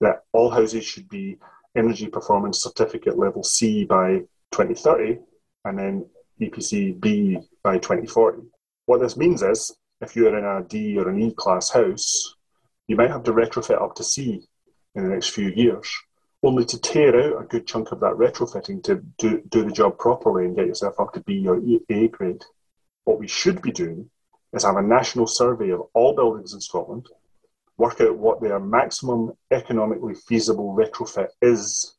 that 0.01 0.25
all 0.33 0.51
houses 0.51 0.85
should 0.85 1.09
be 1.09 1.39
Energy 1.77 2.09
Performance 2.09 2.65
Certificate 2.65 3.17
level 3.17 3.45
C 3.45 3.85
by 3.85 4.23
2030 4.51 5.21
and 5.67 5.79
then 5.79 6.05
EPC 6.41 6.99
B 6.99 7.39
by 7.63 7.79
2040. 7.79 8.43
What 8.87 9.01
this 9.01 9.17
means 9.17 9.45
is 9.45 9.73
if 10.01 10.17
you're 10.17 10.37
in 10.37 10.45
a 10.45 10.67
D 10.67 10.99
or 10.99 11.09
an 11.11 11.23
E 11.23 11.33
class 11.33 11.71
house, 11.71 12.35
you 12.89 12.97
might 12.97 13.13
have 13.13 13.23
to 13.23 13.33
retrofit 13.33 13.81
up 13.81 13.95
to 13.95 14.03
C 14.03 14.43
in 14.97 15.05
the 15.05 15.11
next 15.11 15.29
few 15.29 15.51
years, 15.51 15.89
only 16.43 16.65
to 16.67 16.81
tear 16.81 17.19
out 17.19 17.43
a 17.43 17.47
good 17.47 17.67
chunk 17.67 17.93
of 17.93 18.01
that 18.01 18.15
retrofitting 18.15 18.83
to 18.85 18.97
do, 19.19 19.43
do 19.49 19.65
the 19.65 19.73
job 19.73 19.99
properly 19.99 20.45
and 20.45 20.57
get 20.57 20.67
yourself 20.67 20.99
up 21.01 21.13
to 21.15 21.21
B 21.21 21.47
or 21.47 21.61
A 21.91 22.09
grade. 22.09 22.45
What 23.05 23.19
we 23.19 23.29
should 23.29 23.63
be 23.63 23.73
doing 23.73 24.11
is 24.53 24.65
have 24.65 24.77
a 24.77 24.83
national 24.83 25.27
survey 25.27 25.71
of 25.71 25.83
all 25.95 26.15
buildings 26.15 26.53
in 26.55 26.61
Scotland, 26.61 27.09
work 27.77 28.01
out 28.01 28.17
what 28.17 28.41
their 28.41 28.59
maximum 28.59 29.33
economically 29.51 30.15
feasible 30.15 30.75
retrofit 30.75 31.29
is, 31.43 31.97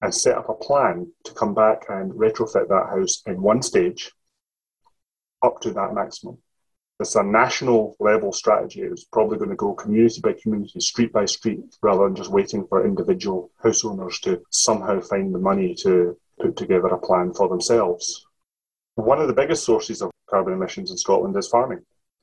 and 0.00 0.14
set 0.14 0.36
up 0.36 0.48
a 0.48 0.54
plan 0.54 1.10
to 1.24 1.32
come 1.34 1.54
back 1.54 1.84
and 1.88 2.12
retrofit 2.12 2.68
that 2.68 2.88
house 2.90 3.22
in 3.26 3.40
one 3.40 3.62
stage 3.62 4.10
up 5.42 5.60
to 5.60 5.72
that 5.72 5.94
maximum. 5.94 6.38
It's 7.02 7.16
a 7.16 7.22
national 7.24 7.96
level 7.98 8.32
strategy. 8.32 8.82
It's 8.82 9.02
probably 9.02 9.36
going 9.36 9.50
to 9.50 9.56
go 9.56 9.74
community 9.74 10.20
by 10.20 10.34
community, 10.40 10.78
street 10.78 11.12
by 11.12 11.24
street, 11.24 11.76
rather 11.82 12.04
than 12.04 12.14
just 12.14 12.30
waiting 12.30 12.64
for 12.68 12.86
individual 12.86 13.50
house 13.60 13.84
owners 13.84 14.20
to 14.20 14.40
somehow 14.50 15.00
find 15.00 15.34
the 15.34 15.40
money 15.40 15.74
to 15.80 16.16
put 16.40 16.56
together 16.56 16.86
a 16.86 16.98
plan 16.98 17.34
for 17.34 17.48
themselves. 17.48 18.24
One 18.94 19.20
of 19.20 19.26
the 19.26 19.34
biggest 19.34 19.64
sources 19.64 20.00
of 20.00 20.12
carbon 20.30 20.54
emissions 20.54 20.92
in 20.92 20.96
Scotland 20.96 21.36
is 21.36 21.48
farming. 21.48 21.80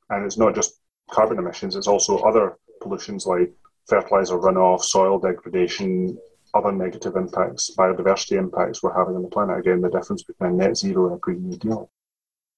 And 0.10 0.26
it's 0.26 0.38
not 0.38 0.56
just 0.56 0.80
carbon 1.12 1.40
emissions, 1.40 1.76
it's 1.76 1.88
also 1.88 2.20
other 2.20 2.58
pollutions 2.82 3.26
like 3.26 3.52
fertiliser 3.90 4.38
runoff, 4.38 4.84
soil 4.84 5.20
degradation, 5.20 6.18
other 6.54 6.72
negative 6.72 7.18
impacts, 7.18 7.76
biodiversity 7.78 8.38
impacts 8.38 8.82
we're 8.82 8.98
having 8.98 9.18
on 9.18 9.24
the 9.24 9.28
planet. 9.28 9.60
Again, 9.60 9.82
the 9.82 9.90
difference 9.90 10.24
between 10.24 10.52
a 10.52 10.54
net 10.54 10.78
zero 10.78 11.08
and 11.08 11.16
a 11.16 11.20
Green 11.20 11.50
New 11.50 11.58
Deal. 11.58 11.92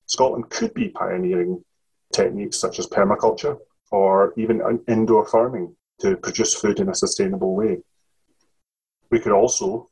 Scotland 0.06 0.52
could 0.52 0.76
be 0.76 0.90
pioneering 0.90 1.64
techniques 2.12 2.60
such 2.60 2.80
as 2.80 2.88
permaculture 2.88 3.58
or 3.92 4.34
even 4.38 4.62
indoor 4.88 5.26
farming 5.28 5.76
to 6.00 6.18
produce 6.18 6.54
food 6.54 6.80
in 6.80 6.90
a 6.90 6.96
sustainable 6.96 7.56
way. 7.56 7.80
We 9.10 9.20
could 9.20 9.34
also 9.34 9.90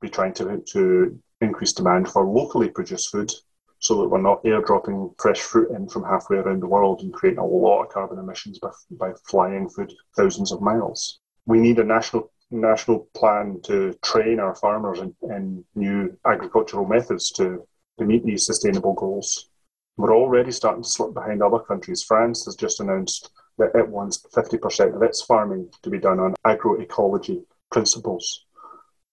be 0.00 0.08
trying 0.08 0.34
to, 0.34 0.62
to 0.72 1.18
increase 1.40 1.72
demand 1.72 2.08
for 2.08 2.24
locally 2.24 2.68
produced 2.68 3.10
food 3.10 3.32
so 3.80 4.00
that 4.00 4.08
we're 4.08 4.20
not 4.20 4.42
airdropping 4.44 5.14
fresh 5.20 5.40
fruit 5.40 5.70
in 5.70 5.88
from 5.88 6.04
halfway 6.04 6.38
around 6.38 6.60
the 6.60 6.66
world 6.66 7.00
and 7.00 7.12
creating 7.12 7.38
a 7.38 7.46
lot 7.46 7.84
of 7.84 7.90
carbon 7.90 8.18
emissions 8.18 8.58
by, 8.58 8.70
by 8.92 9.12
flying 9.28 9.68
food 9.68 9.92
thousands 10.16 10.52
of 10.52 10.60
miles. 10.60 11.20
We 11.46 11.60
need 11.60 11.78
a 11.78 11.84
national 11.84 12.30
national 12.50 13.08
plan 13.14 13.60
to 13.62 13.92
train 14.02 14.40
our 14.40 14.54
farmers 14.54 15.00
in, 15.00 15.14
in 15.22 15.64
new 15.74 16.16
agricultural 16.26 16.86
methods 16.86 17.30
to, 17.32 17.66
to 17.98 18.04
meet 18.04 18.24
these 18.24 18.46
sustainable 18.46 18.94
goals. 18.94 19.50
We're 19.98 20.16
already 20.16 20.52
starting 20.52 20.84
to 20.84 20.88
slip 20.88 21.12
behind 21.12 21.42
other 21.42 21.58
countries. 21.58 22.04
France 22.04 22.44
has 22.44 22.54
just 22.54 22.78
announced 22.78 23.30
that 23.58 23.74
it 23.74 23.88
wants 23.88 24.24
50% 24.32 24.94
of 24.94 25.02
its 25.02 25.22
farming 25.22 25.70
to 25.82 25.90
be 25.90 25.98
done 25.98 26.20
on 26.20 26.36
agroecology 26.46 27.44
principles 27.72 28.46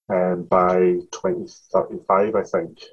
um, 0.09 0.43
by 0.43 0.99
2035, 1.11 2.35
I 2.35 2.43
think. 2.43 2.83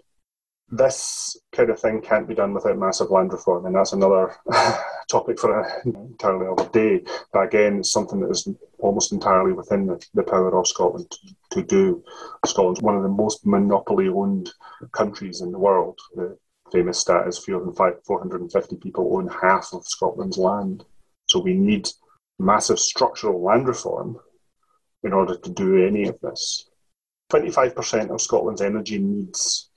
This 0.70 1.36
kind 1.52 1.68
of 1.68 1.78
thing 1.78 2.00
can't 2.00 2.26
be 2.26 2.34
done 2.34 2.54
without 2.54 2.78
massive 2.78 3.10
land 3.10 3.30
reform, 3.30 3.66
and 3.66 3.74
that's 3.74 3.92
another 3.92 4.34
topic 5.10 5.38
for 5.38 5.60
an 5.60 5.94
entirely 5.94 6.46
other 6.46 6.70
day. 6.70 7.04
But 7.30 7.40
again, 7.40 7.80
it's 7.80 7.92
something 7.92 8.20
that 8.20 8.30
is 8.30 8.48
almost 8.78 9.12
entirely 9.12 9.52
within 9.52 9.84
the, 9.84 10.02
the 10.14 10.22
power 10.22 10.58
of 10.58 10.66
Scotland 10.66 11.10
to, 11.10 11.34
to 11.50 11.62
do. 11.62 12.02
Scotland's 12.46 12.80
one 12.80 12.96
of 12.96 13.02
the 13.02 13.10
most 13.10 13.44
monopoly 13.44 14.08
owned 14.08 14.50
countries 14.92 15.42
in 15.42 15.52
the 15.52 15.58
world. 15.58 16.00
The, 16.14 16.38
famous 16.72 16.98
stat 16.98 17.28
is 17.28 17.38
450 17.38 18.76
people 18.76 19.16
own 19.16 19.28
half 19.28 19.72
of 19.72 19.86
Scotland's 19.86 20.38
land. 20.38 20.84
So 21.26 21.40
we 21.40 21.54
need 21.54 21.88
massive 22.38 22.78
structural 22.78 23.42
land 23.42 23.68
reform 23.68 24.18
in 25.04 25.12
order 25.12 25.36
to 25.36 25.50
do 25.50 25.86
any 25.86 26.08
of 26.08 26.18
this. 26.20 26.68
25% 27.32 28.10
of 28.10 28.20
Scotland's 28.20 28.60
energy 28.60 28.98
needs, 28.98 29.70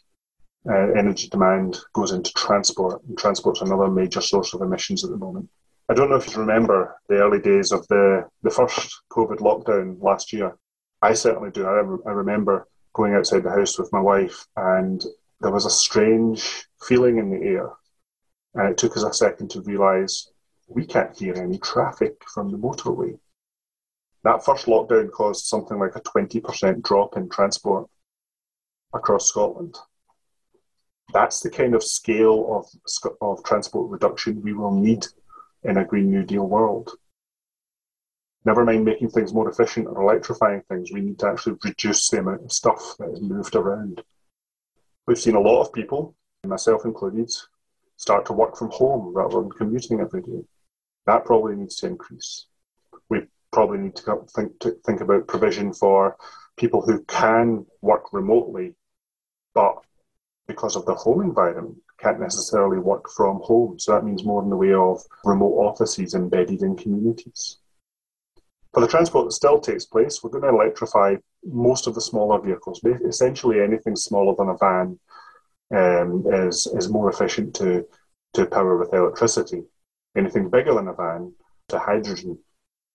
uh, 0.69 0.91
energy 0.97 1.27
demand 1.29 1.77
goes 1.93 2.11
into 2.11 2.31
transport, 2.33 3.01
and 3.03 3.17
transport's 3.17 3.61
another 3.61 3.89
major 3.89 4.21
source 4.21 4.53
of 4.53 4.61
emissions 4.61 5.03
at 5.03 5.11
the 5.11 5.17
moment. 5.17 5.49
I 5.87 5.93
don't 5.93 6.09
know 6.09 6.15
if 6.15 6.33
you 6.33 6.39
remember 6.39 6.99
the 7.07 7.17
early 7.17 7.39
days 7.39 7.71
of 7.71 7.87
the, 7.87 8.27
the 8.41 8.49
first 8.49 9.01
COVID 9.11 9.37
lockdown 9.37 10.01
last 10.01 10.33
year. 10.33 10.57
I 11.01 11.13
certainly 11.13 11.51
do. 11.51 11.65
I, 11.65 12.09
I 12.09 12.13
remember 12.13 12.67
going 12.93 13.13
outside 13.13 13.43
the 13.43 13.51
house 13.51 13.77
with 13.77 13.91
my 13.93 13.99
wife 13.99 14.45
and 14.55 15.05
there 15.45 15.53
was 15.53 15.67
a 15.67 15.69
strange 15.69 16.65
feeling 16.81 17.19
in 17.19 17.29
the 17.29 17.45
air. 17.45 17.69
And 18.55 18.67
it 18.67 18.79
took 18.79 18.97
us 18.97 19.03
a 19.03 19.13
second 19.13 19.51
to 19.51 19.61
realise 19.61 20.31
we 20.67 20.87
can't 20.87 21.15
hear 21.15 21.35
any 21.35 21.59
traffic 21.59 22.15
from 22.33 22.49
the 22.49 22.57
motorway. 22.57 23.19
That 24.23 24.43
first 24.43 24.65
lockdown 24.65 25.11
caused 25.11 25.45
something 25.45 25.77
like 25.77 25.95
a 25.95 26.01
20% 26.01 26.81
drop 26.81 27.15
in 27.15 27.29
transport 27.29 27.87
across 28.91 29.27
Scotland. 29.27 29.77
That's 31.13 31.41
the 31.41 31.51
kind 31.51 31.75
of 31.75 31.83
scale 31.83 32.65
of, 32.65 33.11
of 33.21 33.43
transport 33.43 33.91
reduction 33.91 34.41
we 34.41 34.53
will 34.53 34.73
need 34.73 35.05
in 35.61 35.77
a 35.77 35.85
Green 35.85 36.09
New 36.09 36.23
Deal 36.23 36.47
world. 36.47 36.89
Never 38.45 38.65
mind 38.65 38.83
making 38.83 39.11
things 39.11 39.31
more 39.31 39.47
efficient 39.47 39.85
or 39.85 40.01
electrifying 40.01 40.63
things, 40.69 40.91
we 40.91 41.01
need 41.01 41.19
to 41.19 41.27
actually 41.27 41.57
reduce 41.63 42.09
the 42.09 42.17
amount 42.17 42.45
of 42.45 42.51
stuff 42.51 42.95
that 42.97 43.11
is 43.11 43.21
moved 43.21 43.55
around. 43.55 44.01
We've 45.07 45.19
seen 45.19 45.35
a 45.35 45.39
lot 45.39 45.61
of 45.61 45.71
people, 45.71 46.15
myself 46.45 46.83
included, 46.85 47.31
start 47.97 48.25
to 48.25 48.33
work 48.33 48.57
from 48.57 48.71
home 48.71 49.13
rather 49.13 49.39
than 49.39 49.51
commuting 49.51 49.99
every 49.99 50.21
day. 50.21 50.43
That 51.05 51.25
probably 51.25 51.55
needs 51.55 51.75
to 51.77 51.87
increase. 51.87 52.47
We 53.09 53.27
probably 53.51 53.77
need 53.77 53.95
to 53.97 54.25
think, 54.35 54.59
to 54.61 54.71
think 54.85 55.01
about 55.01 55.27
provision 55.27 55.73
for 55.73 56.17
people 56.57 56.81
who 56.81 57.03
can 57.03 57.65
work 57.81 58.13
remotely, 58.13 58.73
but 59.53 59.75
because 60.47 60.75
of 60.75 60.85
the 60.85 60.95
home 60.95 61.21
environment, 61.21 61.77
can't 61.99 62.19
necessarily 62.19 62.79
work 62.79 63.09
from 63.09 63.39
home. 63.43 63.79
So 63.79 63.93
that 63.93 64.03
means 64.03 64.23
more 64.23 64.43
in 64.43 64.49
the 64.49 64.55
way 64.55 64.73
of 64.73 65.01
remote 65.23 65.57
offices 65.57 66.13
embedded 66.13 66.61
in 66.61 66.75
communities. 66.75 67.57
For 68.75 68.81
the 68.81 68.87
transport 68.87 69.27
that 69.27 69.31
still 69.31 69.61
takes 69.61 69.85
place, 69.85 70.21
we're 70.21 70.31
going 70.31 70.43
to 70.43 70.49
electrify 70.49 71.15
most 71.45 71.87
of 71.87 71.95
the 71.95 72.01
smaller 72.01 72.41
vehicles. 72.41 72.83
Essentially, 72.83 73.61
anything 73.61 73.95
smaller 73.95 74.35
than 74.37 74.49
a 74.49 74.57
van 74.57 74.99
um, 75.73 76.25
is 76.27 76.67
is 76.67 76.89
more 76.89 77.09
efficient 77.09 77.55
to 77.55 77.87
to 78.33 78.45
power 78.45 78.75
with 78.75 78.93
electricity. 78.93 79.63
Anything 80.17 80.49
bigger 80.49 80.73
than 80.73 80.89
a 80.89 80.93
van 80.93 81.33
to 81.69 81.79
hydrogen 81.79 82.37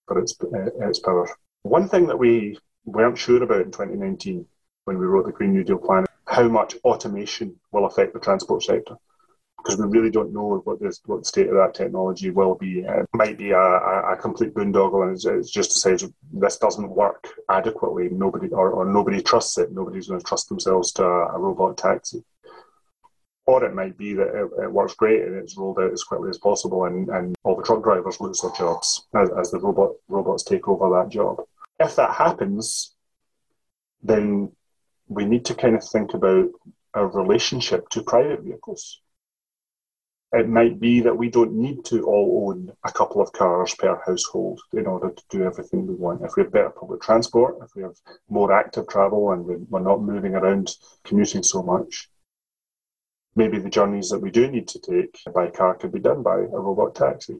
for 0.06 0.18
its 0.18 0.36
uh, 0.42 0.86
its 0.86 0.98
power. 0.98 1.26
One 1.62 1.88
thing 1.88 2.06
that 2.08 2.18
we 2.18 2.58
weren't 2.84 3.16
sure 3.16 3.42
about 3.42 3.62
in 3.62 3.72
2019 3.72 4.44
when 4.84 4.98
we 4.98 5.06
wrote 5.06 5.24
the 5.24 5.32
Green 5.32 5.54
New 5.54 5.64
Deal 5.64 5.78
plan, 5.78 6.04
how 6.26 6.46
much 6.46 6.76
automation 6.84 7.58
will 7.72 7.86
affect 7.86 8.12
the 8.12 8.20
transport 8.20 8.64
sector 8.64 8.96
because 9.62 9.78
we 9.78 9.86
really 9.86 10.10
don't 10.10 10.32
know 10.32 10.60
what 10.64 10.80
the, 10.80 10.96
what 11.06 11.20
the 11.20 11.24
state 11.24 11.48
of 11.48 11.54
that 11.54 11.74
technology 11.74 12.30
will 12.30 12.54
be. 12.54 12.80
It 12.80 13.06
might 13.12 13.36
be 13.36 13.50
a, 13.50 13.58
a, 13.58 14.12
a 14.12 14.16
complete 14.16 14.54
boondoggle, 14.54 15.02
and 15.02 15.12
it's, 15.12 15.24
it's, 15.26 15.50
just 15.50 15.72
to 15.72 15.78
say 15.78 16.08
this 16.32 16.56
doesn't 16.58 16.88
work 16.88 17.28
adequately. 17.48 18.08
Nobody 18.10 18.48
or, 18.48 18.70
or 18.70 18.84
nobody 18.84 19.20
trusts 19.20 19.58
it. 19.58 19.72
Nobody's 19.72 20.08
going 20.08 20.20
to 20.20 20.26
trust 20.26 20.48
themselves 20.48 20.92
to 20.92 21.04
a, 21.04 21.34
a 21.34 21.38
robot 21.38 21.76
taxi. 21.76 22.24
Or 23.46 23.64
it 23.64 23.74
might 23.74 23.98
be 23.98 24.14
that 24.14 24.28
it, 24.28 24.64
it, 24.64 24.72
works 24.72 24.94
great 24.94 25.22
and 25.22 25.34
it's 25.34 25.56
rolled 25.56 25.78
out 25.78 25.92
as 25.92 26.04
quickly 26.04 26.30
as 26.30 26.38
possible, 26.38 26.84
and, 26.84 27.08
and 27.08 27.36
all 27.42 27.56
the 27.56 27.62
truck 27.62 27.82
drivers 27.82 28.20
lose 28.20 28.40
their 28.40 28.52
jobs 28.52 29.06
as, 29.14 29.30
as 29.38 29.50
the 29.50 29.58
robot 29.58 29.92
robots 30.08 30.44
take 30.44 30.68
over 30.68 30.88
that 30.98 31.10
job. 31.10 31.42
If 31.78 31.96
that 31.96 32.14
happens, 32.14 32.94
then 34.02 34.52
we 35.08 35.24
need 35.24 35.44
to 35.46 35.54
kind 35.54 35.74
of 35.74 35.84
think 35.84 36.14
about 36.14 36.48
our 36.94 37.08
relationship 37.08 37.88
to 37.90 38.02
private 38.02 38.42
vehicles 38.42 39.00
it 40.32 40.48
might 40.48 40.78
be 40.78 41.00
that 41.00 41.16
we 41.16 41.28
don't 41.28 41.52
need 41.52 41.84
to 41.84 42.06
all 42.06 42.48
own 42.48 42.72
a 42.84 42.92
couple 42.92 43.20
of 43.20 43.32
cars 43.32 43.74
per 43.74 44.00
household 44.06 44.60
in 44.72 44.86
order 44.86 45.10
to 45.10 45.22
do 45.28 45.42
everything 45.44 45.86
we 45.86 45.94
want. 45.94 46.22
If 46.22 46.36
we 46.36 46.44
have 46.44 46.52
better 46.52 46.70
public 46.70 47.02
transport, 47.02 47.56
if 47.62 47.74
we 47.74 47.82
have 47.82 47.96
more 48.28 48.52
active 48.52 48.86
travel 48.86 49.32
and 49.32 49.44
we're 49.44 49.80
not 49.80 50.02
moving 50.02 50.36
around 50.36 50.70
commuting 51.02 51.42
so 51.42 51.62
much, 51.62 52.08
maybe 53.34 53.58
the 53.58 53.68
journeys 53.68 54.08
that 54.10 54.20
we 54.20 54.30
do 54.30 54.48
need 54.48 54.68
to 54.68 54.78
take 54.78 55.18
by 55.34 55.50
car 55.50 55.74
could 55.74 55.92
be 55.92 55.98
done 55.98 56.22
by 56.22 56.36
a 56.36 56.60
robot 56.60 56.94
taxi. 56.94 57.36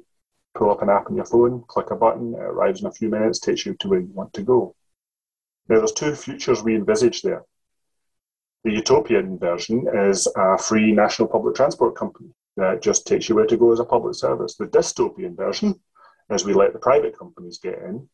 Pull 0.57 0.71
up 0.71 0.83
an 0.83 0.91
app 0.91 1.07
on 1.07 1.15
your 1.15 1.27
phone, 1.27 1.63
click 1.69 1.93
a 1.93 1.97
button, 1.97 2.35
it 2.35 2.41
arrives 2.41 2.81
in 2.81 2.89
a 2.89 2.93
few 2.93 3.09
minutes, 3.09 3.39
takes 3.39 3.65
you 3.65 3.75
to 3.75 3.89
where 3.89 4.01
you 4.01 4.11
want 4.13 4.33
to 4.33 4.43
go. 4.43 4.75
Now, 5.69 5.79
there's 5.79 5.93
two 5.93 6.17
futures 6.17 6.65
we 6.65 6.75
envisage 6.75 7.23
there. 7.23 7.45
The 8.65 8.73
utopian 8.73 9.39
version 9.39 9.87
is 9.95 10.27
a 10.37 10.59
free 10.59 10.91
national 10.91 11.29
public 11.29 11.55
transport 11.55 11.95
company 11.95 12.35
that 12.61 12.83
just 12.83 13.07
takes 13.07 13.29
you 13.29 13.35
where 13.35 13.47
to 13.47 13.57
go 13.57 13.73
as 13.73 13.81
a 13.81 13.85
public 13.85 14.15
service. 14.15 14.57
The 14.57 14.67
dystopian 14.67 15.37
version 15.37 15.79
is 16.31 16.45
we 16.45 16.55
let 16.55 16.73
the 16.73 16.79
private 16.79 17.19
companies 17.19 17.59
get 17.59 17.79
in 17.79 18.09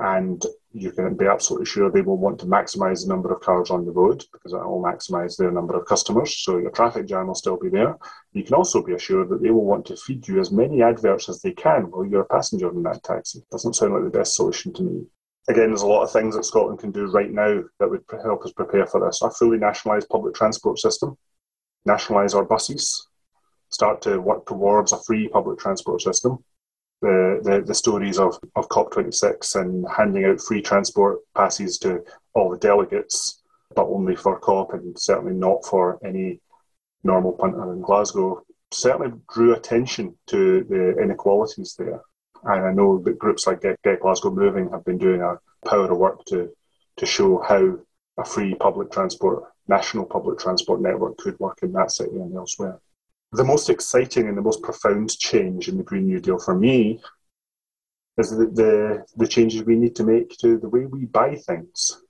and 0.00 0.46
you 0.72 0.90
can 0.92 1.14
be 1.14 1.26
absolutely 1.26 1.66
sure 1.66 1.90
they 1.90 2.00
will 2.00 2.16
want 2.16 2.38
to 2.40 2.46
maximize 2.46 3.02
the 3.02 3.08
number 3.08 3.32
of 3.32 3.42
cars 3.42 3.70
on 3.70 3.84
the 3.84 3.92
road 3.92 4.24
because 4.32 4.52
that 4.52 4.66
will 4.66 4.82
maximize 4.82 5.36
their 5.36 5.50
number 5.50 5.76
of 5.76 5.86
customers. 5.86 6.38
So 6.38 6.56
your 6.56 6.70
traffic 6.70 7.06
jam 7.06 7.26
will 7.26 7.34
still 7.34 7.58
be 7.58 7.68
there. 7.68 7.98
You 8.32 8.42
can 8.42 8.54
also 8.54 8.82
be 8.82 8.94
assured 8.94 9.28
that 9.28 9.42
they 9.42 9.50
will 9.50 9.66
want 9.66 9.84
to 9.86 9.96
feed 9.96 10.26
you 10.26 10.40
as 10.40 10.50
many 10.50 10.82
adverts 10.82 11.28
as 11.28 11.42
they 11.42 11.52
can 11.52 11.90
while 11.90 12.06
you're 12.06 12.22
a 12.22 12.26
passenger 12.26 12.70
in 12.70 12.82
that 12.84 13.02
taxi. 13.04 13.42
Doesn't 13.50 13.74
sound 13.74 13.92
like 13.92 14.04
the 14.04 14.18
best 14.18 14.36
solution 14.36 14.72
to 14.74 14.82
me. 14.82 15.04
Again, 15.48 15.68
there's 15.68 15.82
a 15.82 15.86
lot 15.86 16.02
of 16.02 16.12
things 16.12 16.34
that 16.34 16.44
Scotland 16.44 16.78
can 16.78 16.92
do 16.92 17.06
right 17.06 17.30
now 17.30 17.62
that 17.78 17.90
would 17.90 18.04
help 18.22 18.44
us 18.44 18.52
prepare 18.52 18.86
for 18.86 19.04
this. 19.04 19.20
A 19.20 19.30
fully 19.30 19.58
nationalised 19.58 20.08
public 20.08 20.34
transport 20.34 20.78
system, 20.78 21.18
nationalise 21.84 22.34
our 22.34 22.44
buses, 22.44 23.06
start 23.70 24.02
to 24.02 24.20
work 24.20 24.46
towards 24.46 24.92
a 24.92 25.02
free 25.02 25.28
public 25.28 25.58
transport 25.58 26.02
system, 26.02 26.38
the, 27.00 27.40
the, 27.42 27.62
the 27.66 27.74
stories 27.74 28.18
of, 28.18 28.38
of 28.56 28.68
COP26 28.68 29.60
and 29.60 29.86
handing 29.88 30.24
out 30.24 30.40
free 30.40 30.60
transport 30.60 31.20
passes 31.34 31.78
to 31.78 32.04
all 32.34 32.50
the 32.50 32.58
delegates, 32.58 33.42
but 33.74 33.86
only 33.86 34.16
for 34.16 34.38
COP 34.38 34.74
and 34.74 34.98
certainly 34.98 35.32
not 35.32 35.64
for 35.64 35.98
any 36.04 36.40
normal 37.02 37.32
punter 37.32 37.72
in 37.72 37.80
Glasgow, 37.80 38.42
certainly 38.72 39.12
drew 39.32 39.54
attention 39.54 40.14
to 40.26 40.64
the 40.68 41.02
inequalities 41.02 41.74
there. 41.78 42.02
And 42.44 42.66
I 42.66 42.72
know 42.72 43.00
that 43.02 43.18
groups 43.18 43.46
like 43.46 43.62
Get, 43.62 43.80
Get 43.82 44.00
Glasgow 44.00 44.30
Moving 44.30 44.70
have 44.70 44.84
been 44.84 44.98
doing 44.98 45.22
a 45.22 45.38
power 45.66 45.90
of 45.90 45.96
work 45.96 46.24
to, 46.26 46.50
to 46.96 47.06
show 47.06 47.42
how 47.42 47.78
a 48.18 48.24
free 48.24 48.54
public 48.54 48.90
transport, 48.90 49.44
national 49.68 50.04
public 50.04 50.38
transport 50.38 50.80
network 50.80 51.16
could 51.18 51.38
work 51.38 51.58
in 51.62 51.72
that 51.72 51.92
city 51.92 52.16
and 52.16 52.34
elsewhere 52.34 52.78
the 53.32 53.44
most 53.44 53.70
exciting 53.70 54.28
and 54.28 54.36
the 54.36 54.42
most 54.42 54.62
profound 54.62 55.16
change 55.18 55.68
in 55.68 55.76
the 55.76 55.84
Green 55.84 56.06
New 56.06 56.20
Deal 56.20 56.38
for 56.38 56.54
me 56.54 57.00
is 58.18 58.30
the, 58.30 58.46
the, 58.46 59.04
the 59.16 59.28
changes 59.28 59.62
we 59.62 59.76
need 59.76 59.94
to 59.96 60.04
make 60.04 60.30
to 60.38 60.58
the 60.58 60.68
way 60.68 60.86
we 60.86 61.04
buy 61.04 61.36
things. 61.36 62.02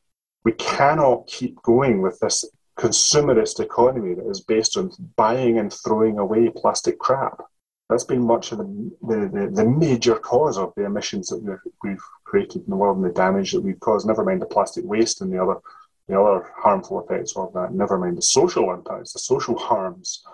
We 0.44 0.52
cannot 0.52 1.26
keep 1.26 1.60
going 1.62 2.00
with 2.00 2.18
this 2.20 2.44
consumerist 2.78 3.60
economy 3.60 4.14
that 4.14 4.28
is 4.28 4.40
based 4.40 4.78
on 4.78 4.90
buying 5.16 5.58
and 5.58 5.72
throwing 5.72 6.18
away 6.18 6.48
plastic 6.48 6.98
crap. 6.98 7.42
That's 7.90 8.04
been 8.04 8.22
much 8.22 8.52
of 8.52 8.58
the, 8.58 8.90
the, 9.02 9.50
the, 9.52 9.64
major 9.64 10.14
cause 10.14 10.56
of 10.56 10.72
the 10.76 10.84
emissions 10.84 11.28
that 11.28 11.42
we've, 11.42 11.58
we've 11.82 12.02
created 12.24 12.62
in 12.62 12.70
the 12.70 12.76
world 12.76 12.96
and 12.96 13.04
the 13.04 13.12
damage 13.12 13.52
that 13.52 13.62
we've 13.62 13.80
caused, 13.80 14.06
never 14.06 14.24
mind 14.24 14.40
the 14.40 14.46
plastic 14.46 14.84
waste 14.86 15.20
and 15.20 15.30
the 15.30 15.42
other, 15.42 15.56
the 16.08 16.18
other 16.18 16.52
harmful 16.56 17.04
effects 17.04 17.36
of 17.36 17.52
that, 17.52 17.74
never 17.74 17.98
mind 17.98 18.16
the 18.16 18.22
social 18.22 18.72
impacts, 18.72 19.12
the 19.12 19.18
social 19.18 19.58
harms 19.58 20.24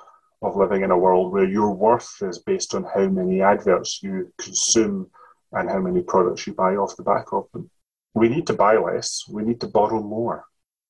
of 0.43 0.57
living 0.57 0.83
in 0.83 0.91
a 0.91 0.99
world 0.99 1.33
where 1.33 1.49
your 1.49 1.73
worth 1.73 2.23
is 2.23 2.39
based 2.39 2.75
on 2.75 2.85
how 2.95 3.07
many 3.09 3.41
adverts 3.41 4.03
you 4.03 4.33
consume 4.39 5.11
and 5.53 5.69
how 5.69 5.79
many 5.79 6.03
products 6.03 6.47
you 6.47 6.55
buy 6.55 6.77
off 6.77 6.97
the 6.97 7.03
back 7.03 7.33
of 7.33 7.47
them. 7.53 7.71
We 8.15 8.29
need 8.29 8.47
to 8.49 8.55
buy 8.55 8.77
less, 8.77 9.25
we 9.29 9.43
need 9.43 9.61
to 9.61 9.67
borrow 9.67 10.03
more. 10.03 10.45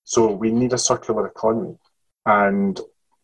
So 0.05 0.31
we 0.33 0.51
need 0.53 0.73
a 0.73 0.79
circular 0.79 1.27
economy. 1.27 1.77
And 2.25 2.81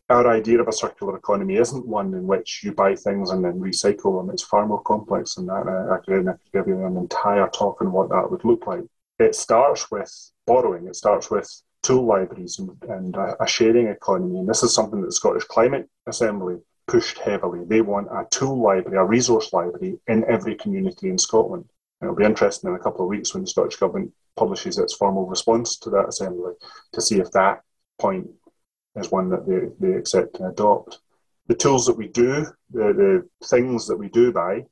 our 0.08 0.28
idea 0.28 0.60
of 0.60 0.68
a 0.68 0.72
circular 0.72 1.16
economy 1.16 1.56
isn't 1.56 1.86
one 1.86 2.12
in 2.14 2.26
which 2.26 2.62
you 2.62 2.72
buy 2.72 2.94
things 2.94 3.30
and 3.30 3.44
then 3.44 3.60
recycle 3.60 4.20
them. 4.20 4.30
It's 4.30 4.42
far 4.42 4.66
more 4.66 4.82
complex 4.82 5.34
than 5.34 5.46
that. 5.46 5.66
I 5.68 5.94
I 5.94 5.98
could 5.98 6.52
give 6.52 6.66
you 6.68 6.84
an 6.84 6.96
entire 6.96 7.48
talk 7.48 7.80
on 7.80 7.92
what 7.92 8.10
that 8.10 8.30
would 8.30 8.44
look 8.44 8.66
like. 8.66 8.84
It 9.18 9.34
starts 9.34 9.90
with 9.90 10.12
borrowing. 10.46 10.86
It 10.86 10.96
starts 10.96 11.30
with 11.30 11.48
tool 11.82 12.06
libraries 12.06 12.58
and, 12.58 12.70
and 12.88 13.16
a, 13.16 13.42
a, 13.42 13.46
sharing 13.46 13.88
economy. 13.88 14.38
And 14.38 14.48
this 14.48 14.62
is 14.62 14.74
something 14.74 15.00
that 15.00 15.06
the 15.06 15.12
Scottish 15.12 15.44
Climate 15.44 15.88
Assembly 16.06 16.58
pushed 16.86 17.18
heavily. 17.18 17.64
They 17.64 17.80
want 17.80 18.08
a 18.08 18.26
tool 18.30 18.62
library, 18.62 18.98
a 18.98 19.04
resource 19.04 19.52
library 19.52 19.98
in 20.06 20.24
every 20.28 20.54
community 20.54 21.08
in 21.08 21.18
Scotland. 21.18 21.64
And 22.00 22.08
it'll 22.08 22.18
be 22.18 22.24
interesting 22.24 22.70
in 22.70 22.76
a 22.76 22.82
couple 22.82 23.02
of 23.02 23.08
weeks 23.08 23.34
when 23.34 23.42
the 23.42 23.48
Scottish 23.48 23.76
Government 23.76 24.12
publishes 24.36 24.78
its 24.78 24.94
formal 24.94 25.26
response 25.26 25.76
to 25.78 25.90
that 25.90 26.08
assembly 26.08 26.52
to 26.92 27.00
see 27.00 27.20
if 27.20 27.30
that 27.32 27.62
point 27.98 28.28
is 28.96 29.10
one 29.10 29.28
that 29.30 29.46
they, 29.46 29.68
they 29.86 29.96
accept 29.96 30.38
and 30.40 30.50
adopt. 30.50 30.98
The 31.48 31.54
tools 31.54 31.86
that 31.86 31.96
we 31.96 32.08
do, 32.08 32.46
the, 32.70 32.92
the 32.92 33.28
things 33.46 33.86
that 33.88 33.96
we 33.96 34.08
do 34.08 34.32
buy, 34.32 34.64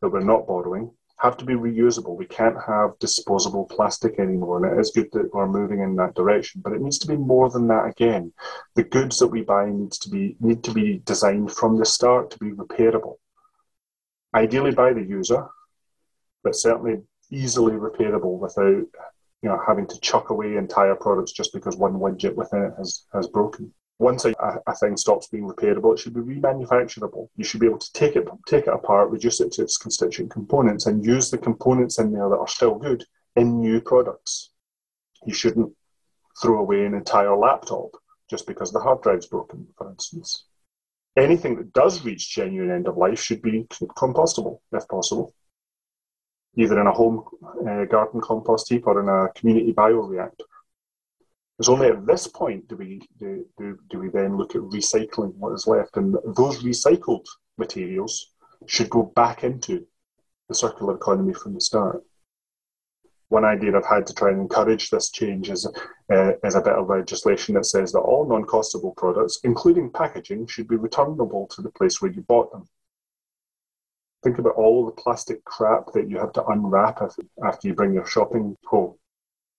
that 0.00 0.08
we're 0.08 0.20
not 0.20 0.46
borrowing, 0.46 0.90
have 1.18 1.36
to 1.38 1.44
be 1.44 1.54
reusable. 1.54 2.16
We 2.16 2.26
can't 2.26 2.56
have 2.66 2.98
disposable 2.98 3.66
plastic 3.66 4.18
anymore. 4.18 4.64
And 4.64 4.76
it 4.76 4.80
is 4.80 4.90
good 4.90 5.08
that 5.12 5.32
we're 5.32 5.46
moving 5.46 5.80
in 5.80 5.96
that 5.96 6.14
direction, 6.14 6.60
but 6.62 6.72
it 6.72 6.80
needs 6.80 6.98
to 6.98 7.06
be 7.06 7.16
more 7.16 7.48
than 7.50 7.68
that 7.68 7.86
again. 7.86 8.32
The 8.74 8.84
goods 8.84 9.18
that 9.18 9.28
we 9.28 9.42
buy 9.42 9.70
needs 9.70 9.98
to 10.00 10.10
be 10.10 10.36
need 10.40 10.64
to 10.64 10.72
be 10.72 11.02
designed 11.04 11.52
from 11.52 11.76
the 11.76 11.86
start 11.86 12.30
to 12.32 12.38
be 12.38 12.50
repairable. 12.50 13.16
Ideally 14.34 14.72
by 14.72 14.92
the 14.92 15.02
user, 15.02 15.46
but 16.42 16.56
certainly 16.56 17.02
easily 17.30 17.74
repairable 17.74 18.38
without 18.38 18.86
you 19.42 19.48
know 19.48 19.60
having 19.66 19.86
to 19.86 20.00
chuck 20.00 20.30
away 20.30 20.56
entire 20.56 20.94
products 20.94 21.32
just 21.32 21.52
because 21.52 21.76
one 21.76 21.94
widget 21.94 22.34
within 22.34 22.64
it 22.64 22.74
has, 22.76 23.04
has 23.12 23.28
broken 23.28 23.72
once 23.98 24.24
a, 24.24 24.34
a 24.66 24.74
thing 24.76 24.96
stops 24.96 25.28
being 25.28 25.48
repairable, 25.48 25.92
it 25.94 25.98
should 25.98 26.14
be 26.14 26.20
remanufacturable. 26.20 27.28
You 27.36 27.44
should 27.44 27.60
be 27.60 27.66
able 27.66 27.78
to 27.78 27.92
take 27.92 28.16
it, 28.16 28.26
take 28.46 28.66
it 28.66 28.74
apart, 28.74 29.10
reduce 29.10 29.40
it 29.40 29.52
to 29.52 29.62
its 29.62 29.76
constituent 29.76 30.32
components, 30.32 30.86
and 30.86 31.04
use 31.04 31.30
the 31.30 31.38
components 31.38 31.98
in 31.98 32.12
there 32.12 32.28
that 32.28 32.38
are 32.38 32.48
still 32.48 32.74
good 32.74 33.04
in 33.36 33.60
new 33.60 33.80
products. 33.80 34.50
You 35.24 35.34
shouldn't 35.34 35.72
throw 36.42 36.58
away 36.58 36.84
an 36.84 36.94
entire 36.94 37.36
laptop 37.36 37.90
just 38.28 38.46
because 38.46 38.72
the 38.72 38.80
hard 38.80 39.02
drive's 39.02 39.26
broken, 39.26 39.66
for 39.76 39.90
instance. 39.90 40.46
Anything 41.16 41.56
that 41.56 41.72
does 41.72 42.04
reach 42.04 42.34
genuine 42.34 42.72
end 42.72 42.88
of 42.88 42.96
life 42.96 43.20
should 43.20 43.42
be 43.42 43.64
compostable, 43.70 44.58
if 44.72 44.88
possible, 44.88 45.32
either 46.56 46.80
in 46.80 46.88
a 46.88 46.92
home 46.92 47.24
uh, 47.68 47.84
garden 47.84 48.20
compost 48.20 48.68
heap 48.70 48.86
or 48.88 49.00
in 49.00 49.08
a 49.08 49.32
community 49.38 49.72
bioreactor. 49.72 50.46
It's 51.58 51.68
only 51.68 51.86
at 51.88 52.04
this 52.04 52.26
point 52.26 52.66
do 52.68 52.76
we 52.76 53.00
do, 53.18 53.46
do, 53.58 53.78
do 53.88 53.98
we 54.00 54.08
then 54.08 54.36
look 54.36 54.56
at 54.56 54.62
recycling 54.62 55.34
what 55.36 55.52
is 55.52 55.66
left, 55.68 55.96
and 55.96 56.14
those 56.36 56.64
recycled 56.64 57.24
materials 57.58 58.32
should 58.66 58.90
go 58.90 59.04
back 59.14 59.44
into 59.44 59.86
the 60.48 60.54
circular 60.54 60.96
economy 60.96 61.32
from 61.32 61.54
the 61.54 61.60
start. 61.60 62.02
One 63.28 63.44
idea 63.44 63.76
I've 63.76 63.86
had 63.86 64.06
to 64.08 64.14
try 64.14 64.30
and 64.30 64.40
encourage 64.40 64.90
this 64.90 65.10
change 65.10 65.48
is, 65.48 65.66
uh, 66.12 66.32
is 66.42 66.54
a 66.56 66.60
bit 66.60 66.74
of 66.74 66.88
legislation 66.88 67.54
that 67.54 67.66
says 67.66 67.92
that 67.92 68.00
all 68.00 68.28
non-costable 68.28 68.96
products, 68.96 69.40
including 69.44 69.90
packaging, 69.90 70.46
should 70.46 70.68
be 70.68 70.76
returnable 70.76 71.46
to 71.48 71.62
the 71.62 71.70
place 71.70 72.02
where 72.02 72.10
you 72.10 72.22
bought 72.22 72.50
them. 72.52 72.68
Think 74.22 74.38
about 74.38 74.54
all 74.56 74.86
the 74.86 74.92
plastic 74.92 75.44
crap 75.44 75.92
that 75.92 76.10
you 76.10 76.18
have 76.18 76.32
to 76.32 76.44
unwrap 76.46 77.00
after 77.44 77.68
you 77.68 77.74
bring 77.74 77.94
your 77.94 78.06
shopping 78.06 78.56
home 78.64 78.94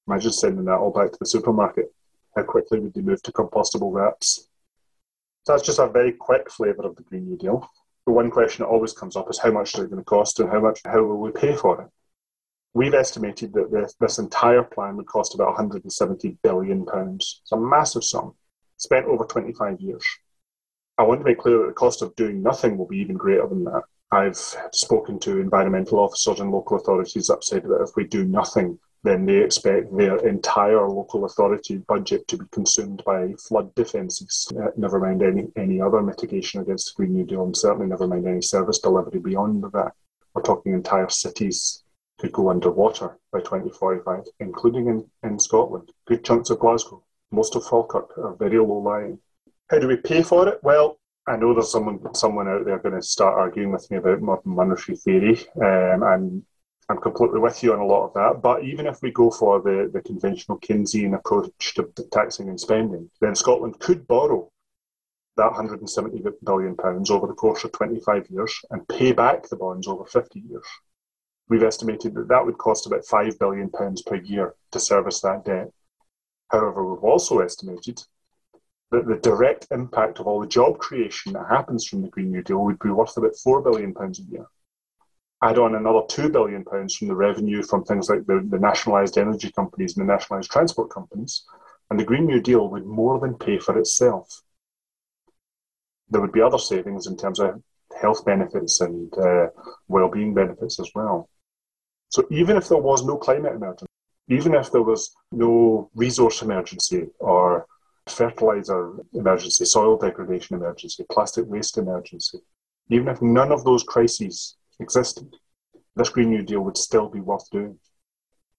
Imagine 0.07 0.31
sending 0.31 0.65
that 0.65 0.77
all 0.77 0.91
back 0.91 1.11
to 1.11 1.17
the 1.19 1.25
supermarket. 1.25 1.91
How 2.35 2.43
quickly 2.43 2.79
would 2.79 2.93
they 2.93 3.01
move 3.01 3.21
to 3.23 3.31
compostable 3.31 3.93
wraps? 3.93 4.47
That's 5.47 5.63
just 5.63 5.79
a 5.79 5.87
very 5.87 6.11
quick 6.11 6.49
flavour 6.51 6.83
of 6.83 6.95
the 6.95 7.03
Green 7.03 7.25
New 7.25 7.37
Deal. 7.37 7.69
The 8.05 8.13
one 8.13 8.29
question 8.29 8.63
that 8.63 8.69
always 8.69 8.93
comes 8.93 9.15
up 9.15 9.29
is 9.29 9.39
how 9.39 9.51
much 9.51 9.73
is 9.73 9.81
it 9.81 9.89
going 9.89 10.01
to 10.01 10.05
cost 10.05 10.39
and 10.39 10.49
how 10.49 10.59
much 10.59 10.81
how 10.85 11.03
will 11.03 11.17
we 11.17 11.31
pay 11.31 11.55
for 11.55 11.81
it? 11.81 11.87
We've 12.73 12.93
estimated 12.93 13.53
that 13.53 13.71
this, 13.71 13.95
this 13.99 14.19
entire 14.19 14.63
plan 14.63 14.97
would 14.97 15.07
cost 15.07 15.33
about 15.33 15.47
170 15.47 16.37
billion 16.43 16.85
pounds. 16.85 17.39
It's 17.41 17.51
a 17.51 17.57
massive 17.57 18.03
sum, 18.03 18.35
spent 18.77 19.05
over 19.05 19.23
25 19.23 19.79
years. 19.79 20.05
I 20.97 21.03
want 21.03 21.21
to 21.21 21.25
make 21.25 21.39
clear 21.39 21.59
that 21.59 21.67
the 21.67 21.73
cost 21.73 22.01
of 22.01 22.15
doing 22.15 22.43
nothing 22.43 22.77
will 22.77 22.85
be 22.85 22.97
even 22.97 23.15
greater 23.15 23.47
than 23.47 23.63
that. 23.63 23.83
I've 24.11 24.37
spoken 24.71 25.19
to 25.19 25.39
environmental 25.39 25.99
officers 25.99 26.39
and 26.39 26.51
local 26.51 26.77
authorities 26.77 27.27
that 27.27 27.43
said 27.43 27.63
that 27.63 27.81
if 27.81 27.95
we 27.95 28.05
do 28.05 28.23
nothing, 28.23 28.77
then 29.05 29.25
they 29.25 29.37
expect 29.37 29.95
their 29.95 30.17
entire 30.27 30.87
local 30.89 31.25
authority 31.25 31.77
budget 31.87 32.27
to 32.27 32.37
be 32.37 32.45
consumed 32.51 33.03
by 33.05 33.33
flood 33.47 33.73
defences, 33.75 34.51
uh, 34.59 34.71
never 34.77 34.99
mind 34.99 35.21
any, 35.21 35.47
any 35.55 35.79
other 35.79 36.01
mitigation 36.01 36.61
against 36.61 36.87
the 36.87 36.93
Green 36.97 37.13
New 37.13 37.25
Deal, 37.25 37.43
and 37.43 37.55
certainly 37.55 37.87
never 37.87 38.07
mind 38.07 38.27
any 38.27 38.41
service 38.41 38.79
delivery 38.79 39.19
beyond 39.19 39.63
that. 39.63 39.91
We're 40.33 40.41
talking 40.41 40.73
entire 40.73 41.09
cities 41.09 41.83
could 42.17 42.31
go 42.31 42.49
underwater 42.49 43.19
by 43.31 43.39
2045, 43.39 44.23
including 44.39 44.87
in, 44.87 45.05
in 45.23 45.39
Scotland. 45.39 45.91
Good 46.07 46.23
chunks 46.23 46.49
of 46.49 46.59
Glasgow, 46.59 47.03
most 47.31 47.55
of 47.55 47.65
Falkirk 47.65 48.17
are 48.17 48.35
very 48.35 48.57
low 48.57 48.79
lying. 48.79 49.19
How 49.69 49.79
do 49.79 49.87
we 49.87 49.97
pay 49.97 50.23
for 50.23 50.47
it? 50.47 50.59
Well, 50.63 50.99
I 51.27 51.37
know 51.37 51.53
there's 51.53 51.71
someone 51.71 51.99
someone 52.13 52.47
out 52.47 52.65
there 52.65 52.79
going 52.79 52.95
to 52.95 53.01
start 53.01 53.35
arguing 53.35 53.71
with 53.71 53.89
me 53.89 53.97
about 53.97 54.21
modern 54.21 54.55
monetary 54.55 54.97
theory, 54.97 55.45
um, 55.61 56.03
I'm 56.87 56.97
completely 56.97 57.39
with 57.39 57.63
you 57.63 57.73
on 57.73 57.79
a 57.79 57.85
lot 57.85 58.05
of 58.05 58.13
that. 58.13 58.41
But 58.41 58.63
even 58.63 58.85
if 58.85 59.01
we 59.01 59.11
go 59.11 59.31
for 59.31 59.59
the, 59.59 59.89
the 59.91 60.01
conventional 60.01 60.59
Keynesian 60.59 61.15
approach 61.15 61.73
to 61.75 61.89
taxing 62.11 62.49
and 62.49 62.59
spending, 62.59 63.09
then 63.21 63.35
Scotland 63.35 63.79
could 63.79 64.05
borrow 64.07 64.51
that 65.37 65.47
170 65.47 66.23
billion 66.43 66.75
pounds 66.75 67.09
over 67.09 67.27
the 67.27 67.33
course 67.33 67.63
of 67.63 67.71
25 67.71 68.27
years 68.29 68.61
and 68.69 68.87
pay 68.87 69.11
back 69.11 69.49
the 69.49 69.55
bonds 69.55 69.87
over 69.87 70.05
50 70.05 70.39
years. 70.39 70.65
We've 71.49 71.63
estimated 71.63 72.13
that 72.15 72.27
that 72.27 72.45
would 72.45 72.57
cost 72.57 72.85
about 72.85 73.05
5 73.05 73.39
billion 73.39 73.69
pounds 73.69 74.03
per 74.03 74.15
year 74.15 74.53
to 74.71 74.79
service 74.79 75.21
that 75.21 75.43
debt. 75.43 75.71
However, 76.49 76.85
we've 76.85 77.03
also 77.03 77.39
estimated 77.39 78.01
that 78.91 79.07
the 79.07 79.15
direct 79.15 79.67
impact 79.71 80.19
of 80.19 80.27
all 80.27 80.39
the 80.39 80.47
job 80.47 80.77
creation 80.77 81.33
that 81.33 81.47
happens 81.49 81.85
from 81.85 82.03
the 82.03 82.09
Green 82.09 82.31
New 82.31 82.43
Deal 82.43 82.63
would 82.63 82.79
be 82.79 82.89
worth 82.89 83.17
about 83.17 83.35
4 83.35 83.61
billion 83.61 83.93
pounds 83.93 84.19
a 84.19 84.23
year 84.23 84.45
add 85.45 85.59
on 85.59 85.75
another 85.75 85.99
£2 85.99 86.31
billion 86.31 86.63
from 86.63 87.07
the 87.07 87.15
revenue 87.15 87.61
from 87.61 87.83
things 87.83 88.09
like 88.09 88.25
the, 88.25 88.45
the 88.49 88.59
nationalised 88.59 89.17
energy 89.17 89.51
companies 89.51 89.95
and 89.95 90.07
the 90.07 90.11
nationalised 90.11 90.51
transport 90.51 90.89
companies, 90.89 91.43
and 91.89 91.99
the 91.99 92.03
Green 92.03 92.25
New 92.25 92.41
Deal 92.41 92.67
would 92.69 92.85
more 92.85 93.19
than 93.19 93.35
pay 93.35 93.59
for 93.59 93.77
itself. 93.77 94.41
There 96.09 96.21
would 96.21 96.31
be 96.31 96.41
other 96.41 96.57
savings 96.57 97.07
in 97.07 97.15
terms 97.15 97.39
of 97.39 97.61
health 98.01 98.25
benefits 98.25 98.81
and 98.81 99.13
uh, 99.17 99.47
well-being 99.87 100.33
benefits 100.33 100.79
as 100.79 100.89
well. 100.95 101.29
So 102.09 102.25
even 102.31 102.57
if 102.57 102.67
there 102.67 102.77
was 102.77 103.05
no 103.05 103.17
climate 103.17 103.53
emergency, 103.53 103.85
even 104.29 104.55
if 104.55 104.71
there 104.71 104.81
was 104.81 105.15
no 105.31 105.89
resource 105.93 106.41
emergency 106.41 107.07
or 107.19 107.65
fertilizer 108.07 108.93
emergency, 109.13 109.65
soil 109.65 109.97
degradation 109.97 110.55
emergency, 110.55 111.05
plastic 111.11 111.45
waste 111.47 111.77
emergency, 111.77 112.39
even 112.89 113.07
if 113.07 113.21
none 113.21 113.51
of 113.51 113.63
those 113.63 113.83
crises 113.83 114.57
existed, 114.79 115.35
this 115.95 116.09
Green 116.09 116.29
New 116.29 116.43
Deal 116.43 116.61
would 116.61 116.77
still 116.77 117.09
be 117.09 117.21
worth 117.21 117.49
doing. 117.49 117.77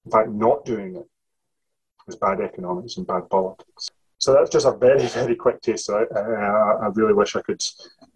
In 0.05 0.11
fact, 0.11 0.31
not 0.31 0.65
doing 0.65 0.97
it 0.97 1.07
is 2.09 2.17
bad 2.17 2.41
economics 2.41 2.97
and 2.97 3.07
bad 3.07 3.29
politics. 3.29 3.91
So 4.19 4.33
that's 4.33 4.51
just 4.51 4.67
a 4.67 4.73
very, 4.73 5.07
very 5.07 5.37
quick 5.37 5.61
taste. 5.61 5.91
I, 5.91 6.05
I, 6.15 6.73
I 6.83 6.87
really 6.95 7.13
wish 7.13 7.37
I 7.37 7.43
could 7.43 7.63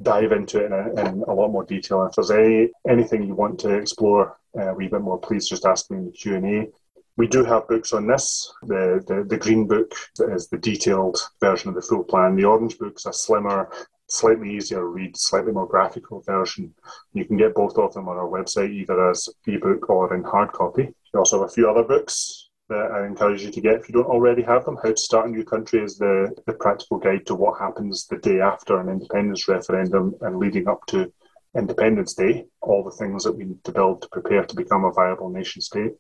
dive 0.03 0.33
into 0.33 0.61
it 0.61 0.67
in 0.67 0.73
a, 0.73 1.09
in 1.09 1.23
a, 1.23 1.35
lot 1.35 1.49
more 1.49 1.65
detail. 1.65 2.05
If 2.07 2.15
there's 2.15 2.31
any 2.31 2.71
anything 2.89 3.25
you 3.25 3.35
want 3.35 3.59
to 3.61 3.75
explore 3.75 4.39
uh, 4.59 4.71
a 4.71 4.75
wee 4.75 4.89
bit 4.89 5.03
more, 5.03 5.19
please 5.19 5.49
just 5.49 5.67
ask 5.67 5.91
me 5.91 5.99
in 5.99 6.07
the 6.07 6.13
Q 6.13 6.37
and 6.37 6.47
A. 6.47 6.69
We 7.17 7.27
do 7.27 7.45
have 7.45 7.69
books 7.69 7.93
on 7.93 8.07
this. 8.07 8.51
The, 8.63 9.05
the, 9.07 9.25
the 9.25 9.37
green 9.37 9.67
book 9.67 9.93
is 10.21 10.49
the 10.49 10.57
detailed 10.57 11.19
version 11.39 11.69
of 11.69 11.75
the 11.75 11.83
full 11.83 12.05
plan. 12.05 12.35
The 12.35 12.47
orange 12.47 12.79
book 12.79 12.95
is 12.97 13.05
a 13.05 13.13
slimmer, 13.13 13.71
slightly 14.11 14.55
easier 14.55 14.87
read, 14.87 15.16
slightly 15.16 15.53
more 15.53 15.66
graphical 15.66 16.20
version. 16.20 16.75
You 17.12 17.25
can 17.25 17.37
get 17.37 17.55
both 17.55 17.79
of 17.79 17.94
them 17.94 18.09
on 18.09 18.16
our 18.16 18.29
website, 18.29 18.73
either 18.73 19.11
as 19.11 19.29
ebook 19.46 19.88
or 19.88 20.14
in 20.14 20.25
hard 20.25 20.53
copy. 20.53 20.88
We 21.12 21.18
also 21.18 21.40
have 21.40 21.49
a 21.49 21.53
few 21.53 21.68
other 21.68 21.85
books 21.85 22.49
that 22.68 22.90
I 22.92 23.07
encourage 23.07 23.42
you 23.42 23.51
to 23.51 23.61
get 23.61 23.81
if 23.81 23.88
you 23.88 23.94
don't 23.94 24.07
already 24.07 24.42
have 24.42 24.64
them. 24.64 24.79
How 24.83 24.90
to 24.90 24.96
Start 24.96 25.29
a 25.29 25.31
New 25.31 25.44
Country 25.44 25.83
is 25.83 25.99
the, 25.99 26.35
the 26.46 26.53
practical 26.53 26.99
guide 26.99 27.27
to 27.27 27.35
what 27.35 27.59
happens 27.59 28.07
the 28.07 28.18
day 28.18 28.40
after 28.40 28.79
an 28.79 28.88
independence 28.88 29.49
referendum 29.49 30.14
and 30.20 30.38
leading 30.38 30.68
up 30.68 30.87
to 30.87 31.12
Independence 31.57 32.14
Day, 32.14 32.44
all 32.62 32.85
the 32.85 32.92
things 32.92 33.25
that 33.25 33.37
we 33.37 33.44
need 33.44 33.64
to 33.64 33.73
build 33.73 34.03
to 34.03 34.09
prepare 34.09 34.44
to 34.44 34.55
become 34.55 34.85
a 34.85 34.92
viable 34.92 35.31
nation 35.31 35.61
state. 35.61 35.94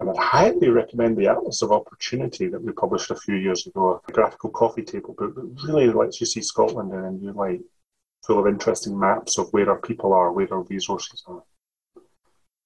And 0.00 0.10
I'd 0.10 0.16
highly 0.16 0.68
recommend 0.68 1.16
the 1.16 1.26
Atlas 1.26 1.62
of 1.62 1.72
Opportunity 1.72 2.46
that 2.48 2.62
we 2.62 2.72
published 2.72 3.10
a 3.10 3.16
few 3.16 3.34
years 3.34 3.66
ago, 3.66 4.00
a 4.08 4.12
graphical 4.12 4.50
coffee 4.50 4.84
table 4.84 5.14
book 5.18 5.34
that 5.34 5.64
really 5.66 5.92
lets 5.92 6.20
you 6.20 6.26
see 6.26 6.42
Scotland 6.42 6.92
in 6.92 7.00
a 7.00 7.10
new 7.10 7.32
light, 7.32 7.62
full 8.24 8.38
of 8.38 8.46
interesting 8.46 8.98
maps 8.98 9.38
of 9.38 9.48
where 9.52 9.68
our 9.68 9.80
people 9.80 10.12
are, 10.12 10.32
where 10.32 10.52
our 10.52 10.62
resources 10.62 11.24
are. 11.26 11.42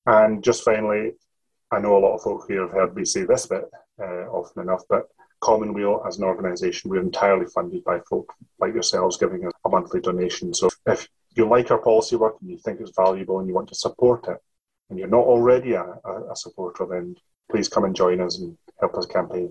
And 0.04 0.44
just 0.44 0.62
finally, 0.62 1.12
I 1.70 1.80
know 1.80 1.96
a 1.96 2.00
lot 2.00 2.16
of 2.16 2.22
folk 2.22 2.44
here 2.48 2.62
have 2.62 2.72
heard 2.72 2.96
me 2.96 3.04
say 3.06 3.24
this 3.24 3.46
bit 3.46 3.64
uh, 3.98 4.26
often 4.28 4.62
enough, 4.62 4.82
but 4.88 5.08
Common 5.40 5.72
Weal 5.72 6.02
as 6.06 6.18
an 6.18 6.24
organisation, 6.24 6.90
we're 6.90 7.00
entirely 7.00 7.46
funded 7.46 7.82
by 7.82 8.00
folk 8.00 8.32
like 8.60 8.74
yourselves 8.74 9.16
giving 9.16 9.46
us 9.46 9.52
a 9.64 9.68
monthly 9.70 10.00
donation. 10.00 10.52
So 10.52 10.68
if 10.86 11.08
you 11.34 11.48
like 11.48 11.70
our 11.70 11.78
policy 11.78 12.16
work 12.16 12.36
and 12.40 12.50
you 12.50 12.58
think 12.58 12.80
it's 12.80 12.92
valuable 12.94 13.38
and 13.38 13.48
you 13.48 13.54
want 13.54 13.68
to 13.68 13.74
support 13.74 14.28
it, 14.28 14.36
and 14.90 14.98
you're 14.98 15.08
not 15.08 15.24
already 15.24 15.72
a, 15.72 15.82
a, 15.82 16.36
supporter, 16.36 16.86
then 16.86 17.16
please 17.50 17.68
come 17.68 17.84
and 17.84 17.96
join 17.96 18.20
us 18.20 18.38
and 18.38 18.56
help 18.80 18.94
us 18.94 19.06
campaign. 19.06 19.50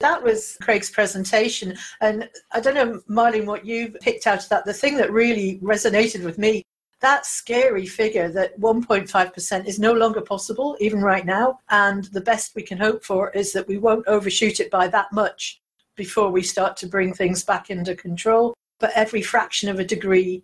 That 0.00 0.22
was 0.22 0.56
Craig's 0.62 0.90
presentation. 0.90 1.76
And 2.00 2.28
I 2.52 2.60
don't 2.60 2.74
know, 2.74 3.00
Marlene, 3.10 3.46
what 3.46 3.66
you 3.66 3.90
picked 4.00 4.26
out 4.26 4.42
of 4.42 4.48
that. 4.50 4.64
The 4.64 4.72
thing 4.72 4.96
that 4.96 5.12
really 5.12 5.58
resonated 5.62 6.24
with 6.24 6.38
me 6.38 6.64
that 7.00 7.26
scary 7.26 7.86
figure 7.86 8.28
that 8.30 8.58
1.5% 8.58 9.66
is 9.66 9.78
no 9.78 9.92
longer 9.92 10.20
possible, 10.20 10.76
even 10.80 11.00
right 11.00 11.24
now. 11.24 11.60
And 11.70 12.04
the 12.06 12.20
best 12.20 12.56
we 12.56 12.62
can 12.62 12.78
hope 12.78 13.04
for 13.04 13.30
is 13.30 13.52
that 13.52 13.68
we 13.68 13.78
won't 13.78 14.08
overshoot 14.08 14.58
it 14.60 14.70
by 14.70 14.88
that 14.88 15.12
much 15.12 15.60
before 15.94 16.30
we 16.30 16.42
start 16.42 16.76
to 16.78 16.86
bring 16.86 17.12
things 17.12 17.44
back 17.44 17.66
under 17.70 17.94
control 17.94 18.54
but 18.78 18.92
every 18.94 19.22
fraction 19.22 19.68
of 19.68 19.78
a 19.78 19.84
degree 19.84 20.42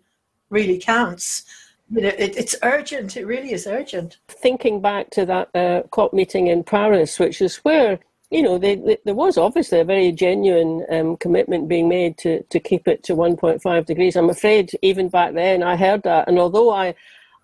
really 0.49 0.79
counts. 0.79 1.43
You 1.89 2.01
know, 2.01 2.09
it, 2.09 2.35
it's 2.35 2.55
urgent. 2.63 3.15
It 3.15 3.25
really 3.25 3.51
is 3.51 3.67
urgent. 3.67 4.17
Thinking 4.27 4.81
back 4.81 5.11
to 5.11 5.25
that 5.25 5.55
uh, 5.55 5.83
COP 5.91 6.13
meeting 6.13 6.47
in 6.47 6.63
Paris, 6.63 7.19
which 7.19 7.41
is 7.41 7.57
where 7.57 7.99
you 8.31 8.41
know 8.41 8.57
they, 8.57 8.75
they, 8.75 8.97
there 9.05 9.13
was 9.13 9.37
obviously 9.37 9.79
a 9.79 9.85
very 9.85 10.11
genuine 10.11 10.83
um, 10.89 11.15
commitment 11.17 11.67
being 11.67 11.87
made 11.87 12.17
to 12.19 12.41
to 12.43 12.59
keep 12.59 12.87
it 12.87 13.03
to 13.03 13.15
1.5 13.15 13.85
degrees. 13.85 14.15
I'm 14.15 14.31
afraid 14.31 14.71
even 14.81 15.09
back 15.09 15.35
then 15.35 15.61
I 15.61 15.75
heard 15.75 16.03
that, 16.03 16.27
and 16.27 16.39
although 16.39 16.71
I 16.71 16.95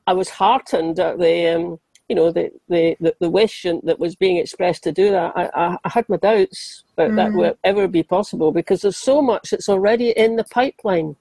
I 0.08 0.14
was 0.14 0.30
heartened 0.30 1.00
at 1.00 1.20
the 1.20 1.56
um, 1.56 1.80
you 2.12 2.16
know 2.16 2.30
the, 2.30 2.52
the, 2.68 2.98
the, 3.00 3.16
the 3.22 3.30
wish 3.30 3.64
that 3.64 3.98
was 3.98 4.18
being 4.18 4.36
expressed 4.36 4.84
to 4.84 4.92
do 4.92 5.12
that, 5.12 5.32
I, 5.34 5.78
I, 5.82 5.90
had 5.90 6.10
my 6.10 6.18
doubts 6.18 6.84
that 6.98 7.12
mm. 7.12 7.16
that 7.16 7.32
would 7.32 7.58
ever 7.64 7.88
be 7.88 8.04
possible 8.04 8.52
because 8.52 8.82
there's 8.82 8.98
so 8.98 9.22
much 9.22 9.52
that's 9.52 9.70
already 9.70 10.10
in 10.10 10.36
the 10.36 10.44
pipeline 10.44 11.16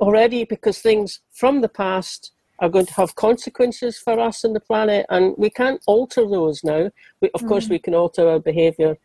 already 0.00 0.44
because 0.44 0.80
things 0.80 1.20
from 1.30 1.60
the 1.60 1.68
past 1.68 2.32
are 2.58 2.68
going 2.68 2.86
to 2.86 2.94
have 2.94 3.14
consequences 3.14 3.96
for 3.96 4.18
us 4.18 4.42
and 4.42 4.56
the 4.56 4.66
planet 4.72 5.06
and 5.08 5.36
we 5.38 5.48
can't 5.48 5.80
alter 5.86 6.28
those 6.28 6.64
now 6.64 6.90
we, 7.20 7.30
of 7.36 7.42
mm. 7.42 7.48
course 7.48 7.68
we 7.68 7.78
can 7.78 7.94
alter 7.94 8.28
our 8.28 8.40
behavior 8.40 8.98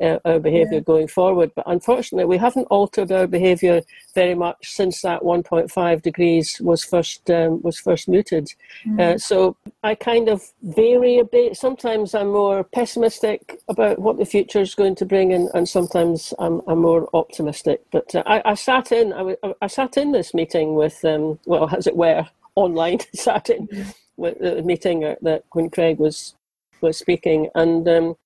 uh, 0.00 0.18
our 0.24 0.38
behaviour 0.38 0.74
yeah. 0.74 0.80
going 0.80 1.08
forward. 1.08 1.50
But 1.54 1.64
unfortunately, 1.66 2.24
we 2.24 2.38
haven't 2.38 2.66
altered 2.70 3.10
our 3.12 3.26
behaviour 3.26 3.82
very 4.14 4.34
much 4.34 4.74
since 4.74 5.02
that 5.02 5.22
1.5 5.22 6.02
degrees 6.02 6.60
was 6.60 6.84
first 6.84 7.30
um, 7.30 7.60
was 7.62 7.78
first 7.78 8.08
mooted. 8.08 8.48
Mm. 8.86 9.00
Uh, 9.00 9.18
so 9.18 9.56
I 9.82 9.94
kind 9.94 10.28
of 10.28 10.42
vary 10.62 11.18
a 11.18 11.24
bit. 11.24 11.56
Sometimes 11.56 12.14
I'm 12.14 12.28
more 12.28 12.64
pessimistic 12.64 13.60
about 13.68 13.98
what 13.98 14.18
the 14.18 14.24
future 14.24 14.60
is 14.60 14.74
going 14.74 14.94
to 14.96 15.06
bring, 15.06 15.32
and, 15.32 15.48
and 15.54 15.68
sometimes 15.68 16.34
I'm, 16.38 16.62
I'm 16.66 16.80
more 16.80 17.08
optimistic. 17.14 17.82
But 17.90 18.14
uh, 18.14 18.22
I, 18.26 18.42
I, 18.44 18.54
sat 18.54 18.92
in 18.92 19.12
I, 19.12 19.36
I, 19.62 19.66
sat 19.66 19.96
in 19.96 20.12
this 20.12 20.34
meeting 20.34 20.74
with 20.74 21.04
um, 21.04 21.38
well, 21.46 21.68
as 21.74 21.86
it 21.86 21.96
were, 21.96 22.26
online. 22.54 22.98
sat 23.14 23.50
in 23.50 23.66
mm. 23.68 23.94
with 24.16 24.38
the 24.38 24.62
meeting 24.62 25.00
that 25.22 25.44
when 25.52 25.70
Craig 25.70 25.98
was 25.98 26.34
was 26.80 26.96
speaking, 26.96 27.48
and 27.54 27.88
um, 27.88 28.16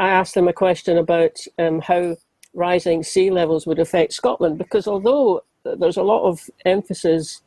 I 0.00 0.08
asked 0.08 0.34
them 0.34 0.48
a 0.48 0.52
question 0.52 0.96
about 0.96 1.36
um, 1.58 1.80
how 1.80 2.16
rising 2.54 3.02
sea 3.02 3.30
levels 3.30 3.66
would 3.66 3.78
affect 3.78 4.14
Scotland, 4.14 4.56
because 4.56 4.88
although 4.88 5.44
there's 5.62 5.98
a 5.98 6.02
lot 6.02 6.26
of 6.26 6.48
emphasis 6.64 7.42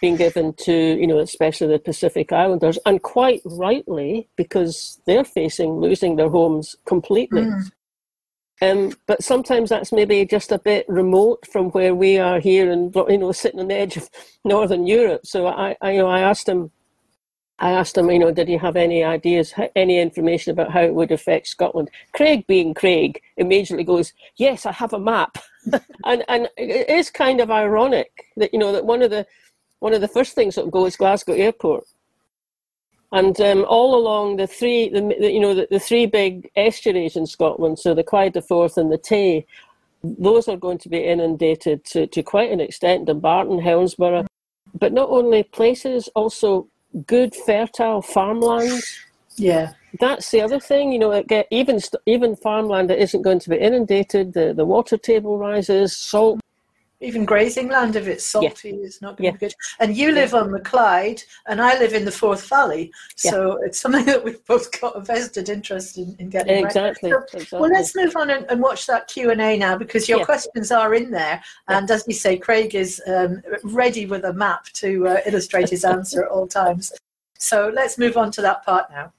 being 0.00 0.16
given 0.16 0.54
to, 0.54 0.72
you 0.72 1.06
know, 1.06 1.18
especially 1.18 1.66
the 1.66 1.80
Pacific 1.80 2.32
Islanders, 2.32 2.78
and 2.86 3.02
quite 3.02 3.42
rightly, 3.44 4.28
because 4.36 5.00
they're 5.04 5.24
facing 5.24 5.80
losing 5.80 6.14
their 6.14 6.30
homes 6.30 6.76
completely. 6.86 7.42
Mm. 7.42 7.70
Um, 8.62 8.92
but 9.06 9.24
sometimes 9.24 9.70
that's 9.70 9.90
maybe 9.90 10.24
just 10.24 10.52
a 10.52 10.58
bit 10.58 10.86
remote 10.88 11.44
from 11.50 11.70
where 11.70 11.94
we 11.94 12.18
are 12.18 12.38
here 12.38 12.70
and 12.70 12.94
you 12.94 13.18
know 13.18 13.32
sitting 13.32 13.58
on 13.58 13.68
the 13.68 13.74
edge 13.74 13.96
of 13.96 14.08
northern 14.44 14.86
Europe. 14.86 15.26
So 15.26 15.48
I, 15.48 15.76
I 15.80 15.92
you 15.92 15.98
know 15.98 16.08
I 16.08 16.20
asked 16.20 16.48
him 16.48 16.70
I 17.60 17.72
asked 17.72 17.98
him, 17.98 18.10
you 18.10 18.18
know, 18.18 18.32
did 18.32 18.48
he 18.48 18.56
have 18.56 18.74
any 18.74 19.04
ideas, 19.04 19.52
any 19.76 19.98
information 19.98 20.50
about 20.52 20.72
how 20.72 20.80
it 20.80 20.94
would 20.94 21.12
affect 21.12 21.46
Scotland? 21.46 21.90
Craig, 22.14 22.46
being 22.46 22.72
Craig, 22.72 23.20
immediately 23.36 23.84
goes, 23.84 24.14
"Yes, 24.36 24.64
I 24.64 24.72
have 24.72 24.94
a 24.94 24.98
map," 24.98 25.36
and 26.04 26.24
and 26.28 26.48
it 26.56 26.88
is 26.88 27.10
kind 27.10 27.38
of 27.40 27.50
ironic 27.50 28.26
that 28.38 28.54
you 28.54 28.58
know 28.58 28.72
that 28.72 28.86
one 28.86 29.02
of 29.02 29.10
the 29.10 29.26
one 29.80 29.92
of 29.92 30.00
the 30.00 30.08
first 30.08 30.34
things 30.34 30.54
that 30.54 30.64
will 30.64 30.70
go 30.70 30.86
is 30.86 30.96
Glasgow 30.96 31.34
Airport, 31.34 31.84
and 33.12 33.38
um, 33.42 33.66
all 33.68 33.94
along 33.94 34.36
the 34.36 34.46
three, 34.46 34.88
the, 34.88 35.02
the 35.20 35.30
you 35.30 35.40
know 35.40 35.54
the, 35.54 35.68
the, 35.70 35.80
three 35.80 36.06
big 36.06 36.50
estuaries 36.56 37.14
in 37.14 37.26
Scotland, 37.26 37.78
so 37.78 37.94
the 37.94 38.02
Clyde, 38.02 38.32
the 38.32 38.40
Forth, 38.40 38.78
and 38.78 38.90
the 38.90 38.96
Tay, 38.96 39.44
those 40.02 40.48
are 40.48 40.56
going 40.56 40.78
to 40.78 40.88
be 40.88 41.04
inundated 41.04 41.84
to, 41.84 42.06
to 42.06 42.22
quite 42.22 42.50
an 42.50 42.60
extent. 42.60 43.04
Dumbarton, 43.04 43.60
Helensburgh, 43.60 44.26
but 44.78 44.94
not 44.94 45.10
only 45.10 45.42
places, 45.42 46.08
also 46.14 46.69
good 47.06 47.34
fertile 47.34 48.02
farmland. 48.02 48.82
Yeah, 49.36 49.72
that's 49.98 50.30
the 50.30 50.40
other 50.40 50.60
thing. 50.60 50.92
You 50.92 50.98
know, 50.98 51.12
It 51.12 51.28
get 51.28 51.46
even 51.50 51.80
even 52.06 52.36
farmland 52.36 52.90
that 52.90 52.98
isn't 52.98 53.22
going 53.22 53.38
to 53.40 53.50
be 53.50 53.56
inundated. 53.56 54.32
The 54.32 54.52
the 54.54 54.64
water 54.64 54.96
table 54.96 55.38
rises, 55.38 55.96
salt. 55.96 56.40
Even 57.02 57.24
grazing 57.24 57.68
land, 57.68 57.96
if 57.96 58.06
it's 58.06 58.24
salty, 58.24 58.70
yeah. 58.70 58.86
is 58.86 59.00
not 59.00 59.16
going 59.16 59.26
yeah. 59.26 59.30
to 59.30 59.38
be 59.38 59.46
good. 59.46 59.54
And 59.78 59.96
you 59.96 60.12
live 60.12 60.32
yeah. 60.32 60.40
on 60.40 60.52
the 60.52 60.60
Clyde, 60.60 61.22
and 61.46 61.60
I 61.60 61.78
live 61.78 61.94
in 61.94 62.04
the 62.04 62.12
Forth 62.12 62.46
Valley, 62.46 62.92
so 63.16 63.58
it's 63.64 63.80
something 63.80 64.04
that 64.06 64.22
we've 64.22 64.44
both 64.44 64.78
got 64.80 64.96
a 64.96 65.00
vested 65.00 65.48
interest 65.48 65.96
in, 65.96 66.14
in 66.18 66.28
getting 66.28 66.62
exactly. 66.62 67.10
Right. 67.10 67.22
So, 67.30 67.38
exactly. 67.38 67.58
Well, 67.58 67.70
let's 67.70 67.96
move 67.96 68.14
on 68.16 68.28
and, 68.28 68.44
and 68.50 68.60
watch 68.60 68.86
that 68.86 69.08
Q 69.08 69.30
and 69.30 69.40
A 69.40 69.56
now, 69.56 69.78
because 69.78 70.08
your 70.10 70.24
questions 70.26 70.70
are 70.70 70.94
in 70.94 71.10
there, 71.10 71.42
and 71.68 71.90
as 71.90 72.04
you 72.06 72.14
say, 72.14 72.36
Craig 72.36 72.74
is 72.74 73.00
um, 73.06 73.42
ready 73.64 74.04
with 74.04 74.24
a 74.24 74.32
map 74.34 74.66
to 74.74 75.08
uh, 75.08 75.20
illustrate 75.24 75.70
his 75.70 75.84
answer 75.84 76.24
at 76.24 76.30
all 76.30 76.46
times. 76.46 76.92
So 77.38 77.72
let's 77.74 77.96
move 77.96 78.18
on 78.18 78.30
to 78.32 78.42
that 78.42 78.62
part 78.66 78.90
now. 78.90 79.12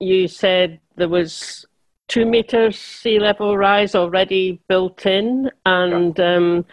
You 0.00 0.26
said 0.26 0.80
there 0.96 1.08
was 1.08 1.64
two 2.12 2.26
meters 2.26 2.78
sea 2.78 3.18
level 3.18 3.56
rise 3.56 3.94
already 3.94 4.60
built 4.68 5.06
in, 5.06 5.50
and 5.64 6.18
yeah. 6.18 6.34
um, 6.34 6.64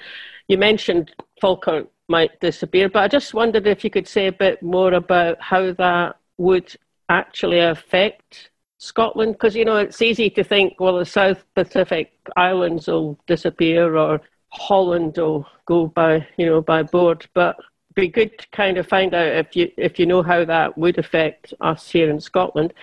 you 0.49 0.57
mentioned 0.57 1.11
Falkirk 1.39 1.87
might 2.09 2.37
disappear, 2.41 2.89
but 2.89 3.03
I 3.03 3.07
just 3.07 3.33
wondered 3.33 3.65
if 3.65 3.83
you 3.85 3.89
could 3.89 4.07
say 4.07 4.27
a 4.27 4.33
bit 4.33 4.61
more 4.61 4.93
about 4.93 5.41
how 5.41 5.71
that 5.73 6.17
would 6.37 6.75
actually 7.07 7.59
affect 7.59 8.49
Scotland, 8.79 9.33
because 9.33 9.55
you 9.55 9.63
know 9.63 9.77
it's 9.77 10.01
easy 10.01 10.29
to 10.31 10.43
think, 10.43 10.79
well, 10.79 10.97
the 10.97 11.05
South 11.05 11.45
Pacific 11.55 12.11
Islands 12.35 12.87
will 12.87 13.17
disappear, 13.25 13.95
or 13.95 14.19
Holland 14.49 15.15
will 15.17 15.47
go 15.65 15.87
by, 15.87 16.27
you 16.37 16.47
know, 16.47 16.61
by 16.61 16.83
board, 16.83 17.27
but 17.33 17.55
be 17.95 18.09
good 18.09 18.37
to 18.39 18.47
kind 18.51 18.77
of 18.77 18.87
find 18.87 19.13
out 19.13 19.27
if 19.27 19.55
you 19.55 19.71
if 19.77 19.99
you 19.99 20.05
know 20.05 20.21
how 20.21 20.43
that 20.43 20.77
would 20.77 20.97
affect 20.97 21.53
us 21.61 21.89
here 21.89 22.09
in 22.09 22.19
Scotland. 22.19 22.73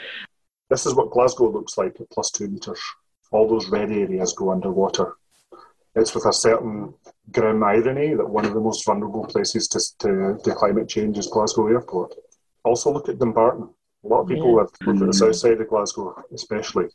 This 0.68 0.86
is 0.86 0.94
what 0.94 1.10
Glasgow 1.10 1.50
looks 1.50 1.78
like 1.78 2.00
at 2.00 2.10
plus 2.10 2.30
two 2.30 2.48
metres. 2.48 2.80
All 3.30 3.48
those 3.48 3.68
red 3.68 3.90
areas 3.90 4.32
go 4.32 4.50
underwater. 4.50 5.14
It's 5.94 6.14
with 6.14 6.26
a 6.26 6.32
certain 6.32 6.94
grim 7.32 7.62
irony 7.62 8.14
that 8.14 8.28
one 8.28 8.44
of 8.44 8.54
the 8.54 8.60
most 8.60 8.84
vulnerable 8.84 9.24
places 9.24 9.66
to, 9.68 9.80
to, 10.00 10.38
to 10.42 10.54
climate 10.54 10.88
change 10.88 11.18
is 11.18 11.28
Glasgow 11.28 11.68
Airport. 11.68 12.14
Also, 12.64 12.92
look 12.92 13.08
at 13.08 13.18
Dumbarton. 13.18 13.70
A 14.04 14.08
lot 14.08 14.22
of 14.22 14.28
people 14.28 14.50
yeah. 14.50 14.56
live, 14.56 14.70
live 14.82 14.94
at 14.94 14.98
the 14.98 15.04
hmm. 15.06 15.12
south 15.12 15.36
side 15.36 15.60
of 15.60 15.68
Glasgow, 15.68 16.22
especially. 16.32 16.86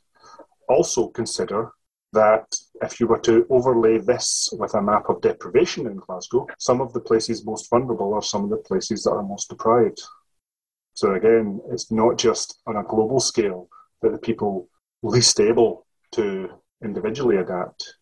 Also, 0.69 1.07
consider 1.07 1.71
that 2.13 2.45
if 2.81 2.99
you 2.99 3.07
were 3.07 3.19
to 3.19 3.45
overlay 3.49 3.97
this 3.97 4.49
with 4.57 4.73
a 4.75 4.81
map 4.81 5.09
of 5.09 5.21
deprivation 5.21 5.87
in 5.87 5.95
Glasgow, 5.95 6.47
some 6.59 6.81
of 6.81 6.93
the 6.93 6.99
places 6.99 7.45
most 7.45 7.69
vulnerable 7.69 8.13
are 8.13 8.21
some 8.21 8.43
of 8.43 8.49
the 8.49 8.57
places 8.57 9.03
that 9.03 9.11
are 9.11 9.23
most 9.23 9.49
deprived. 9.49 10.01
So 11.01 11.15
again, 11.15 11.59
it's 11.71 11.91
not 11.91 12.19
just 12.19 12.61
on 12.67 12.75
a 12.75 12.83
global 12.83 13.19
scale 13.19 13.67
that 14.03 14.11
the 14.11 14.19
people 14.19 14.69
least 15.01 15.39
able 15.39 15.87
to 16.11 16.47
individually 16.83 17.37
adapt 17.37 17.95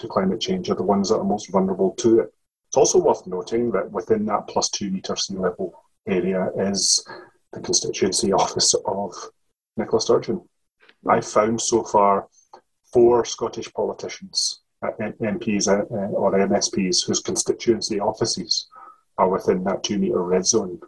to 0.00 0.08
climate 0.08 0.40
change 0.40 0.68
are 0.68 0.74
the 0.74 0.82
ones 0.82 1.10
that 1.10 1.18
are 1.18 1.22
most 1.22 1.48
vulnerable 1.52 1.92
to 1.98 2.18
it. 2.18 2.34
It's 2.66 2.76
also 2.76 2.98
worth 2.98 3.24
noting 3.24 3.70
that 3.70 3.88
within 3.92 4.26
that 4.26 4.48
plus 4.48 4.68
two 4.68 4.90
metre 4.90 5.14
sea 5.14 5.36
level 5.36 5.80
area 6.08 6.48
is 6.56 7.06
the 7.52 7.60
constituency 7.60 8.32
office 8.32 8.74
of 8.84 9.14
Nicola 9.76 10.02
Sturgeon. 10.02 10.40
I've 11.08 11.28
found 11.28 11.60
so 11.60 11.84
far 11.84 12.26
four 12.92 13.24
Scottish 13.24 13.72
politicians, 13.72 14.62
uh, 14.82 14.90
MPs 14.98 15.68
uh, 15.68 15.84
or 16.16 16.32
MSPs, 16.32 17.06
whose 17.06 17.20
constituency 17.20 18.00
offices 18.00 18.66
are 19.18 19.28
within 19.28 19.62
that 19.62 19.84
two 19.84 20.00
metre 20.00 20.24
red 20.24 20.44
zone. 20.44 20.80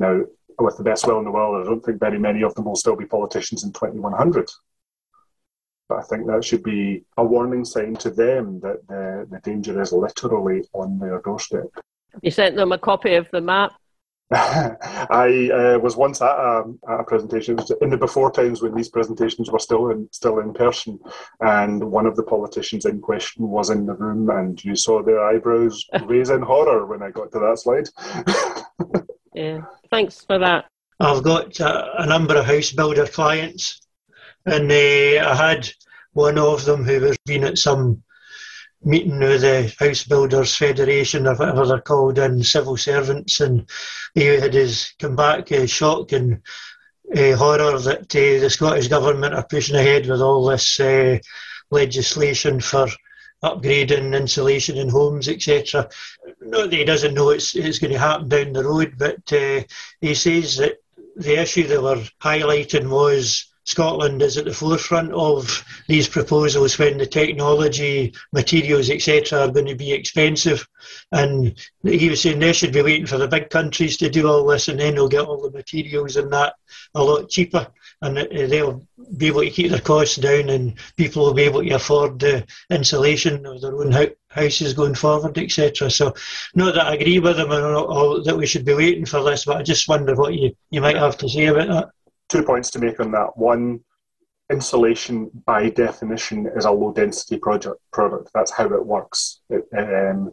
Now, 0.00 0.22
with 0.58 0.76
the 0.76 0.82
best 0.82 1.06
will 1.06 1.18
in 1.18 1.24
the 1.24 1.30
world, 1.30 1.64
I 1.64 1.68
don't 1.68 1.84
think 1.84 2.00
very 2.00 2.18
many 2.18 2.42
of 2.42 2.54
them 2.54 2.64
will 2.64 2.76
still 2.76 2.96
be 2.96 3.06
politicians 3.06 3.64
in 3.64 3.72
2100. 3.72 4.48
But 5.88 5.98
I 5.98 6.02
think 6.02 6.26
that 6.26 6.44
should 6.44 6.62
be 6.62 7.04
a 7.16 7.24
warning 7.24 7.64
sign 7.64 7.94
to 7.96 8.10
them 8.10 8.60
that 8.60 8.86
the, 8.88 9.26
the 9.30 9.40
danger 9.40 9.80
is 9.80 9.92
literally 9.92 10.62
on 10.74 10.98
their 10.98 11.20
doorstep. 11.20 11.66
You 12.22 12.30
sent 12.30 12.56
them 12.56 12.72
a 12.72 12.78
copy 12.78 13.14
of 13.14 13.28
the 13.30 13.40
map 13.40 13.72
I 14.30 15.48
uh, 15.54 15.78
was 15.78 15.96
once 15.96 16.20
at 16.20 16.28
a, 16.28 16.64
at 16.86 17.00
a, 17.00 17.04
presentation 17.04 17.58
in 17.80 17.88
the 17.88 17.96
before 17.96 18.30
times 18.30 18.60
when 18.60 18.74
these 18.74 18.90
presentations 18.90 19.50
were 19.50 19.58
still 19.58 19.88
in 19.88 20.06
still 20.12 20.40
in 20.40 20.52
person, 20.52 20.98
and 21.40 21.82
one 21.82 22.04
of 22.04 22.14
the 22.14 22.22
politicians 22.24 22.84
in 22.84 23.00
question 23.00 23.48
was 23.48 23.70
in 23.70 23.86
the 23.86 23.94
room, 23.94 24.28
and 24.28 24.62
you 24.62 24.76
saw 24.76 25.02
their 25.02 25.24
eyebrows 25.24 25.82
raise 26.04 26.28
in 26.28 26.42
horror 26.42 26.84
when 26.84 27.02
I 27.02 27.10
got 27.10 27.32
to 27.32 27.38
that 27.38 27.58
slide. 27.58 29.06
yeah, 29.38 29.60
thanks 29.90 30.24
for 30.24 30.38
that. 30.38 30.66
I've 31.00 31.22
got 31.22 31.60
uh, 31.60 31.90
a 31.98 32.06
number 32.06 32.36
of 32.36 32.44
house 32.44 32.72
builder 32.72 33.06
clients, 33.06 33.80
and 34.44 34.70
uh, 34.70 35.30
I 35.30 35.34
had 35.34 35.70
one 36.12 36.38
of 36.38 36.64
them 36.64 36.84
who 36.84 37.00
was 37.00 37.16
been 37.24 37.44
at 37.44 37.58
some 37.58 38.02
meeting 38.82 39.18
with 39.18 39.42
the 39.42 39.72
House 39.78 40.04
Builders 40.04 40.56
Federation 40.56 41.26
or 41.26 41.36
whatever 41.36 41.66
they're 41.66 41.80
called 41.80 42.18
and 42.18 42.44
civil 42.44 42.76
servants 42.76 43.40
and 43.40 43.68
he 44.14 44.26
had 44.26 44.54
his 44.54 44.94
come 45.00 45.16
back 45.16 45.50
uh, 45.50 45.66
shock 45.66 46.12
and 46.12 46.40
uh, 47.16 47.36
horror 47.36 47.78
that 47.78 48.14
uh, 48.14 48.40
the 48.40 48.50
Scottish 48.50 48.88
Government 48.88 49.34
are 49.34 49.46
pushing 49.46 49.76
ahead 49.76 50.06
with 50.06 50.20
all 50.20 50.46
this 50.46 50.78
uh, 50.78 51.18
legislation 51.70 52.60
for 52.60 52.88
upgrading 53.42 54.16
insulation 54.16 54.76
in 54.76 54.88
homes, 54.88 55.28
etc. 55.28 55.88
Not 56.40 56.70
that 56.70 56.76
he 56.76 56.84
doesn't 56.84 57.14
know 57.14 57.30
it's, 57.30 57.54
it's 57.54 57.78
going 57.78 57.92
to 57.92 57.98
happen 57.98 58.28
down 58.28 58.52
the 58.52 58.64
road, 58.64 58.94
but 58.98 59.32
uh, 59.32 59.62
he 60.00 60.14
says 60.14 60.56
that 60.56 60.78
the 61.16 61.40
issue 61.40 61.66
they 61.66 61.78
were 61.78 62.02
highlighting 62.20 62.88
was 62.88 63.48
Scotland 63.68 64.22
is 64.22 64.38
at 64.38 64.46
the 64.46 64.54
forefront 64.54 65.12
of 65.12 65.62
these 65.88 66.08
proposals 66.08 66.78
when 66.78 66.96
the 66.96 67.04
technology, 67.04 68.14
materials, 68.32 68.88
etc., 68.88 69.40
are 69.40 69.50
going 69.50 69.66
to 69.66 69.74
be 69.74 69.92
expensive. 69.92 70.66
And 71.12 71.54
he 71.82 72.08
was 72.08 72.22
saying 72.22 72.38
they 72.38 72.54
should 72.54 72.72
be 72.72 72.80
waiting 72.80 73.04
for 73.04 73.18
the 73.18 73.28
big 73.28 73.50
countries 73.50 73.98
to 73.98 74.08
do 74.08 74.26
all 74.26 74.46
this, 74.46 74.68
and 74.68 74.80
then 74.80 74.94
they'll 74.94 75.06
get 75.06 75.26
all 75.26 75.42
the 75.42 75.50
materials 75.50 76.16
and 76.16 76.32
that 76.32 76.54
a 76.94 77.02
lot 77.02 77.28
cheaper, 77.28 77.66
and 78.00 78.16
they'll 78.16 78.86
be 79.16 79.26
able 79.26 79.40
to 79.40 79.50
keep 79.50 79.70
their 79.70 79.80
costs 79.80 80.16
down, 80.16 80.48
and 80.50 80.74
people 80.96 81.24
will 81.24 81.34
be 81.34 81.42
able 81.42 81.62
to 81.62 81.70
afford 81.70 82.20
the 82.20 82.46
insulation 82.70 83.44
of 83.44 83.60
their 83.60 83.74
own 83.74 83.92
houses 84.28 84.74
going 84.74 84.94
forward, 84.94 85.36
etc. 85.36 85.90
So, 85.90 86.14
not 86.54 86.74
that 86.74 86.86
I 86.86 86.94
agree 86.94 87.18
with 87.18 87.36
them 87.36 87.52
or, 87.52 88.22
that 88.22 88.36
we 88.36 88.46
should 88.46 88.64
be 88.64 88.74
waiting 88.74 89.06
for 89.06 89.22
this, 89.24 89.44
but 89.44 89.56
I 89.56 89.62
just 89.62 89.88
wonder 89.88 90.14
what 90.14 90.34
you, 90.34 90.54
you 90.70 90.80
might 90.80 90.96
have 90.96 91.18
to 91.18 91.28
say 91.28 91.46
about 91.46 91.68
that 91.68 91.90
two 92.28 92.42
points 92.42 92.70
to 92.70 92.78
make 92.78 93.00
on 93.00 93.10
that. 93.12 93.36
One, 93.36 93.80
insulation 94.50 95.30
by 95.46 95.70
definition 95.70 96.48
is 96.56 96.64
a 96.64 96.70
low 96.70 96.92
density 96.92 97.38
project 97.38 97.80
product. 97.92 98.30
That's 98.34 98.50
how 98.50 98.66
it 98.66 98.86
works. 98.86 99.40
It, 99.50 99.64
um, 99.76 100.30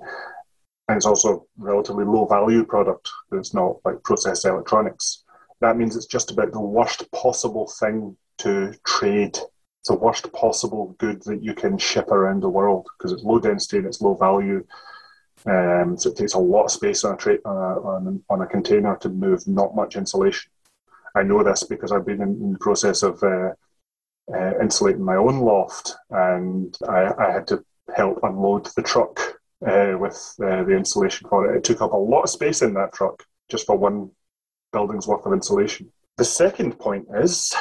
and 0.88 0.98
it's 0.98 1.06
also 1.06 1.36
a 1.36 1.40
relatively 1.58 2.06
low 2.06 2.26
value 2.26 2.64
product. 2.64 3.10
It's 3.32 3.54
not 3.54 3.78
like 3.84 4.04
processed 4.04 4.46
electronics. 4.46 5.24
That 5.62 5.78
means 5.78 5.96
it's 5.96 6.06
just 6.06 6.32
about 6.32 6.52
the 6.52 6.60
worst 6.60 7.10
possible 7.12 7.68
thing 7.80 8.18
to 8.40 8.74
trade. 8.86 9.38
It's 9.38 9.90
the 9.90 9.96
worst 9.96 10.32
possible 10.34 10.96
good 10.98 11.24
that 11.24 11.44
you 11.44 11.54
can 11.54 11.78
ship 11.78 12.10
around 12.10 12.42
the 12.42 12.50
world 12.50 12.88
because 12.98 13.12
it's 13.12 13.24
low 13.24 13.40
density 13.40 13.78
and 13.78 13.88
it's 13.88 14.02
low 14.02 14.16
value. 14.16 14.66
Um, 15.46 15.98
so 15.98 16.10
it 16.10 16.18
takes 16.18 16.34
a 16.34 16.40
lot 16.40 16.66
of 16.66 16.72
space 16.72 17.04
on 17.04 17.14
a, 17.14 17.18
tra- 17.18 17.46
uh, 17.46 17.50
on, 17.50 18.24
on 18.30 18.42
a 18.42 18.48
container 18.48 18.98
to 18.98 19.10
move 19.10 19.48
not 19.48 19.76
much 19.76 19.96
insulation. 19.96 20.52
I 21.16 21.24
know 21.24 21.44
this 21.44 21.64
because 21.64 21.92
I've 21.92 22.06
been 22.06 22.22
in, 22.22 22.42
in 22.42 22.54
the 22.54 22.60
process 22.60 23.04
of 23.04 23.22
uh, 23.24 23.52
uh, 24.34 24.60
insulating 24.60 25.04
my 25.04 25.16
own 25.16 25.40
loft, 25.40 25.96
and 26.10 26.76
I, 26.90 27.14
I, 27.18 27.32
had 27.32 27.48
to 27.48 27.64
help 27.96 28.20
unload 28.24 28.66
the 28.76 28.82
truck 28.82 29.20
uh, 29.66 29.96
with 29.98 30.36
uh, 30.44 30.64
the 30.64 30.76
insulation 30.76 31.30
for 31.30 31.54
it. 31.54 31.58
It 31.58 31.64
took 31.64 31.82
up 31.82 31.94
a 31.94 31.98
lot 31.98 32.24
of 32.24 32.30
space 32.30 32.62
in 32.62 32.74
that 32.74 32.94
truck 32.94 33.24
just 33.50 33.68
for 33.68 33.78
one 33.78 34.10
building's 34.76 35.08
worth 35.08 35.26
of 35.26 35.32
insulation. 35.32 35.90
The 36.18 36.26
second 36.26 36.78
point 36.86 37.06
is 37.26 37.56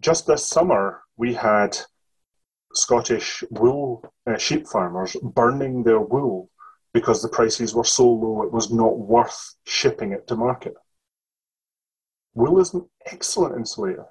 just 0.00 0.26
this 0.26 0.44
summer 0.56 1.02
we 1.16 1.34
had 1.34 1.70
Scottish 2.72 3.44
wool 3.50 3.84
uh, 4.26 4.38
sheep 4.38 4.66
farmers 4.66 5.14
burning 5.22 5.82
their 5.82 6.00
wool 6.00 6.50
because 6.94 7.20
the 7.20 7.34
prices 7.38 7.74
were 7.74 7.90
so 7.98 8.06
low 8.22 8.42
it 8.46 8.52
was 8.58 8.72
not 8.72 8.98
worth 8.98 9.40
shipping 9.66 10.12
it 10.12 10.26
to 10.28 10.36
market. 10.36 10.74
Wool 12.34 12.60
is 12.60 12.72
an 12.72 12.84
excellent 13.14 13.56
insulator. 13.56 14.06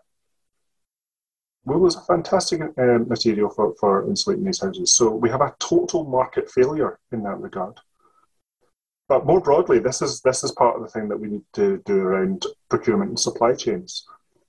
Wool 1.66 1.88
is 1.88 1.96
a 1.96 2.02
fantastic 2.02 2.62
uh, 2.62 3.00
material 3.14 3.50
for, 3.50 3.74
for 3.80 4.08
insulating 4.08 4.46
these 4.46 4.62
houses. 4.62 4.94
So 4.94 5.06
we 5.24 5.30
have 5.30 5.42
a 5.42 5.56
total 5.60 6.04
market 6.04 6.52
failure 6.52 7.00
in 7.12 7.24
that 7.24 7.40
regard. 7.40 7.76
But 9.08 9.26
more 9.26 9.40
broadly, 9.40 9.80
this 9.80 10.02
is 10.02 10.22
this 10.22 10.44
is 10.44 10.52
part 10.52 10.76
of 10.76 10.82
the 10.82 10.90
thing 10.90 11.08
that 11.08 11.20
we 11.20 11.30
need 11.30 11.44
to 11.54 11.82
do 11.86 11.98
around 11.98 12.46
procurement 12.70 13.10
and 13.10 13.20
supply 13.20 13.54
chains. 13.54 14.06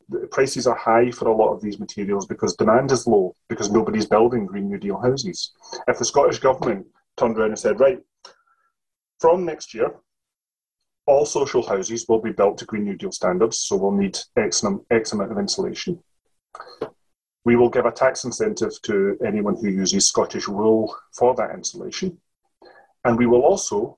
The 0.08 0.26
prices 0.26 0.66
are 0.66 0.74
high 0.74 1.10
for 1.10 1.28
a 1.28 1.36
lot 1.36 1.52
of 1.52 1.60
these 1.60 1.78
materials 1.78 2.26
because 2.26 2.56
demand 2.56 2.90
is 2.90 3.06
low 3.06 3.34
because 3.48 3.70
nobody's 3.70 4.06
building 4.06 4.46
Green 4.46 4.68
New 4.68 4.78
Deal 4.78 4.98
houses. 4.98 5.52
If 5.86 5.98
the 5.98 6.04
Scottish 6.04 6.38
Government 6.38 6.86
turned 7.16 7.38
around 7.38 7.50
and 7.50 7.58
said, 7.58 7.78
right, 7.78 8.00
from 9.20 9.44
next 9.44 9.74
year, 9.74 9.94
all 11.06 11.26
social 11.26 11.66
houses 11.66 12.06
will 12.08 12.20
be 12.20 12.32
built 12.32 12.58
to 12.58 12.64
Green 12.64 12.84
New 12.84 12.96
Deal 12.96 13.12
standards, 13.12 13.60
so 13.60 13.76
we'll 13.76 13.92
need 13.92 14.18
X, 14.36 14.64
X 14.90 15.12
amount 15.12 15.32
of 15.32 15.38
insulation. 15.38 16.02
We 17.44 17.56
will 17.56 17.70
give 17.70 17.86
a 17.86 17.92
tax 17.92 18.24
incentive 18.24 18.80
to 18.82 19.18
anyone 19.24 19.56
who 19.56 19.68
uses 19.68 20.06
Scottish 20.06 20.48
wool 20.48 20.94
for 21.12 21.34
that 21.34 21.54
insulation. 21.54 22.18
And 23.04 23.16
we 23.16 23.26
will 23.26 23.42
also 23.42 23.97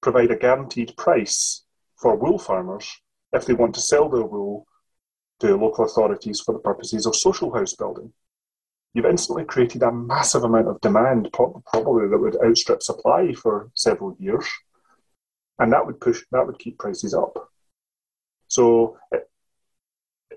provide 0.00 0.30
a 0.30 0.36
guaranteed 0.36 0.96
price 0.96 1.64
for 1.96 2.16
wool 2.16 2.38
farmers 2.38 2.90
if 3.32 3.44
they 3.44 3.54
want 3.54 3.74
to 3.74 3.80
sell 3.80 4.08
their 4.08 4.24
wool 4.24 4.66
to 5.40 5.56
local 5.56 5.84
authorities 5.84 6.40
for 6.40 6.52
the 6.52 6.58
purposes 6.60 7.06
of 7.06 7.16
social 7.16 7.52
house 7.54 7.74
building. 7.74 8.12
You've 8.92 9.06
instantly 9.06 9.44
created 9.44 9.82
a 9.82 9.92
massive 9.92 10.42
amount 10.42 10.68
of 10.68 10.80
demand, 10.80 11.30
probably 11.32 12.08
that 12.08 12.18
would 12.18 12.36
outstrip 12.44 12.82
supply 12.82 13.32
for 13.32 13.70
several 13.74 14.16
years 14.18 14.46
and 15.60 15.72
that 15.72 15.86
would 15.86 16.00
push 16.00 16.22
that 16.32 16.46
would 16.46 16.58
keep 16.58 16.78
prices 16.78 17.14
up. 17.14 17.50
So 18.48 18.96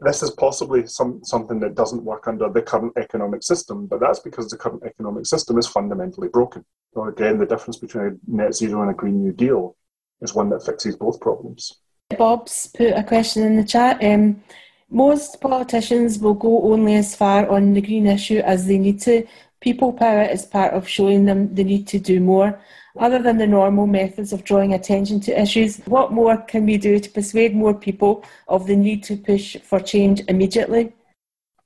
this 0.04 0.24
is 0.24 0.32
possibly 0.32 0.86
some, 0.88 1.24
something 1.24 1.60
that 1.62 1.76
doesn't 1.76 2.04
work 2.04 2.28
under 2.28 2.50
the 2.50 2.62
current 2.62 2.94
economic 2.98 3.44
system, 3.44 3.88
but 3.88 4.00
that's 4.00 4.20
because 4.20 4.50
the 4.50 4.58
current 4.58 4.84
economic 4.86 5.26
system 5.26 5.58
is 5.58 5.68
fundamentally 5.68 6.28
broken. 6.28 6.64
So 6.94 7.06
again, 7.06 7.38
the 7.38 7.46
difference 7.46 7.78
between 7.78 8.06
a 8.06 8.12
net 8.28 8.54
zero 8.54 8.82
and 8.82 8.92
a 8.92 8.94
Green 8.94 9.22
New 9.24 9.32
Deal 9.32 9.76
is 10.22 10.34
one 10.34 10.50
that 10.50 10.66
fixes 10.66 10.96
both 10.96 11.20
problems. 11.20 11.80
Bob's 12.18 12.68
put 12.68 12.94
a 12.94 13.04
question 13.04 13.44
in 13.44 13.58
the 13.58 13.64
chat. 13.64 14.04
Um, 14.04 14.44
most 14.90 15.42
politicians 15.42 16.20
will 16.20 16.36
go 16.36 16.72
only 16.72 16.96
as 16.96 17.16
far 17.16 17.50
on 17.50 17.74
the 17.74 17.82
green 17.82 18.06
issue 18.06 18.40
as 18.40 18.68
they 18.68 18.78
need 18.78 19.02
to. 19.02 19.26
People 19.60 19.94
power 19.94 20.24
is 20.24 20.46
part 20.46 20.74
of 20.74 20.88
showing 20.88 21.26
them 21.26 21.54
the 21.56 21.64
need 21.64 21.88
to 21.88 22.00
do 22.00 22.20
more. 22.20 22.60
Other 23.00 23.20
than 23.20 23.38
the 23.40 23.48
normal 23.48 23.88
methods 23.88 24.34
of 24.34 24.44
drawing 24.44 24.74
attention 24.74 25.20
to 25.22 25.42
issues, 25.42 25.78
what 25.86 26.12
more 26.12 26.38
can 26.38 26.66
we 26.66 26.78
do 26.78 27.00
to 27.00 27.10
persuade 27.10 27.56
more 27.56 27.74
people 27.74 28.24
of 28.48 28.68
the 28.68 28.76
need 28.76 29.04
to 29.06 29.18
push 29.18 29.58
for 29.64 29.80
change 29.80 30.22
immediately? 30.28 30.94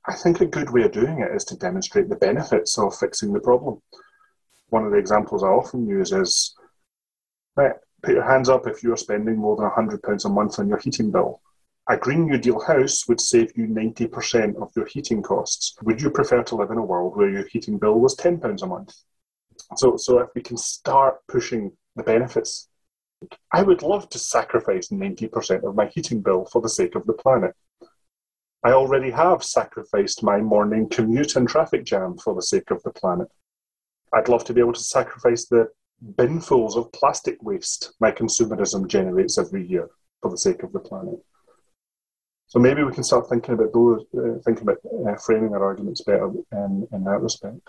I 0.06 0.14
think 0.16 0.40
a 0.40 0.46
good 0.46 0.70
way 0.70 0.84
of 0.84 0.94
doing 0.94 1.20
it 1.20 1.36
is 1.36 1.44
to 1.46 1.58
demonstrate 1.58 2.08
the 2.08 2.16
benefits 2.16 2.78
of 2.78 2.96
fixing 2.96 3.34
the 3.34 3.42
problem. 3.42 3.82
One 4.70 4.86
of 4.86 4.92
the 4.92 4.98
examples 4.98 5.44
I 5.44 5.48
often 5.48 5.86
use 5.86 6.14
is 6.14 6.56
right, 7.58 7.74
put 8.04 8.16
your 8.16 8.24
hands 8.24 8.48
up 8.48 8.66
if 8.66 8.82
you're 8.82 8.96
spending 8.96 9.36
more 9.36 9.58
than 9.58 9.70
£100 9.70 10.26
a 10.26 10.30
month 10.30 10.60
on 10.60 10.70
your 10.70 10.78
heating 10.78 11.12
bill. 11.12 11.42
A 11.90 11.98
Green 11.98 12.26
New 12.26 12.38
Deal 12.38 12.60
house 12.62 13.06
would 13.08 13.20
save 13.20 13.52
you 13.58 13.68
90% 13.68 14.62
of 14.62 14.72
your 14.78 14.86
heating 14.86 15.22
costs. 15.22 15.76
Would 15.84 16.02
you 16.02 16.10
prefer 16.10 16.42
to 16.44 16.56
live 16.56 16.72
in 16.72 16.78
a 16.78 16.86
world 16.86 17.18
where 17.18 17.30
your 17.30 17.48
heating 17.48 17.78
bill 17.78 18.00
was 18.00 18.16
£10 18.16 18.62
a 18.62 18.66
month? 18.66 18.94
So, 19.76 19.98
so 19.98 20.20
if 20.20 20.30
we 20.34 20.42
can 20.42 20.58
start 20.58 21.18
pushing 21.28 21.72
the 21.96 22.04
benefits, 22.04 22.70
I 23.52 23.64
would 23.64 23.82
love 23.82 24.10
to 24.10 24.20
sacrifice 24.20 24.90
90% 24.90 25.64
of 25.64 25.76
my 25.76 25.88
heating 25.88 26.22
bill 26.22 26.46
for 26.46 26.62
the 26.62 26.70
sake 26.70 26.96
of 26.96 27.06
the 27.06 27.14
planet. 27.14 27.54
I 28.64 28.72
already 28.72 29.12
have 29.12 29.44
sacrificed 29.44 30.24
my 30.24 30.40
morning 30.40 30.90
commute 30.90 31.36
and 31.36 31.48
traffic 31.48 31.84
jam 31.84 32.18
for 32.18 32.34
the 32.36 32.42
sake 32.42 32.72
of 32.72 32.82
the 32.84 32.92
planet. 32.92 33.28
I'd 34.14 34.30
love 34.30 34.44
to 34.46 34.54
be 34.54 34.62
able 34.62 34.74
to 34.74 34.80
sacrifice 34.80 35.46
the 35.46 35.70
binfuls 36.16 36.78
of 36.78 36.92
plastic 36.92 37.42
waste 37.42 37.94
my 38.00 38.12
consumerism 38.12 38.88
generates 38.88 39.38
every 39.38 39.68
year 39.68 39.90
for 40.22 40.32
the 40.32 40.38
sake 40.38 40.64
of 40.64 40.72
the 40.72 40.80
planet. 40.80 41.20
So 42.48 42.60
maybe 42.60 42.84
we 42.84 42.94
can 42.94 43.04
start 43.04 43.28
thinking 43.30 43.56
about 43.56 43.74
those, 43.74 44.06
uh, 44.18 44.40
thinking 44.46 44.64
about 44.64 44.78
uh, 44.86 45.16
framing 45.18 45.54
our 45.54 45.64
arguments 45.64 46.02
better 46.02 46.32
in, 46.54 46.88
in 46.94 47.04
that 47.04 47.22
respect. 47.22 47.60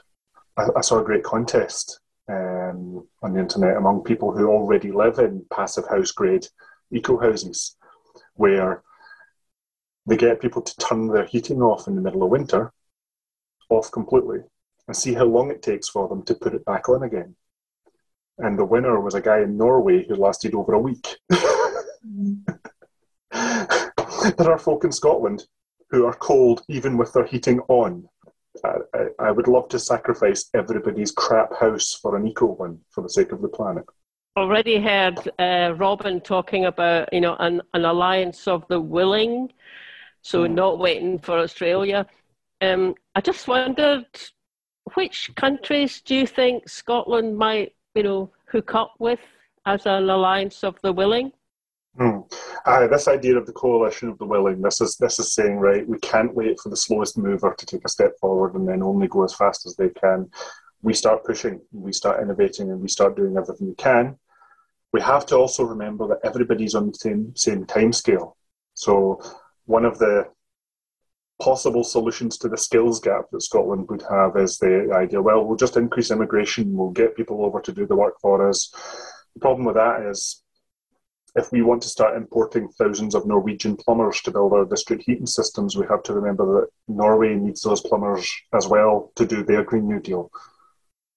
I, 0.58 0.66
I 0.76 0.80
saw 0.80 1.00
a 1.00 1.04
great 1.04 1.22
contest 1.22 2.00
um, 2.28 3.06
on 3.22 3.32
the 3.32 3.40
internet 3.40 3.76
among 3.76 4.02
people 4.02 4.32
who 4.32 4.48
already 4.48 4.92
live 4.92 5.18
in 5.18 5.44
passive 5.50 5.88
house 5.88 6.10
grade 6.10 6.46
eco 6.92 7.18
houses, 7.18 7.76
where 8.34 8.82
they 10.06 10.16
get 10.16 10.40
people 10.40 10.62
to 10.62 10.76
turn 10.76 11.08
their 11.08 11.26
heating 11.26 11.62
off 11.62 11.86
in 11.86 11.94
the 11.94 12.00
middle 12.00 12.22
of 12.22 12.30
winter, 12.30 12.72
off 13.70 13.90
completely, 13.92 14.40
and 14.86 14.96
see 14.96 15.14
how 15.14 15.24
long 15.24 15.50
it 15.50 15.62
takes 15.62 15.88
for 15.88 16.08
them 16.08 16.22
to 16.24 16.34
put 16.34 16.54
it 16.54 16.64
back 16.64 16.88
on 16.88 17.02
again. 17.02 17.36
And 18.38 18.58
the 18.58 18.64
winner 18.64 19.00
was 19.00 19.14
a 19.14 19.20
guy 19.20 19.40
in 19.40 19.56
Norway 19.56 20.06
who 20.06 20.14
lasted 20.14 20.54
over 20.54 20.72
a 20.72 20.78
week. 20.78 21.16
there 21.28 21.40
are 24.50 24.58
folk 24.58 24.84
in 24.84 24.92
Scotland 24.92 25.46
who 25.90 26.06
are 26.06 26.14
cold 26.14 26.62
even 26.68 26.96
with 26.96 27.12
their 27.12 27.26
heating 27.26 27.60
on. 27.68 28.08
I, 28.64 29.06
I, 29.18 29.30
would 29.30 29.48
love 29.48 29.68
to 29.68 29.78
sacrifice 29.78 30.48
everybody's 30.54 31.10
crap 31.10 31.54
house 31.58 31.94
for 31.94 32.16
an 32.16 32.26
eco 32.26 32.46
one 32.46 32.78
for 32.90 33.02
the 33.02 33.08
sake 33.08 33.32
of 33.32 33.42
the 33.42 33.48
planet. 33.48 33.84
Already 34.36 34.80
heard 34.80 35.18
uh, 35.38 35.74
Robin 35.76 36.20
talking 36.20 36.66
about 36.66 37.12
you 37.12 37.20
know 37.20 37.36
an, 37.40 37.62
an 37.74 37.84
alliance 37.84 38.46
of 38.46 38.66
the 38.68 38.80
willing, 38.80 39.52
so 40.22 40.44
mm. 40.44 40.52
not 40.52 40.78
waiting 40.78 41.18
for 41.18 41.38
Australia. 41.38 42.06
Um, 42.60 42.94
I 43.14 43.20
just 43.20 43.48
wondered 43.48 44.06
which 44.94 45.30
countries 45.34 46.00
do 46.00 46.14
you 46.14 46.26
think 46.26 46.68
Scotland 46.68 47.36
might 47.36 47.74
you 47.94 48.02
know 48.02 48.30
hook 48.46 48.74
up 48.74 48.94
with 48.98 49.20
as 49.66 49.86
an 49.86 50.08
alliance 50.08 50.64
of 50.64 50.78
the 50.82 50.92
willing? 50.92 51.32
Hmm. 51.98 52.20
Uh, 52.64 52.86
this 52.86 53.08
idea 53.08 53.36
of 53.36 53.46
the 53.46 53.52
coalition 53.52 54.08
of 54.08 54.18
the 54.18 54.24
willing, 54.24 54.62
this 54.62 54.80
is 54.80 54.96
this 54.96 55.18
is 55.18 55.34
saying 55.34 55.56
right, 55.56 55.88
we 55.88 55.98
can't 55.98 56.32
wait 56.32 56.60
for 56.60 56.68
the 56.68 56.76
slowest 56.76 57.18
mover 57.18 57.52
to 57.58 57.66
take 57.66 57.84
a 57.84 57.88
step 57.88 58.12
forward 58.20 58.54
and 58.54 58.68
then 58.68 58.84
only 58.84 59.08
go 59.08 59.24
as 59.24 59.34
fast 59.34 59.66
as 59.66 59.74
they 59.74 59.88
can. 59.88 60.30
We 60.80 60.94
start 60.94 61.24
pushing, 61.24 61.60
we 61.72 61.92
start 61.92 62.22
innovating, 62.22 62.70
and 62.70 62.80
we 62.80 62.88
start 62.88 63.16
doing 63.16 63.36
everything 63.36 63.66
we 63.66 63.74
can. 63.74 64.16
We 64.92 65.00
have 65.00 65.26
to 65.26 65.36
also 65.36 65.64
remember 65.64 66.06
that 66.06 66.20
everybody's 66.22 66.76
on 66.76 66.86
the 66.86 66.94
same 66.94 67.34
same 67.34 67.66
time 67.66 67.92
scale. 67.92 68.36
So 68.74 69.20
one 69.64 69.84
of 69.84 69.98
the 69.98 70.28
possible 71.40 71.82
solutions 71.82 72.38
to 72.38 72.48
the 72.48 72.56
skills 72.56 73.00
gap 73.00 73.24
that 73.32 73.42
Scotland 73.42 73.88
would 73.88 74.02
have 74.08 74.36
is 74.36 74.58
the 74.58 74.92
idea, 74.94 75.20
well, 75.20 75.44
we'll 75.44 75.56
just 75.56 75.76
increase 75.76 76.12
immigration, 76.12 76.76
we'll 76.76 76.90
get 76.90 77.16
people 77.16 77.44
over 77.44 77.60
to 77.60 77.72
do 77.72 77.86
the 77.86 77.96
work 77.96 78.14
for 78.20 78.48
us. 78.48 78.70
The 79.34 79.40
problem 79.40 79.64
with 79.64 79.76
that 79.76 80.02
is 80.02 80.42
if 81.38 81.52
we 81.52 81.62
want 81.62 81.80
to 81.82 81.88
start 81.88 82.16
importing 82.16 82.68
thousands 82.68 83.14
of 83.14 83.24
Norwegian 83.24 83.76
plumbers 83.76 84.20
to 84.22 84.32
build 84.32 84.52
our 84.52 84.64
district 84.64 85.04
heating 85.06 85.26
systems, 85.26 85.76
we 85.76 85.86
have 85.86 86.02
to 86.02 86.12
remember 86.12 86.60
that 86.60 86.68
Norway 86.92 87.36
needs 87.36 87.62
those 87.62 87.80
plumbers 87.80 88.28
as 88.52 88.66
well 88.66 89.12
to 89.14 89.24
do 89.24 89.44
their 89.44 89.62
Green 89.62 89.86
New 89.86 90.00
Deal. 90.00 90.32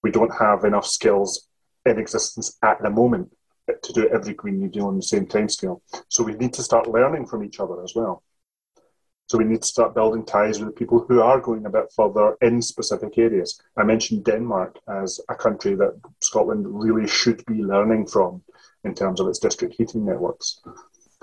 We 0.04 0.12
don't 0.12 0.32
have 0.38 0.64
enough 0.64 0.86
skills 0.86 1.48
in 1.84 1.98
existence 1.98 2.56
at 2.62 2.80
the 2.80 2.90
moment 2.90 3.32
to 3.82 3.92
do 3.92 4.08
every 4.10 4.34
Green 4.34 4.60
New 4.60 4.68
Deal 4.68 4.86
on 4.86 4.96
the 4.96 5.02
same 5.02 5.26
timescale. 5.26 5.80
So 6.08 6.22
we 6.22 6.34
need 6.34 6.52
to 6.54 6.62
start 6.62 6.86
learning 6.86 7.26
from 7.26 7.42
each 7.42 7.58
other 7.58 7.82
as 7.82 7.94
well. 7.96 8.22
So 9.26 9.38
we 9.38 9.44
need 9.44 9.62
to 9.62 9.68
start 9.68 9.94
building 9.94 10.24
ties 10.24 10.60
with 10.60 10.76
people 10.76 11.04
who 11.08 11.20
are 11.20 11.40
going 11.40 11.66
a 11.66 11.70
bit 11.70 11.92
further 11.96 12.36
in 12.42 12.62
specific 12.62 13.18
areas. 13.18 13.60
I 13.76 13.82
mentioned 13.82 14.24
Denmark 14.24 14.78
as 14.86 15.18
a 15.28 15.34
country 15.34 15.74
that 15.76 16.00
Scotland 16.20 16.64
really 16.68 17.08
should 17.08 17.44
be 17.46 17.54
learning 17.54 18.06
from 18.06 18.42
in 18.84 18.94
terms 18.94 19.20
of 19.20 19.28
its 19.28 19.38
district 19.38 19.74
heating 19.74 20.04
networks. 20.04 20.60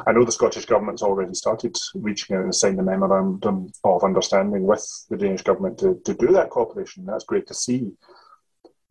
I 0.08 0.14
know 0.14 0.24
the 0.24 0.32
Scottish 0.32 0.66
Government's 0.66 1.02
already 1.02 1.34
started 1.34 1.76
reaching 1.94 2.36
out 2.36 2.44
and 2.44 2.56
signed 2.56 2.80
a 2.80 2.84
memorandum 2.84 3.72
of 3.84 4.04
understanding 4.04 4.64
with 4.64 4.88
the 5.10 5.18
Danish 5.18 5.42
Government 5.42 5.78
to, 5.80 6.00
to 6.06 6.14
do 6.14 6.28
that 6.28 6.50
cooperation. 6.50 7.06
That's 7.06 7.26
great 7.26 7.48
to 7.48 7.54
see. 7.54 7.92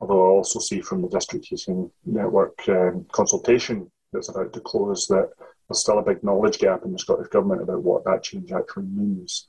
Although 0.00 0.26
I 0.26 0.30
also 0.30 0.58
see 0.58 0.80
from 0.80 1.02
the 1.02 1.08
district 1.08 1.46
heating 1.46 1.90
network 2.04 2.56
um, 2.68 3.06
consultation 3.10 3.90
that's 4.12 4.28
about 4.28 4.52
to 4.52 4.60
close 4.60 5.06
that 5.08 5.30
there's 5.68 5.80
still 5.80 5.98
a 5.98 6.02
big 6.02 6.22
knowledge 6.22 6.58
gap 6.58 6.84
in 6.84 6.92
the 6.92 6.98
Scottish 6.98 7.28
Government 7.28 7.62
about 7.62 7.82
what 7.82 8.04
that 8.04 8.22
change 8.22 8.52
actually 8.52 8.86
means. 8.86 9.48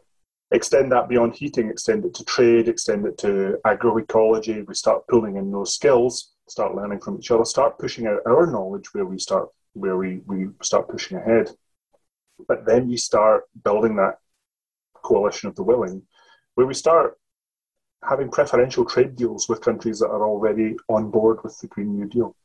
Extend 0.51 0.91
that 0.91 1.07
beyond 1.07 1.35
heating, 1.35 1.69
extend 1.69 2.05
it 2.05 2.13
to 2.15 2.25
trade, 2.25 2.67
extend 2.67 3.05
it 3.05 3.17
to 3.19 3.59
agroecology. 3.65 4.65
We 4.65 4.73
start 4.73 5.07
pulling 5.07 5.35
in 5.35 5.51
those 5.51 5.75
skills 5.75 6.31
start 6.49 6.75
learning 6.75 6.99
from 6.99 7.17
each 7.17 7.31
other, 7.31 7.45
start 7.45 7.77
pushing 7.77 8.07
out 8.07 8.21
our 8.25 8.45
knowledge 8.47 8.93
where 8.93 9.05
we 9.05 9.19
start 9.19 9.49
where 9.73 9.97
we, 9.97 10.21
we 10.25 10.47
start 10.61 10.89
pushing 10.89 11.17
ahead. 11.17 11.49
But 12.47 12.65
then 12.65 12.89
you 12.89 12.97
start 12.97 13.43
building 13.63 13.95
that 13.97 14.15
coalition 14.93 15.49
of 15.49 15.55
the 15.55 15.63
willing, 15.63 16.01
where 16.55 16.67
we 16.67 16.73
start 16.73 17.17
having 18.07 18.31
preferential 18.31 18.85
trade 18.85 19.15
deals 19.15 19.47
with 19.47 19.61
countries 19.61 19.99
that 19.99 20.07
are 20.07 20.25
already 20.25 20.75
on 20.87 21.11
board 21.11 21.39
with 21.43 21.57
the 21.59 21.67
Green 21.67 21.95
New 21.95 22.07
Deal. 22.07 22.35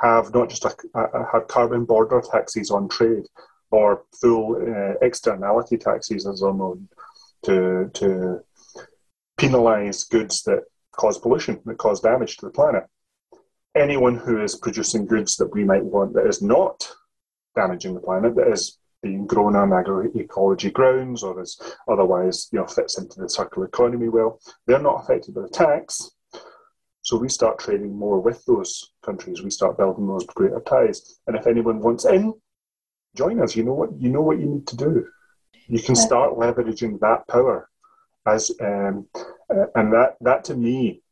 Have 0.00 0.32
not 0.32 0.48
just 0.48 0.64
a, 0.64 0.74
a, 0.94 1.26
have 1.32 1.48
carbon 1.48 1.84
border 1.84 2.20
taxes 2.20 2.70
on 2.70 2.88
trade 2.88 3.24
or 3.70 4.04
full 4.20 4.56
uh, 4.56 4.94
externality 5.02 5.76
taxes, 5.76 6.26
as 6.26 6.42
are 6.42 6.54
known, 6.54 6.88
to 7.44 7.90
to 7.94 8.40
penalise 9.38 10.08
goods 10.08 10.42
that 10.44 10.62
cause 10.92 11.18
pollution, 11.18 11.60
that 11.64 11.78
cause 11.78 12.00
damage 12.00 12.36
to 12.36 12.46
the 12.46 12.52
planet 12.52 12.84
anyone 13.78 14.16
who 14.16 14.42
is 14.42 14.56
producing 14.56 15.06
goods 15.06 15.36
that 15.36 15.52
we 15.52 15.64
might 15.64 15.84
want 15.84 16.14
that 16.14 16.26
is 16.26 16.42
not 16.42 16.88
damaging 17.54 17.94
the 17.94 18.00
planet, 18.00 18.34
that 18.36 18.48
is 18.48 18.78
being 19.02 19.26
grown 19.26 19.54
on 19.54 19.70
agroecology 19.70 20.72
grounds 20.72 21.22
or 21.22 21.40
is 21.40 21.60
otherwise 21.88 22.48
you 22.52 22.58
know 22.58 22.66
fits 22.66 22.98
into 22.98 23.20
the 23.20 23.28
circular 23.28 23.66
economy 23.66 24.08
well, 24.08 24.40
they're 24.66 24.80
not 24.80 25.02
affected 25.02 25.34
by 25.34 25.42
the 25.42 25.48
tax. 25.48 26.10
So 27.02 27.16
we 27.16 27.28
start 27.28 27.58
trading 27.58 27.96
more 27.96 28.20
with 28.20 28.44
those 28.44 28.92
countries. 29.02 29.42
We 29.42 29.50
start 29.50 29.78
building 29.78 30.06
those 30.06 30.26
greater 30.26 30.60
ties. 30.60 31.20
And 31.26 31.36
if 31.36 31.46
anyone 31.46 31.80
wants 31.80 32.04
in, 32.04 32.34
join 33.16 33.40
us. 33.40 33.56
You 33.56 33.64
know 33.64 33.74
what 33.74 33.98
you 33.98 34.10
know 34.10 34.20
what 34.22 34.38
you 34.38 34.46
need 34.46 34.66
to 34.66 34.76
do. 34.76 35.06
You 35.68 35.80
can 35.80 35.94
start 35.94 36.34
leveraging 36.34 37.00
that 37.00 37.26
power 37.28 37.68
as 38.26 38.50
um, 38.60 39.06
and 39.74 39.92
that 39.92 40.16
that 40.20 40.44
to 40.44 40.54
me 40.54 41.02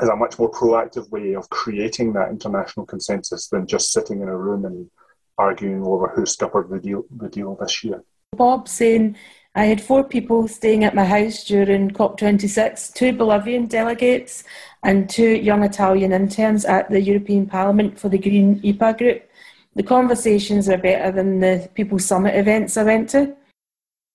is 0.00 0.08
a 0.08 0.16
much 0.16 0.38
more 0.38 0.50
proactive 0.50 1.10
way 1.10 1.34
of 1.34 1.48
creating 1.50 2.12
that 2.14 2.30
international 2.30 2.86
consensus 2.86 3.48
than 3.48 3.66
just 3.66 3.92
sitting 3.92 4.22
in 4.22 4.28
a 4.28 4.36
room 4.36 4.64
and 4.64 4.90
arguing 5.38 5.82
over 5.82 6.08
who 6.08 6.24
scuppered 6.24 6.70
the 6.70 6.78
deal, 6.78 7.04
the 7.16 7.28
deal 7.28 7.56
this 7.60 7.84
year. 7.84 8.02
Bob 8.36 8.68
saying, 8.68 9.16
I 9.54 9.66
had 9.66 9.82
four 9.82 10.02
people 10.02 10.48
staying 10.48 10.84
at 10.84 10.94
my 10.94 11.04
house 11.04 11.44
during 11.44 11.90
COP26, 11.90 12.94
two 12.94 13.12
Bolivian 13.12 13.66
delegates 13.66 14.44
and 14.82 15.10
two 15.10 15.28
young 15.28 15.62
Italian 15.62 16.12
interns 16.12 16.64
at 16.64 16.88
the 16.88 17.00
European 17.00 17.46
Parliament 17.46 17.98
for 17.98 18.08
the 18.08 18.18
Green 18.18 18.60
EFA 18.62 18.96
group. 18.96 19.28
The 19.74 19.82
conversations 19.82 20.68
are 20.70 20.78
better 20.78 21.12
than 21.12 21.40
the 21.40 21.68
People 21.74 21.98
Summit 21.98 22.34
events 22.34 22.76
I 22.76 22.84
went 22.84 23.10
to. 23.10 23.36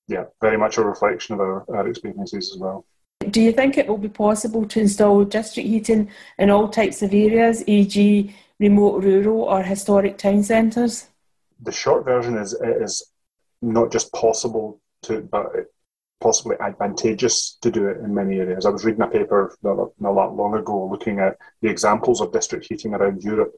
yeah, 0.08 0.26
very 0.42 0.58
much 0.58 0.78
a 0.78 0.84
reflection 0.84 1.36
of 1.36 1.42
our, 1.42 1.66
our 1.70 1.88
experiences 1.88 2.52
as 2.54 2.58
well. 2.58 2.86
Do 3.20 3.42
you 3.42 3.52
think 3.52 3.78
it 3.78 3.88
will 3.88 3.98
be 3.98 4.10
possible 4.10 4.66
to 4.66 4.80
install 4.80 5.24
district 5.26 5.68
heating 5.68 6.10
in 6.38 6.50
all 6.50 6.70
types 6.70 7.02
of 7.02 7.14
areas, 7.14 7.64
e.g., 7.68 8.34
remote 8.60 9.04
rural 9.04 9.44
or 9.44 9.64
historic 9.64 10.18
town 10.18 10.44
centres? 10.44 11.08
The 11.62 11.72
short 11.72 12.06
version 12.06 12.38
is 12.38 12.54
it 12.54 12.82
is 12.82 13.12
not 13.62 13.92
just 13.92 14.12
possible 14.14 14.80
to, 15.04 15.22
but 15.22 15.48
possibly 16.20 16.56
advantageous 16.60 17.58
to 17.62 17.70
do 17.70 17.88
it 17.88 17.98
in 17.98 18.14
many 18.14 18.40
areas. 18.40 18.66
I 18.66 18.70
was 18.70 18.86
reading 18.86 19.02
a 19.02 19.08
paper 19.08 19.56
not, 19.62 19.92
not 20.00 20.36
long 20.36 20.56
ago 20.56 20.88
looking 20.90 21.20
at 21.20 21.38
the 21.62 21.70
examples 21.70 22.22
of 22.22 22.32
district 22.32 22.68
heating 22.70 22.94
around 22.94 23.24
Europe. 23.24 23.54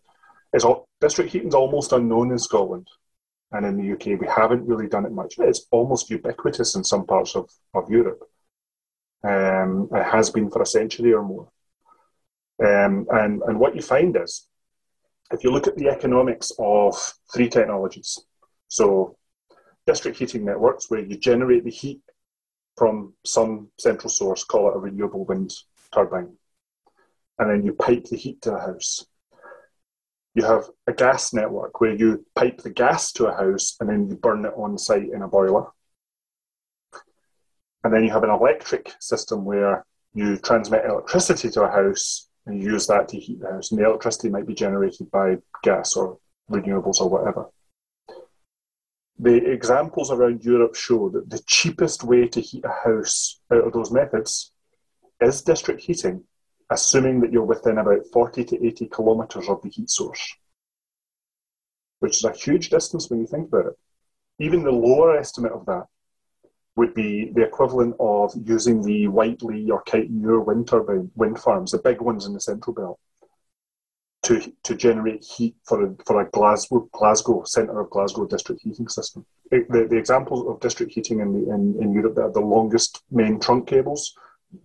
It's 0.52 0.66
all, 0.66 0.88
district 1.00 1.32
heating 1.32 1.50
is 1.50 1.56
almost 1.56 1.94
unknown 1.94 2.32
in 2.32 2.40
Scotland 2.40 2.88
and 3.52 3.66
in 3.66 3.78
the 3.78 3.94
UK. 3.94 4.20
We 4.20 4.28
haven't 4.28 4.68
really 4.68 4.88
done 4.88 5.06
it 5.06 5.12
much. 5.12 5.36
It's 5.38 5.68
almost 5.72 6.10
ubiquitous 6.10 6.76
in 6.76 6.84
some 6.84 7.06
parts 7.06 7.36
of, 7.36 7.50
of 7.74 7.90
Europe. 7.90 8.22
Um, 9.24 9.90
it 9.94 10.04
has 10.04 10.30
been 10.30 10.50
for 10.50 10.62
a 10.62 10.66
century 10.66 11.14
or 11.14 11.24
more. 11.24 11.50
Um, 12.64 13.08
and, 13.12 13.42
and 13.42 13.60
what 13.60 13.76
you 13.76 13.82
find 13.82 14.18
is, 14.18 14.48
if 15.32 15.44
you 15.44 15.52
look 15.52 15.68
at 15.68 15.78
the 15.78 15.90
economics 15.90 16.52
of 16.60 16.96
three 17.34 17.50
technologies, 17.50 18.20
so 18.68 19.18
district 19.86 20.18
heating 20.18 20.46
networks 20.46 20.90
where 20.90 21.02
you 21.02 21.18
generate 21.18 21.64
the 21.64 21.72
heat 21.72 22.02
from 22.78 23.14
some 23.26 23.70
central 23.78 24.10
source, 24.10 24.44
call 24.44 24.70
it 24.70 24.76
a 24.76 24.80
renewable 24.80 25.26
wind 25.26 25.54
turbine, 25.94 26.34
and 27.38 27.50
then 27.50 27.64
you 27.64 27.74
pipe 27.74 28.06
the 28.06 28.18
heat 28.18 28.42
to 28.42 28.54
a 28.54 28.60
house. 28.60 29.06
You 30.36 30.46
have 30.46 30.66
a 30.88 30.94
gas 30.94 31.34
network 31.34 31.82
where 31.82 31.96
you 31.96 32.26
pipe 32.36 32.62
the 32.62 32.70
gas 32.70 33.12
to 33.14 33.28
a 33.28 33.36
house 33.36 33.76
and 33.80 33.90
then 33.90 34.08
you 34.08 34.16
burn 34.16 34.46
it 34.46 34.54
on 34.56 34.78
site 34.78 35.10
in 35.12 35.22
a 35.22 35.28
boiler. 35.28 35.68
And 37.84 37.94
then 37.94 38.04
you 38.04 38.12
have 38.12 38.24
an 38.24 38.30
electric 38.30 38.94
system 39.00 39.46
where 39.46 39.86
you 40.14 40.38
transmit 40.38 40.86
electricity 40.86 41.50
to 41.52 41.64
a 41.64 41.72
house 41.72 42.28
and 42.46 42.62
you 42.62 42.72
use 42.72 42.88
that 42.88 43.08
to 43.10 43.20
heat 43.20 43.40
the 43.40 43.52
house. 43.52 43.72
And 43.72 43.80
the 43.80 43.86
electricity 43.86 44.30
might 44.30 44.48
be 44.48 44.56
generated 44.56 45.10
by 45.12 45.38
gas 45.64 45.96
or 45.96 46.18
renewables 46.50 47.00
or 47.00 47.10
whatever. 47.10 47.50
The 49.20 49.52
examples 49.52 50.12
around 50.12 50.44
Europe 50.44 50.76
show 50.76 51.10
that 51.10 51.30
the 51.30 51.42
cheapest 51.46 52.04
way 52.04 52.28
to 52.28 52.42
heat 52.42 52.64
a 52.64 52.90
house 52.90 53.40
out 53.52 53.68
of 53.68 53.74
those 53.74 53.92
methods 53.92 54.54
is 55.22 55.42
district 55.42 55.82
heating, 55.82 56.24
assuming 56.70 57.20
that 57.20 57.32
you're 57.32 57.44
within 57.44 57.78
about 57.78 58.06
40 58.14 58.46
to 58.46 58.66
80 58.66 58.88
kilometres 58.88 59.50
of 59.50 59.62
the 59.62 59.70
heat 59.70 59.90
source, 59.90 60.36
which 62.00 62.18
is 62.18 62.24
a 62.24 62.32
huge 62.32 62.70
distance 62.70 63.10
when 63.10 63.20
you 63.20 63.28
think 63.28 63.50
about 63.50 63.68
it. 63.68 63.78
Even 64.40 64.64
the 64.64 64.72
lower 64.72 65.18
estimate 65.18 65.52
of 65.52 65.66
that 65.66 65.88
would 66.80 66.94
be 66.94 67.30
the 67.34 67.44
equivalent 67.44 67.94
of 68.00 68.34
using 68.46 68.82
the 68.82 69.06
Whitelee 69.08 69.70
or 69.70 69.84
Kype 69.84 70.10
Muir 70.10 70.40
wind 70.40 70.70
turbine 70.70 71.12
wind 71.14 71.38
farms, 71.38 71.72
the 71.72 71.78
big 71.78 72.00
ones 72.00 72.26
in 72.26 72.34
the 72.34 72.40
Central 72.40 72.74
Belt, 72.74 72.98
to, 74.24 74.42
to 74.64 74.76
generate 74.76 75.22
heat 75.22 75.56
for 75.66 75.86
a, 75.86 75.96
for 76.06 76.22
a 76.22 76.30
Glasgow, 76.30 76.88
Glasgow 76.94 77.44
centre 77.44 77.82
of 77.82 77.90
Glasgow 77.90 78.26
district 78.26 78.62
heating 78.64 78.88
system. 78.88 79.26
The, 79.52 79.88
the 79.90 79.98
examples 79.98 80.48
of 80.48 80.62
district 80.62 80.94
heating 80.94 81.20
in, 81.20 81.34
the, 81.34 81.54
in, 81.54 81.76
in 81.82 81.94
Europe 81.94 82.16
that 82.16 82.24
have 82.24 82.34
the 82.34 82.40
longest 82.40 83.04
main 83.12 83.42
trunk 83.42 83.68
cables 83.68 84.16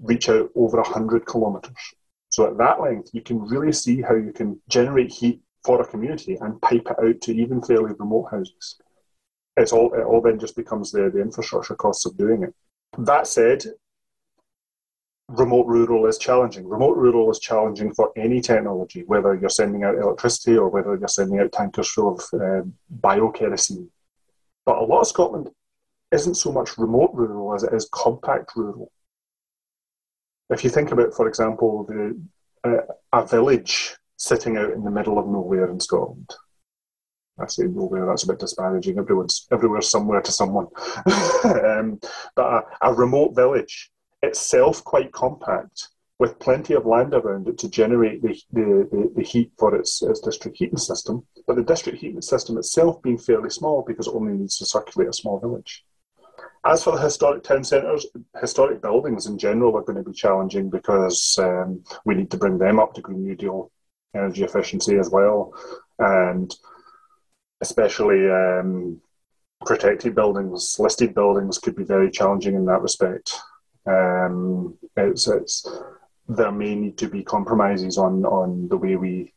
reach 0.01 0.29
out 0.29 0.51
over 0.55 0.77
100 0.77 1.27
kilometres. 1.27 1.95
So 2.29 2.47
at 2.47 2.59
that 2.59 2.81
length, 2.81 3.11
you 3.13 3.23
can 3.23 3.41
really 3.41 3.73
see 3.73 4.01
how 4.01 4.15
you 4.15 4.33
can 4.33 4.61
generate 4.69 5.11
heat 5.11 5.41
for 5.65 5.81
a 5.81 5.87
community 5.87 6.39
and 6.41 6.63
pipe 6.63 6.87
it 6.89 7.05
out 7.05 7.21
to 7.23 7.35
even 7.35 7.61
fairly 7.61 7.93
remote 7.99 8.31
houses 8.31 8.77
it's 9.57 9.73
all 9.73 9.93
it 9.95 10.03
all 10.03 10.21
then 10.21 10.39
just 10.39 10.57
becomes 10.57 10.91
the, 10.91 11.11
the 11.11 11.21
infrastructure 11.21 11.75
costs 11.75 12.07
of 12.07 12.17
doing 12.17 12.43
it. 12.43 12.55
That 12.99 13.27
said, 13.27 13.65
remote 15.29 15.67
rural 15.67 16.07
is 16.07 16.19
challenging. 16.19 16.69
Remote 16.69 16.97
rural 16.97 17.31
is 17.31 17.39
challenging 17.39 17.93
for 17.95 18.13
any 18.17 18.41
technology, 18.41 19.05
whether 19.07 19.35
you're 19.35 19.49
sending 19.51 19.85
out 19.85 19.97
electricity 19.97 20.57
or 20.57 20.69
whether 20.69 20.97
you're 20.97 21.09
sending 21.09 21.41
out 21.41 21.53
tankers 21.53 21.91
full 21.91 22.15
of 22.15 22.21
uh, 22.41 22.63
biokerosene. 23.01 23.89
But 24.67 24.79
a 24.79 24.85
lot 24.85 25.01
of 25.01 25.07
Scotland 25.07 25.51
isn't 26.11 26.37
so 26.37 26.53
much 26.53 26.79
remote 26.79 27.11
rural 27.15 27.55
as 27.55 27.65
it 27.65 27.73
is 27.73 27.89
compact 27.93 28.53
rural. 28.57 28.91
If 30.51 30.63
you 30.63 30.71
think 30.71 30.93
about, 30.93 31.15
for 31.15 31.27
example, 31.27 31.85
the, 31.85 32.21
uh, 32.63 32.83
a 33.13 33.27
village 33.27 33.97
sitting 34.17 34.57
out 34.57 34.73
in 34.73 34.85
the 34.85 34.91
middle 34.91 35.19
of 35.19 35.27
nowhere 35.27 35.71
in 35.71 35.81
Scotland, 35.81 36.31
I 37.39 37.47
say 37.47 37.65
nowhere, 37.65 38.07
that's 38.07 38.23
a 38.23 38.29
bit 38.29 38.39
disparaging. 38.39 38.99
Everyone's 38.99 39.47
everywhere 39.51 39.83
somewhere 39.83 40.21
to 40.21 40.33
someone. 40.33 40.69
um, 41.45 41.99
but 42.37 42.47
a, 42.47 42.63
a, 42.83 42.95
remote 42.95 43.35
village, 43.35 43.91
itself 44.23 44.85
quite 44.85 45.13
compact, 45.13 45.89
with 46.21 46.39
plenty 46.39 46.75
of 46.75 46.87
land 46.87 47.13
around 47.13 47.49
it 47.49 47.59
to 47.59 47.69
generate 47.69 48.23
the, 48.23 48.41
the, 48.53 48.89
the, 48.91 49.13
the, 49.17 49.23
heat 49.23 49.51
for 49.59 49.75
its, 49.75 50.01
its 50.03 50.21
district 50.21 50.57
heating 50.57 50.79
system. 50.79 51.27
But 51.47 51.57
the 51.57 51.65
district 51.65 51.99
heating 51.99 52.23
system 52.23 52.57
itself 52.57 53.03
being 53.03 53.19
fairly 53.19 53.51
small 53.51 53.83
because 53.87 54.07
it 54.07 54.15
only 54.15 54.35
needs 54.35 54.57
to 54.59 54.67
circulate 54.67 55.09
a 55.09 55.13
small 55.13 55.41
village. 55.41 55.85
As 56.65 56.85
for 56.85 56.93
the 56.93 57.03
historic 57.03 57.43
town 57.43 57.65
centres, 57.65 58.07
historic 58.41 58.81
buildings 58.81 59.27
in 59.27 59.37
general 59.39 59.77
are 59.77 59.83
going 59.83 60.03
to 60.03 60.09
be 60.09 60.17
challenging 60.17 60.71
because 60.71 61.37
um, 61.39 61.83
we 62.07 62.15
need 62.15 62.31
to 62.31 62.39
bring 62.39 62.59
them 62.59 62.79
up 62.79 62.95
to 62.95 63.03
Green 63.03 63.23
New 63.23 63.35
Deal 63.35 63.71
energy 64.15 64.45
efficiency 64.45 64.97
as 64.97 65.11
well. 65.11 65.53
And 65.99 66.55
especially 67.67 68.21
um, 68.31 69.01
protected 69.65 70.15
buildings, 70.15 70.77
listed 70.79 71.15
buildings 71.15 71.59
could 71.59 71.77
be 71.77 71.85
very 71.85 72.11
challenging 72.11 72.55
in 72.55 72.65
that 72.67 72.83
respect. 72.83 73.27
Um, 73.87 74.77
it's, 74.97 75.27
it's, 75.29 75.67
there 76.29 76.53
may 76.53 76.75
need 76.75 76.97
to 76.99 77.09
be 77.09 77.23
compromises 77.23 77.97
on, 77.99 78.25
on 78.25 78.69
the 78.69 78.77
way 78.77 78.97
we 78.97 79.33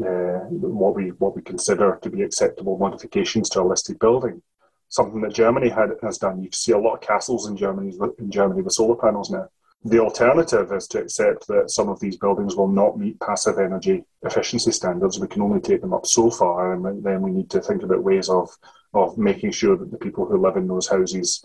uh, 0.00 0.46
what 0.80 0.94
we 0.94 1.06
what 1.22 1.34
we 1.34 1.42
consider 1.42 1.98
to 2.00 2.08
be 2.08 2.22
acceptable 2.22 2.78
modifications 2.78 3.48
to 3.50 3.60
a 3.60 3.64
listed 3.72 3.98
building. 3.98 4.40
Something 4.88 5.20
that 5.22 5.34
Germany 5.34 5.68
had, 5.68 5.90
has 6.02 6.18
done. 6.18 6.40
You 6.40 6.50
see 6.52 6.72
a 6.72 6.78
lot 6.78 6.94
of 6.94 7.00
castles 7.00 7.48
in 7.48 7.56
Germany 7.56 7.92
in 8.18 8.30
Germany 8.30 8.62
with 8.62 8.74
solar 8.74 8.94
panels 8.94 9.30
now. 9.30 9.48
The 9.84 10.00
alternative 10.00 10.72
is 10.72 10.88
to 10.88 11.00
accept 11.00 11.46
that 11.46 11.70
some 11.70 11.88
of 11.88 12.00
these 12.00 12.16
buildings 12.16 12.56
will 12.56 12.68
not 12.68 12.98
meet 12.98 13.20
passive 13.20 13.58
energy 13.58 14.04
efficiency 14.22 14.72
standards. 14.72 15.20
We 15.20 15.28
can 15.28 15.42
only 15.42 15.60
take 15.60 15.80
them 15.80 15.94
up 15.94 16.04
so 16.04 16.30
far, 16.30 16.72
and 16.72 17.04
then 17.04 17.22
we 17.22 17.30
need 17.30 17.48
to 17.50 17.60
think 17.60 17.82
about 17.82 18.02
ways 18.02 18.28
of, 18.28 18.50
of 18.92 19.16
making 19.16 19.52
sure 19.52 19.76
that 19.76 19.90
the 19.90 19.98
people 19.98 20.26
who 20.26 20.42
live 20.42 20.56
in 20.56 20.66
those 20.66 20.88
houses 20.88 21.44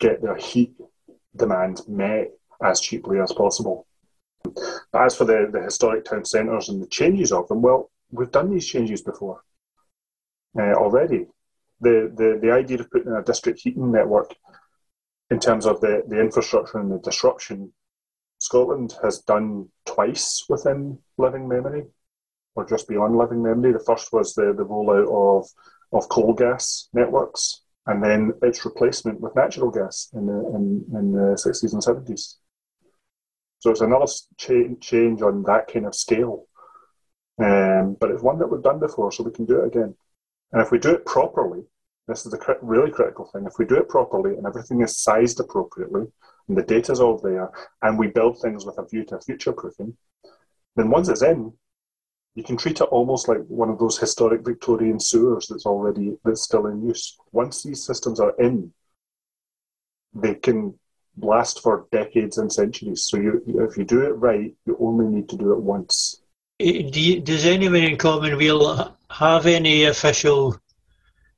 get 0.00 0.22
their 0.22 0.36
heat 0.36 0.72
demand 1.36 1.82
met 1.86 2.30
as 2.64 2.80
cheaply 2.80 3.20
as 3.20 3.32
possible. 3.32 3.86
As 4.94 5.14
for 5.14 5.24
the, 5.24 5.48
the 5.52 5.62
historic 5.62 6.04
town 6.04 6.24
centres 6.24 6.68
and 6.68 6.82
the 6.82 6.86
changes 6.86 7.32
of 7.32 7.48
them, 7.48 7.60
well, 7.60 7.90
we've 8.10 8.30
done 8.30 8.50
these 8.50 8.66
changes 8.66 9.02
before 9.02 9.42
uh, 10.58 10.72
already. 10.72 11.26
The, 11.80 12.12
the, 12.14 12.38
the 12.40 12.52
idea 12.52 12.80
of 12.80 12.90
putting 12.90 13.08
in 13.08 13.16
a 13.16 13.22
district 13.22 13.60
heating 13.60 13.90
network 13.90 14.34
in 15.32 15.40
terms 15.40 15.64
of 15.64 15.80
the, 15.80 16.02
the 16.08 16.20
infrastructure 16.20 16.78
and 16.78 16.92
the 16.92 16.98
disruption, 16.98 17.72
Scotland 18.38 18.94
has 19.02 19.20
done 19.20 19.68
twice 19.86 20.44
within 20.46 20.98
living 21.16 21.48
memory, 21.48 21.84
or 22.54 22.66
just 22.66 22.86
beyond 22.86 23.16
living 23.16 23.42
memory. 23.42 23.72
The 23.72 23.86
first 23.86 24.12
was 24.12 24.34
the, 24.34 24.52
the 24.54 24.66
rollout 24.66 25.08
of, 25.10 25.48
of 25.90 26.08
coal 26.10 26.34
gas 26.34 26.88
networks, 26.92 27.62
and 27.86 28.04
then 28.04 28.32
its 28.42 28.62
replacement 28.66 29.20
with 29.22 29.34
natural 29.34 29.70
gas 29.70 30.10
in 30.12 30.26
the, 30.26 30.38
in, 30.54 30.84
in 30.98 31.12
the 31.12 31.28
60s 31.46 31.72
and 31.72 31.82
70s. 31.82 32.34
So 33.60 33.70
it's 33.70 33.80
another 33.80 34.06
cha- 34.36 34.74
change 34.82 35.22
on 35.22 35.44
that 35.44 35.72
kind 35.72 35.86
of 35.86 35.94
scale. 35.94 36.46
Um, 37.42 37.96
but 37.98 38.10
it's 38.10 38.22
one 38.22 38.38
that 38.40 38.48
we've 38.48 38.62
done 38.62 38.80
before, 38.80 39.10
so 39.10 39.24
we 39.24 39.30
can 39.30 39.46
do 39.46 39.60
it 39.62 39.68
again. 39.68 39.94
And 40.52 40.60
if 40.60 40.70
we 40.70 40.78
do 40.78 40.90
it 40.90 41.06
properly, 41.06 41.62
this 42.08 42.26
is 42.26 42.32
the 42.32 42.56
really 42.62 42.90
critical 42.90 43.26
thing. 43.26 43.46
If 43.46 43.58
we 43.58 43.64
do 43.64 43.76
it 43.76 43.88
properly 43.88 44.36
and 44.36 44.46
everything 44.46 44.80
is 44.82 44.98
sized 44.98 45.40
appropriately, 45.40 46.06
and 46.48 46.56
the 46.56 46.62
data 46.62 46.92
is 46.92 47.00
all 47.00 47.18
there, 47.18 47.50
and 47.82 47.98
we 47.98 48.08
build 48.08 48.40
things 48.40 48.66
with 48.66 48.78
a 48.78 48.86
view 48.86 49.04
to 49.06 49.20
future 49.20 49.52
proofing, 49.52 49.96
then 50.76 50.90
once 50.90 51.08
it's 51.08 51.22
in, 51.22 51.52
you 52.34 52.42
can 52.42 52.56
treat 52.56 52.80
it 52.80 52.84
almost 52.84 53.28
like 53.28 53.38
one 53.46 53.68
of 53.68 53.78
those 53.78 53.98
historic 53.98 54.44
Victorian 54.44 54.98
sewers 54.98 55.46
that's 55.48 55.66
already 55.66 56.16
that's 56.24 56.42
still 56.42 56.66
in 56.66 56.82
use. 56.82 57.16
Once 57.30 57.62
these 57.62 57.84
systems 57.84 58.20
are 58.20 58.34
in, 58.38 58.72
they 60.14 60.34
can 60.34 60.78
last 61.18 61.62
for 61.62 61.86
decades 61.92 62.38
and 62.38 62.50
centuries. 62.52 63.04
So 63.04 63.18
you, 63.18 63.42
if 63.70 63.76
you 63.76 63.84
do 63.84 64.02
it 64.02 64.12
right, 64.12 64.54
you 64.66 64.76
only 64.80 65.06
need 65.06 65.28
to 65.28 65.36
do 65.36 65.52
it 65.52 65.60
once. 65.60 66.22
Do 66.58 66.66
you, 66.66 67.20
does 67.20 67.44
anyone 67.44 67.82
in 67.82 67.96
Common 67.96 68.36
Weal 68.36 68.96
have 69.10 69.46
any 69.46 69.84
official 69.84 70.56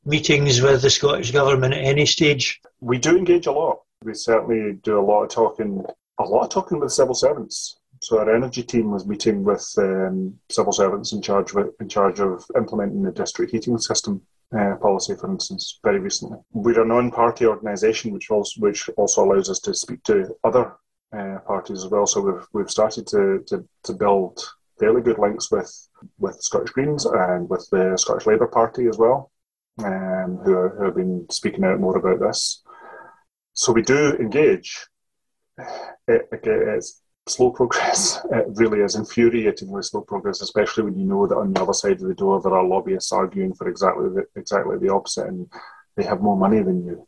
meetings 0.05 0.61
with 0.61 0.83
the 0.83 0.91
Scottish 0.91 1.31
Government 1.31 1.75
at 1.75 1.85
any 1.85 2.07
stage? 2.07 2.61
We 2.81 2.99
do 2.99 3.17
engage 3.17 3.47
a 3.47 3.53
lot. 3.53 3.81
We 4.03 4.15
certainly 4.15 4.75
do 4.83 4.99
a 4.99 5.03
lot 5.03 5.25
of 5.25 5.31
talking, 5.31 5.85
a 6.19 6.25
lot 6.25 6.45
of 6.45 6.51
talking 6.51 6.81
with 6.81 6.93
civil 6.93 7.15
servants. 7.15 7.79
So 8.03 8.19
our 8.19 8.35
energy 8.35 8.63
team 8.63 8.91
was 8.91 9.07
meeting 9.07 9.45
with 9.45 9.67
um, 9.79 10.39
civil 10.51 10.73
servants 10.73 11.13
in 11.13 11.23
charge 11.23 11.55
in 11.81 11.89
charge 11.89 12.21
of 12.21 12.45
implementing 12.55 13.03
the 13.03 13.13
district 13.13 13.53
heating 13.53 13.79
system 13.79 14.21
uh, 14.57 14.77
policy, 14.77 15.15
for 15.15 15.31
instance, 15.31 15.81
very 15.83 16.01
recently. 16.01 16.39
We're 16.53 16.83
a 16.83 16.87
non-party 16.87 17.47
organisation, 17.47 18.13
which 18.13 18.31
also 18.31 18.61
which 18.61 18.91
also 18.97 19.25
allows 19.25 19.49
us 19.49 19.59
to 19.61 19.73
speak 19.73 20.03
to 20.05 20.37
other 20.45 20.75
uh, 21.17 21.39
parties 21.47 21.85
as 21.85 21.91
well. 21.91 22.07
So 22.07 22.21
we've 22.21 22.47
we've 22.53 22.71
started 22.71 23.07
to, 23.09 23.43
to, 23.47 23.67
to 23.85 23.93
build 23.95 24.39
fairly 24.79 25.01
good 25.01 25.19
links 25.19 25.51
with 25.51 25.89
with 26.19 26.37
Scottish 26.43 26.71
Greens 26.71 27.07
and 27.07 27.49
with 27.49 27.67
the 27.71 27.97
Scottish 27.97 28.27
Labour 28.27 28.49
Party 28.49 28.87
as 28.87 28.99
well, 28.99 29.31
um, 29.83 30.39
who, 30.45 30.53
are, 30.53 30.77
who 30.77 30.85
have 30.85 30.97
been 30.97 31.27
speaking 31.31 31.65
out 31.65 31.81
more 31.81 31.97
about 31.97 32.21
this. 32.21 32.63
So 33.55 33.73
we 33.73 33.83
do 33.83 34.15
engage. 34.17 34.87
It, 36.09 36.29
it's 36.33 37.03
slow 37.29 37.51
progress. 37.51 38.21
It 38.33 38.47
really 38.55 38.81
is 38.81 38.97
infuriatingly 38.97 39.85
slow 39.85 40.03
progress, 40.03 40.41
especially 40.41 40.85
when 40.85 40.99
you 40.99 41.07
know 41.07 41.27
that 41.27 41.37
on 41.37 41.53
the 41.53 41.63
other 41.63 41.73
side 41.73 42.01
of 42.01 42.09
the 42.09 42.15
door 42.15 42.41
there 42.41 42.55
are 42.55 42.67
lobbyists 42.67 43.13
arguing 43.13 43.55
for 43.55 43.69
exactly 43.69 44.09
the, 44.09 44.25
exactly 44.37 44.77
the 44.79 44.93
opposite, 44.93 45.29
and 45.29 45.47
they 45.97 46.05
have 46.05 46.21
more 46.21 46.37
money 46.37 46.63
than 46.63 46.85
you. 46.85 47.07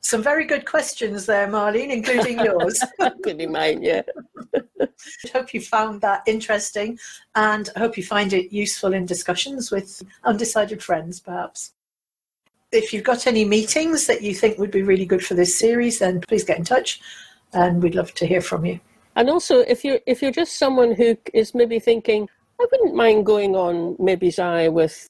Some 0.00 0.22
very 0.22 0.46
good 0.46 0.64
questions 0.64 1.26
there, 1.26 1.46
Marlene, 1.46 1.90
including 1.90 2.38
yours. 2.38 2.82
including 2.98 3.52
mine, 3.52 3.82
yeah. 3.82 4.02
I 5.24 5.28
hope 5.38 5.54
you 5.54 5.60
found 5.60 6.00
that 6.00 6.22
interesting 6.26 6.98
and 7.34 7.68
I 7.76 7.80
hope 7.80 7.96
you 7.96 8.04
find 8.04 8.32
it 8.32 8.52
useful 8.52 8.92
in 8.92 9.06
discussions 9.06 9.70
with 9.70 10.02
undecided 10.24 10.82
friends, 10.82 11.20
perhaps 11.20 11.72
if 12.72 12.92
you've 12.92 13.04
got 13.04 13.26
any 13.26 13.44
meetings 13.44 14.06
that 14.06 14.22
you 14.22 14.34
think 14.34 14.58
would 14.58 14.70
be 14.70 14.82
really 14.82 15.06
good 15.06 15.24
for 15.24 15.34
this 15.34 15.58
series, 15.58 15.98
then 15.98 16.20
please 16.20 16.44
get 16.44 16.58
in 16.58 16.64
touch, 16.64 17.00
and 17.52 17.82
we'd 17.82 17.94
love 17.94 18.12
to 18.14 18.26
hear 18.26 18.40
from 18.40 18.64
you. 18.64 18.78
And 19.16 19.30
also, 19.30 19.60
if 19.60 19.84
you're 19.84 20.00
if 20.06 20.22
you're 20.22 20.30
just 20.30 20.58
someone 20.58 20.94
who 20.94 21.16
is 21.34 21.54
maybe 21.54 21.78
thinking, 21.78 22.28
I 22.60 22.66
wouldn't 22.70 22.94
mind 22.94 23.26
going 23.26 23.56
on 23.56 23.96
Mibbies 23.96 24.38
Aye 24.38 24.68
with 24.68 25.08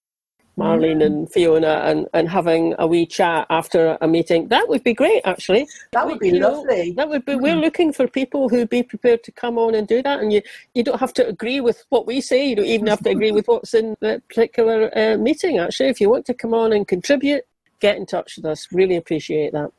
Marlene 0.59 1.05
and 1.05 1.31
Fiona 1.31 1.83
and, 1.85 2.09
and 2.13 2.29
having 2.29 2.75
a 2.79 2.87
wee 2.87 3.07
chat 3.07 3.47
after 3.49 3.97
a 4.01 4.09
meeting. 4.09 4.49
That 4.49 4.69
would 4.69 4.83
be 4.83 4.93
great, 4.93 5.23
actually. 5.25 5.69
That 5.93 6.07
would 6.07 6.19
be 6.19 6.31
you 6.31 6.41
lovely. 6.41 6.91
Know, 6.91 6.95
that 6.97 7.09
would 7.09 7.25
be. 7.25 7.37
We're 7.37 7.53
mm-hmm. 7.53 7.61
looking 7.61 7.93
for 7.93 8.09
people 8.09 8.49
who'd 8.49 8.69
be 8.69 8.83
prepared 8.83 9.23
to 9.25 9.33
come 9.33 9.59
on 9.59 9.75
and 9.75 9.87
do 9.87 10.03
that. 10.03 10.21
And 10.21 10.33
you, 10.33 10.43
you 10.75 10.83
don't 10.83 10.99
have 10.99 11.15
to 11.15 11.27
agree 11.27 11.61
with 11.61 11.85
what 11.91 12.07
we 12.07 12.21
say. 12.21 12.49
You 12.49 12.57
don't 12.57 12.67
even 12.67 12.89
have 12.89 13.03
to 13.05 13.11
agree 13.11 13.31
with 13.33 13.47
what's 13.49 13.75
in 13.75 13.97
that 14.01 14.27
particular 14.29 14.91
uh, 14.99 15.17
meeting. 15.17 15.59
Actually, 15.59 15.89
if 15.91 16.01
you 16.01 16.11
want 16.11 16.27
to 16.27 16.35
come 16.35 16.53
on 16.53 16.73
and 16.73 16.87
contribute, 16.87 17.45
get 17.81 17.97
in 17.97 18.07
touch 18.07 18.37
with 18.37 18.45
us. 18.45 18.69
Really 18.73 18.97
appreciate 18.97 19.53
that. 19.53 19.71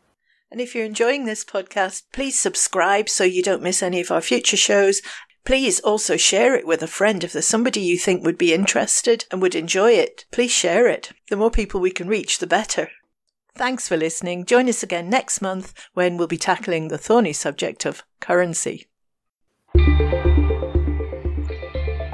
And 0.52 0.60
if 0.60 0.74
you're 0.74 0.86
enjoying 0.86 1.26
this 1.26 1.46
podcast, 1.46 2.04
please 2.12 2.40
subscribe 2.40 3.08
so 3.08 3.24
you 3.24 3.44
don't 3.44 3.62
miss 3.62 3.84
any 3.84 4.02
of 4.02 4.10
our 4.10 4.22
future 4.22 4.58
shows. 4.58 5.02
Please 5.46 5.80
also 5.80 6.16
share 6.18 6.56
it 6.56 6.68
with 6.68 6.84
a 6.84 6.88
friend 6.88 7.24
if 7.24 7.34
there's 7.34 7.48
somebody 7.48 7.82
you 7.82 7.98
think 7.98 8.24
would 8.24 8.38
be 8.38 8.54
interested 8.54 9.26
and 9.32 9.42
would 9.42 9.56
enjoy 9.56 9.92
it. 9.92 10.26
Please 10.32 10.52
share 10.52 10.88
it. 10.88 11.12
The 11.30 11.38
more 11.38 11.52
people 11.52 11.80
we 11.80 11.92
can 11.92 12.08
reach, 12.08 12.40
the 12.40 12.48
better. 12.48 12.90
Thanks 13.56 13.88
for 13.88 13.98
listening. 13.98 14.46
Join 14.46 14.70
us 14.70 14.84
again 14.84 15.10
next 15.10 15.42
month 15.42 15.74
when 15.94 16.18
we'll 16.18 16.28
be 16.28 16.38
tackling 16.38 16.88
the 16.88 16.98
thorny 16.98 17.34
subject 17.34 17.86
of 17.86 18.04
currency. 18.20 18.88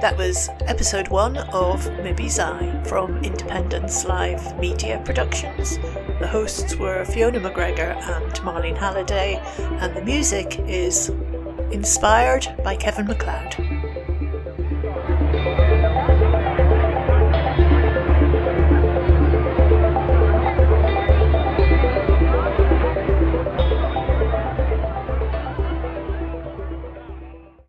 That 0.02 0.18
was 0.18 0.50
episode 0.68 1.08
one 1.08 1.38
of 1.38 1.86
Mibbies 1.86 2.38
Aye 2.40 2.84
from 2.84 3.24
Independence 3.24 4.06
Live 4.06 4.58
Media 4.60 5.02
Productions. 5.04 5.78
The 6.20 6.28
hosts 6.28 6.76
were 6.76 7.04
Fiona 7.06 7.40
McGregor 7.40 7.96
and 7.96 8.34
Marlene 8.42 8.78
Halliday, 8.78 9.42
and 9.58 9.96
the 9.96 10.04
music 10.04 10.60
is 10.68 11.10
Inspired 11.72 12.56
by 12.64 12.76
Kevin 12.76 13.08
MacLeod. 13.08 13.56